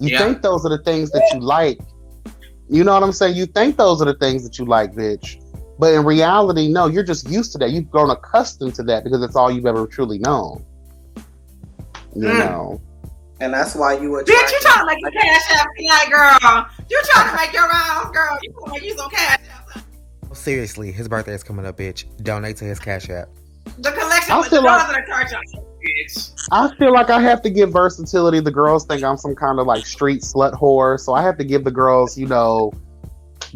You 0.00 0.10
yeah. 0.10 0.18
think 0.18 0.42
those 0.42 0.64
are 0.64 0.70
the 0.70 0.82
things 0.82 1.10
that 1.10 1.30
you 1.32 1.40
like. 1.40 1.78
You 2.68 2.84
know 2.84 2.94
what 2.94 3.02
I'm 3.02 3.12
saying? 3.12 3.36
You 3.36 3.46
think 3.46 3.76
those 3.76 4.02
are 4.02 4.06
the 4.06 4.14
things 4.14 4.42
that 4.44 4.58
you 4.58 4.64
like, 4.64 4.92
bitch. 4.92 5.42
But 5.78 5.92
in 5.92 6.04
reality, 6.04 6.68
no, 6.68 6.86
you're 6.86 7.04
just 7.04 7.28
used 7.28 7.52
to 7.52 7.58
that. 7.58 7.70
You've 7.70 7.90
grown 7.90 8.10
accustomed 8.10 8.74
to 8.76 8.82
that 8.84 9.04
because 9.04 9.22
it's 9.22 9.36
all 9.36 9.50
you've 9.50 9.66
ever 9.66 9.86
truly 9.86 10.18
known. 10.18 10.64
You 12.14 12.28
mm. 12.28 12.38
know. 12.38 12.82
And 13.40 13.52
that's 13.52 13.74
why 13.74 13.98
you 13.98 14.10
were. 14.10 14.24
Bitch, 14.24 14.50
you 14.50 14.60
trying 14.60 14.80
to 14.80 14.86
make 14.86 15.00
your 15.02 15.10
cash 15.10 15.52
out 15.52 15.66
tonight, 15.76 16.06
girl. 16.10 16.66
You 16.88 17.02
trying 17.12 17.30
to 17.30 17.36
make 17.36 17.52
your 17.52 17.68
rounds, 17.68 18.10
girl. 18.10 18.38
You 18.42 18.52
want 18.56 18.78
to 18.78 18.84
use 18.84 18.96
some 18.96 19.10
cash 19.10 19.38
out. 19.38 19.45
Seriously, 20.36 20.92
his 20.92 21.08
birthday 21.08 21.34
is 21.34 21.42
coming 21.42 21.66
up, 21.66 21.78
bitch. 21.78 22.04
Donate 22.22 22.56
to 22.58 22.64
his 22.64 22.78
cash 22.78 23.08
app. 23.10 23.28
The 23.78 23.90
collection 23.90 24.32
I 24.32 24.48
feel 24.48 24.62
like, 24.62 25.06
bitch. 25.06 26.32
I 26.52 26.74
feel 26.76 26.92
like 26.92 27.10
I 27.10 27.20
have 27.20 27.42
to 27.42 27.50
give 27.50 27.72
versatility. 27.72 28.40
The 28.40 28.50
girls 28.50 28.86
think 28.86 29.02
I'm 29.02 29.16
some 29.16 29.34
kind 29.34 29.58
of 29.58 29.66
like 29.66 29.84
street 29.84 30.22
slut 30.22 30.52
whore, 30.52 31.00
so 31.00 31.14
I 31.14 31.22
have 31.22 31.36
to 31.38 31.44
give 31.44 31.64
the 31.64 31.70
girls, 31.70 32.16
you 32.16 32.26
know, 32.26 32.72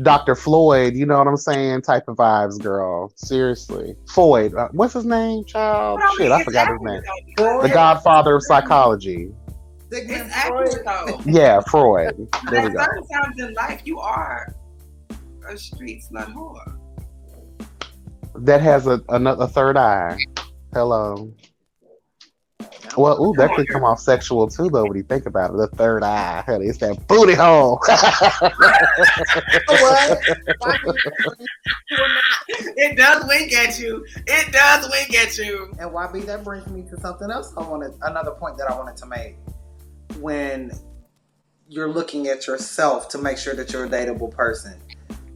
Dr. 0.02 0.34
Floyd, 0.34 0.94
you 0.94 1.06
know 1.06 1.18
what 1.18 1.26
I'm 1.26 1.36
saying? 1.36 1.82
Type 1.82 2.08
of 2.08 2.16
vibes, 2.16 2.60
girl. 2.60 3.12
Seriously. 3.16 3.94
Floyd. 4.08 4.54
Uh, 4.54 4.68
what's 4.72 4.94
his 4.94 5.04
name, 5.04 5.44
child? 5.44 6.00
Well, 6.00 6.16
Shit, 6.16 6.32
I 6.32 6.42
forgot 6.42 6.68
his 6.68 6.78
name. 6.80 7.02
Freud. 7.36 7.64
The 7.64 7.74
godfather 7.74 8.36
of 8.36 8.42
psychology. 8.42 9.30
It's 9.92 10.32
accurate, 10.32 10.84
though. 10.84 11.20
Yeah, 11.26 11.60
Freud. 11.68 12.28
There 12.50 12.68
we 12.68 12.70
go. 12.72 12.82
certain 12.82 13.08
times 13.08 13.40
in 13.40 13.54
life, 13.54 13.82
you 13.84 13.98
are 13.98 14.54
a 15.50 15.58
street 15.58 16.02
slut 16.10 16.32
whore. 16.32 16.78
That 18.34 18.60
has 18.60 18.86
a, 18.86 19.02
a, 19.08 19.22
a 19.22 19.48
third 19.48 19.76
eye. 19.76 20.18
Hello. 20.72 21.32
Well, 22.96 23.22
ooh, 23.24 23.34
that 23.36 23.54
could 23.54 23.68
come 23.68 23.84
off 23.84 24.00
sexual 24.00 24.48
too, 24.48 24.68
though. 24.68 24.84
When 24.84 24.96
you 24.96 25.02
think 25.02 25.26
about 25.26 25.50
it, 25.50 25.56
the 25.56 25.68
third 25.68 26.02
eye, 26.02 26.42
honey, 26.46 26.66
it's 26.66 26.78
that 26.78 27.06
booty 27.06 27.34
hole. 27.34 27.80
it 32.76 32.96
does 32.96 33.24
wink 33.28 33.52
at 33.52 33.78
you. 33.78 34.04
It 34.26 34.52
does 34.52 34.90
wink 34.90 35.14
at 35.14 35.38
you. 35.38 35.72
And 35.78 35.90
YB, 35.90 36.26
that 36.26 36.42
brings 36.42 36.66
me 36.68 36.82
to 36.90 37.00
something 37.00 37.30
else. 37.30 37.52
I 37.56 37.62
wanted 37.62 37.92
another 38.02 38.32
point 38.32 38.58
that 38.58 38.68
I 38.70 38.76
wanted 38.76 38.96
to 38.98 39.06
make. 39.06 39.36
When 40.18 40.72
you're 41.68 41.92
looking 41.92 42.26
at 42.26 42.46
yourself 42.46 43.08
to 43.10 43.18
make 43.18 43.38
sure 43.38 43.54
that 43.54 43.72
you're 43.72 43.84
a 43.84 43.88
dateable 43.88 44.30
person, 44.30 44.74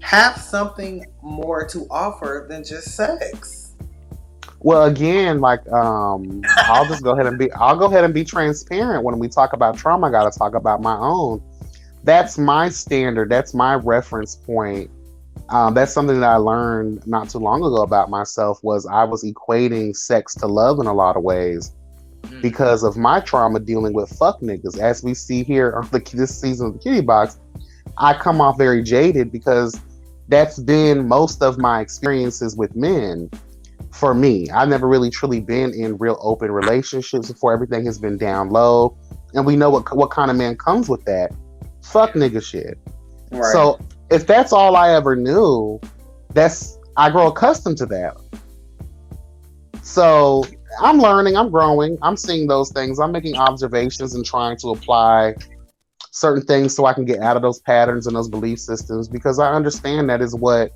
have 0.05 0.37
something 0.37 1.03
more 1.23 1.67
to 1.67 1.87
offer 1.91 2.47
than 2.49 2.63
just 2.63 2.95
sex. 2.95 3.73
Well, 4.61 4.85
again, 4.85 5.41
like 5.41 5.67
um, 5.73 6.43
I'll 6.59 6.87
just 6.87 7.03
go 7.03 7.13
ahead 7.13 7.27
and 7.27 7.39
be 7.39 7.51
I'll 7.53 7.77
go 7.77 7.87
ahead 7.87 8.05
and 8.05 8.13
be 8.13 8.23
transparent 8.23 9.03
when 9.03 9.19
we 9.19 9.29
talk 9.29 9.55
about 9.55 9.79
trauma. 9.79 10.09
I 10.09 10.11
got 10.11 10.31
to 10.31 10.39
talk 10.39 10.55
about 10.55 10.83
my 10.83 10.97
own. 10.97 11.43
That's 12.03 12.37
my 12.37 12.69
standard. 12.69 13.31
That's 13.31 13.55
my 13.55 13.77
reference 13.77 14.37
point. 14.37 14.91
Um, 15.49 15.73
that's 15.73 15.93
something 15.93 16.21
that 16.21 16.31
I 16.31 16.37
learned 16.37 17.07
not 17.07 17.31
too 17.31 17.39
long 17.39 17.65
ago 17.65 17.83
about 17.83 18.11
myself. 18.11 18.63
Was 18.63 18.87
I 18.87 19.05
was 19.05 19.25
equating 19.25 19.97
sex 19.97 20.35
to 20.37 20.47
love 20.47 20.81
in 20.81 20.87
a 20.87 20.95
lot 20.95 21.17
of 21.17 21.23
ways 21.23 21.73
mm. 22.23 22.43
because 22.43 22.83
of 22.83 22.99
my 22.99 23.21
trauma 23.21 23.59
dealing 23.59 23.95
with 23.95 24.11
fuck 24.11 24.41
niggas. 24.41 24.79
As 24.79 25.03
we 25.03 25.15
see 25.15 25.45
here 25.45 25.73
on 25.73 25.89
the 25.89 26.01
this 26.13 26.39
season 26.39 26.69
of 26.69 26.73
the 26.75 26.79
Kitty 26.79 27.01
Box, 27.01 27.39
I 27.97 28.13
come 28.15 28.41
off 28.41 28.59
very 28.59 28.83
jaded 28.83 29.33
because 29.33 29.81
that's 30.29 30.59
been 30.59 31.07
most 31.07 31.43
of 31.43 31.59
my 31.59 31.81
experiences 31.81 32.57
with 32.57 32.75
men 32.75 33.31
for 33.93 34.15
me. 34.15 34.51
I've 34.51 34.69
never 34.69 34.89
really 34.89 35.11
truly 35.11 35.41
been 35.41 35.73
in 35.73 35.97
real 35.99 36.19
open 36.21 36.51
relationships 36.51 37.31
before. 37.31 37.53
Everything 37.53 37.85
has 37.87 37.99
been 37.99 38.19
down 38.19 38.51
low, 38.51 38.97
and 39.35 39.47
we 39.47 39.57
know 39.57 39.71
what 39.71 39.95
what 39.97 40.11
kind 40.11 40.31
of 40.31 40.37
man 40.37 40.57
comes 40.57 40.89
with 40.89 41.05
that. 41.05 41.33
Fuck 41.83 42.13
nigga 42.13 42.43
shit. 42.43 42.79
Right. 43.31 43.53
So 43.53 43.79
if 44.11 44.27
that's 44.27 44.53
all 44.53 44.77
I 44.77 44.95
ever 44.95 45.17
knew, 45.17 45.81
that's 46.33 46.79
I 46.97 47.11
grow 47.11 47.29
accustomed 47.29 47.79
to 47.79 47.87
that. 47.87 48.17
So 49.83 50.45
I'm 50.81 50.99
learning, 50.99 51.37
I'm 51.37 51.51
growing, 51.51 51.99
I'm 52.03 52.17
seeing 52.17 52.47
those 52.47 52.73
things, 52.73 52.99
I'm 52.99 53.13
making 53.13 53.37
observations 53.37 54.15
and 54.15 54.25
trying 54.25 54.57
to 54.59 54.71
apply 54.71 55.35
certain 56.15 56.45
things 56.45 56.75
so 56.75 56.87
I 56.87 56.95
can 56.95 57.05
get 57.05 57.21
out 57.21 57.37
of 57.37 57.43
those 57.43 57.59
patterns 57.59 58.07
and 58.07 58.15
those 58.15 58.29
belief 58.29 58.61
systems 58.61 59.09
because 59.09 59.41
I 59.41 59.53
understand 59.53 60.09
that 60.11 60.23
is 60.23 60.33
what 60.35 60.71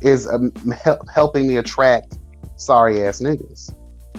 is 0.00 0.28
um, 0.28 0.52
help, 0.70 1.00
helping 1.12 1.48
me 1.48 1.56
attract 1.56 2.18
sorry 2.54 3.02
ass 3.04 3.20
niggas. 3.20 3.74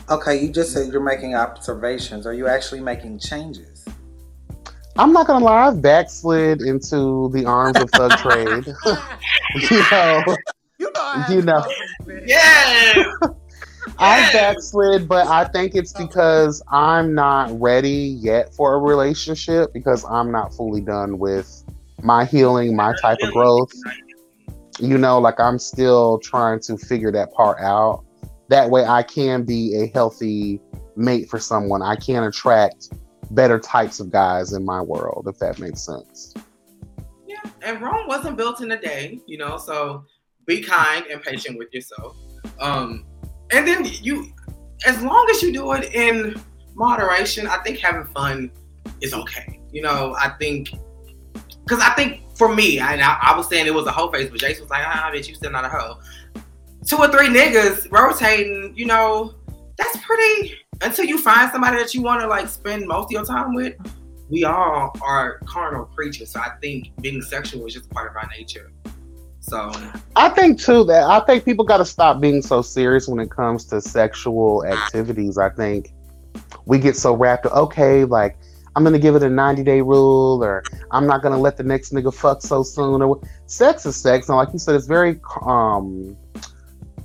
Okay, 0.09 0.41
you 0.41 0.49
just 0.51 0.73
said 0.73 0.91
you're 0.91 1.01
making 1.01 1.33
observations. 1.33 2.27
Are 2.27 2.33
you 2.33 2.47
actually 2.47 2.81
making 2.81 3.19
changes? 3.19 3.85
I'm 4.97 5.13
not 5.13 5.27
gonna 5.27 5.45
lie, 5.45 5.67
I've 5.67 5.81
backslid 5.81 6.61
into 6.61 7.29
the 7.33 7.45
arms 7.45 7.77
of 7.79 7.89
thug 7.91 8.11
trade. 8.17 8.65
you 9.71 9.83
know, 9.91 10.37
you 10.77 10.91
know, 10.91 11.25
you 11.29 11.41
know, 11.41 11.65
Yes. 12.25 12.97
I 13.99 14.31
backslid, 14.31 15.07
but 15.07 15.27
I 15.27 15.45
think 15.45 15.75
it's 15.75 15.93
because 15.93 16.61
I'm 16.71 17.13
not 17.13 17.59
ready 17.59 18.17
yet 18.21 18.53
for 18.53 18.75
a 18.75 18.79
relationship 18.79 19.73
because 19.73 20.05
I'm 20.05 20.31
not 20.31 20.53
fully 20.53 20.81
done 20.81 21.17
with 21.17 21.63
my 22.03 22.25
healing, 22.25 22.75
my 22.75 22.93
type 23.01 23.17
of 23.21 23.33
growth. 23.33 23.71
You 24.79 24.97
know, 24.97 25.19
like 25.19 25.39
I'm 25.39 25.57
still 25.57 26.19
trying 26.19 26.59
to 26.61 26.77
figure 26.77 27.11
that 27.11 27.33
part 27.33 27.59
out. 27.59 28.05
That 28.49 28.69
way 28.69 28.85
I 28.85 29.03
can 29.03 29.43
be 29.43 29.75
a 29.81 29.87
healthy 29.87 30.61
mate 30.95 31.29
for 31.29 31.39
someone. 31.39 31.81
I 31.81 31.95
can 31.95 32.23
attract 32.23 32.89
better 33.31 33.59
types 33.59 33.99
of 33.99 34.11
guys 34.11 34.53
in 34.53 34.63
my 34.63 34.81
world, 34.81 35.27
if 35.27 35.39
that 35.39 35.59
makes 35.59 35.81
sense. 35.81 36.33
Yeah, 37.25 37.41
and 37.63 37.81
Rome 37.81 38.07
wasn't 38.07 38.37
built 38.37 38.61
in 38.61 38.71
a 38.71 38.79
day, 38.79 39.19
you 39.25 39.37
know. 39.37 39.57
So 39.57 40.05
be 40.45 40.61
kind 40.61 41.05
and 41.07 41.21
patient 41.21 41.57
with 41.57 41.73
yourself. 41.73 42.15
Um, 42.59 43.05
and 43.51 43.67
then 43.67 43.85
you, 44.01 44.33
as 44.85 45.01
long 45.01 45.27
as 45.31 45.41
you 45.41 45.53
do 45.53 45.71
it 45.73 45.93
in 45.93 46.35
moderation, 46.75 47.47
I 47.47 47.57
think 47.57 47.79
having 47.79 48.05
fun 48.13 48.51
is 49.01 49.13
okay. 49.13 49.59
You 49.71 49.81
know, 49.81 50.15
I 50.19 50.29
think 50.39 50.71
because 51.63 51.83
I 51.83 51.93
think 51.95 52.21
for 52.35 52.53
me, 52.53 52.79
I, 52.79 52.95
I 52.95 53.35
was 53.35 53.49
saying 53.49 53.67
it 53.67 53.73
was 53.73 53.87
a 53.87 53.91
hoe 53.91 54.09
face, 54.11 54.29
but 54.29 54.39
Jason 54.39 54.63
was 54.63 54.69
like, 54.69 54.83
ah, 54.85 55.11
bitch, 55.13 55.27
you 55.27 55.35
still 55.35 55.51
not 55.51 55.65
a 55.65 55.69
hoe. 55.69 55.99
Two 56.85 56.97
or 56.97 57.09
three 57.09 57.27
niggas 57.27 57.91
rotating, 57.91 58.73
you 58.75 58.85
know, 58.85 59.35
that's 59.77 59.97
pretty. 59.97 60.55
Until 60.81 61.05
you 61.05 61.17
find 61.17 61.51
somebody 61.51 61.77
that 61.77 61.93
you 61.93 62.01
want 62.01 62.21
to 62.21 62.27
like 62.27 62.47
spend 62.47 62.87
most 62.87 63.05
of 63.05 63.11
your 63.11 63.25
time 63.25 63.53
with, 63.53 63.73
we 64.29 64.43
all 64.43 64.95
are 65.01 65.39
carnal 65.45 65.85
creatures. 65.85 66.31
So 66.31 66.39
I 66.39 66.51
think 66.61 66.91
being 67.01 67.21
sexual 67.21 67.65
is 67.65 67.73
just 67.73 67.89
part 67.89 68.11
of 68.11 68.15
our 68.15 68.29
nature. 68.37 68.71
So 69.47 69.71
I 70.17 70.27
think 70.29 70.59
too 70.59 70.83
that 70.85 71.03
I 71.03 71.21
think 71.21 71.45
people 71.45 71.63
got 71.63 71.77
to 71.77 71.85
stop 71.85 72.19
being 72.19 72.41
so 72.41 72.61
serious 72.61 73.07
when 73.07 73.19
it 73.19 73.31
comes 73.31 73.63
to 73.65 73.79
sexual 73.79 74.65
activities. 74.65 75.37
I 75.37 75.49
think 75.49 75.93
we 76.65 76.79
get 76.79 76.97
so 76.97 77.13
wrapped. 77.15 77.45
Up. 77.45 77.53
Okay, 77.53 78.03
like 78.03 78.37
I'm 78.75 78.83
gonna 78.83 78.99
give 78.99 79.15
it 79.15 79.23
a 79.23 79.29
90 79.29 79.63
day 79.63 79.81
rule, 79.81 80.43
or 80.43 80.63
I'm 80.91 81.07
not 81.07 81.21
gonna 81.21 81.37
let 81.37 81.55
the 81.55 81.63
next 81.63 81.93
nigga 81.93 82.13
fuck 82.13 82.41
so 82.41 82.61
soon. 82.61 83.01
Or 83.01 83.21
sex 83.45 83.85
is 83.85 83.95
sex, 83.95 84.27
and 84.27 84.37
like 84.37 84.49
you 84.51 84.59
said, 84.59 84.75
it's 84.75 84.85
very 84.85 85.19
um 85.45 86.17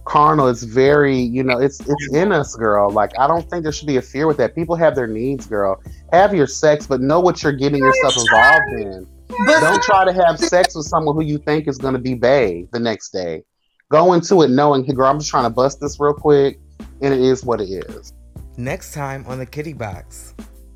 carnal. 0.05 0.49
It's 0.49 0.65
very 0.65 1.17
you 1.17 1.45
know, 1.45 1.59
it's 1.59 1.79
it's 1.79 2.13
in 2.13 2.33
us, 2.33 2.57
girl. 2.57 2.91
Like 2.91 3.17
I 3.21 3.29
don't 3.29 3.49
think 3.49 3.63
there 3.63 3.73
should 3.73 3.87
be 3.87 3.99
a 3.99 4.03
fear 4.03 4.27
with 4.27 4.37
that. 4.39 4.57
People 4.57 4.75
have 4.75 4.97
their 4.97 5.07
needs, 5.07 5.47
girl. 5.47 5.81
Have 6.13 6.35
your 6.35 6.49
sex, 6.49 6.89
but 6.89 7.01
know 7.01 7.21
what 7.21 7.45
you're 7.45 7.53
getting 7.53 7.79
yourself 7.79 8.17
involved 8.19 8.73
in. 8.81 9.07
But 9.47 9.61
Don't 9.61 9.83
try 9.83 10.05
to 10.05 10.13
have 10.13 10.39
sex 10.39 10.75
with 10.75 10.87
someone 10.87 11.15
who 11.17 11.23
you 11.23 11.39
think 11.39 11.67
is 11.69 11.79
going 11.79 11.95
to 11.95 12.01
be 12.01 12.15
bae 12.15 12.67
the 12.73 12.79
next 12.81 13.11
day. 13.11 13.45
Go 13.91 14.13
into 14.15 14.43
it 14.43 14.49
knowing, 14.51 14.85
hey, 14.85 14.93
girl, 14.95 15.07
I'm 15.11 15.19
just 15.19 15.31
trying 15.31 15.45
to 15.45 15.51
bust 15.51 15.81
this 15.81 15.99
real 16.01 16.15
quick, 16.15 16.59
and 17.03 17.13
it 17.13 17.21
is 17.21 17.45
what 17.45 17.61
it 17.61 17.69
is. 17.71 18.13
Next 18.57 18.93
time 18.95 19.25
on 19.27 19.39
the 19.39 19.47
kitty 19.47 19.73
box. 19.73 20.35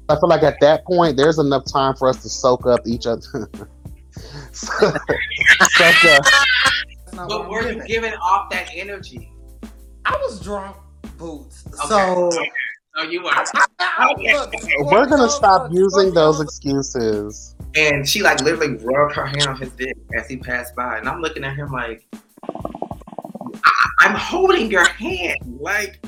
I 0.09 0.15
feel 0.15 0.29
like 0.29 0.43
at 0.43 0.61
that 0.61 0.85
point, 0.85 1.17
there's 1.17 1.39
enough 1.39 1.65
time 1.71 1.95
for 1.97 2.09
us 2.09 2.23
to 2.23 2.29
soak 2.29 2.67
up 2.67 2.81
each 2.87 3.07
other. 3.07 3.23
soak 4.53 4.85
up. 4.85 4.95
that's 5.05 6.05
what 7.13 7.29
but 7.29 7.41
I'm 7.43 7.49
were 7.51 7.63
you 7.63 7.69
giving. 7.75 7.87
giving 7.87 8.13
off 8.15 8.51
that 8.51 8.71
energy? 8.75 9.33
I 10.05 10.17
was 10.23 10.41
drunk, 10.41 10.77
boots. 11.19 11.65
Okay. 11.67 11.89
So 11.89 12.31
No, 12.97 13.03
you 13.03 13.23
were. 13.23 13.31
I, 13.31 13.45
I, 13.81 14.13
Okay. 14.13 14.33
look, 14.35 14.53
We're 14.93 15.07
gonna 15.07 15.29
Scorpio- 15.29 15.29
stop 15.29 15.73
using 15.73 16.15
those 16.15 16.37
Scorpio- 16.37 16.43
excuses. 16.45 17.56
And 17.77 18.09
she 18.09 18.22
like 18.22 18.41
literally 18.41 18.77
rubbed 18.77 19.14
her 19.14 19.27
hand 19.27 19.47
on 19.47 19.57
his 19.61 19.70
dick 19.70 19.97
as 20.16 20.29
he 20.29 20.37
passed 20.37 20.74
by, 20.74 20.99
and 20.99 21.09
I'm 21.09 21.20
looking 21.20 21.45
at 21.45 21.57
him 21.57 21.70
like, 21.70 22.07
I'm 24.01 24.14
holding 24.14 24.70
your 24.70 24.85
hand. 24.85 25.39
Like 25.61 26.01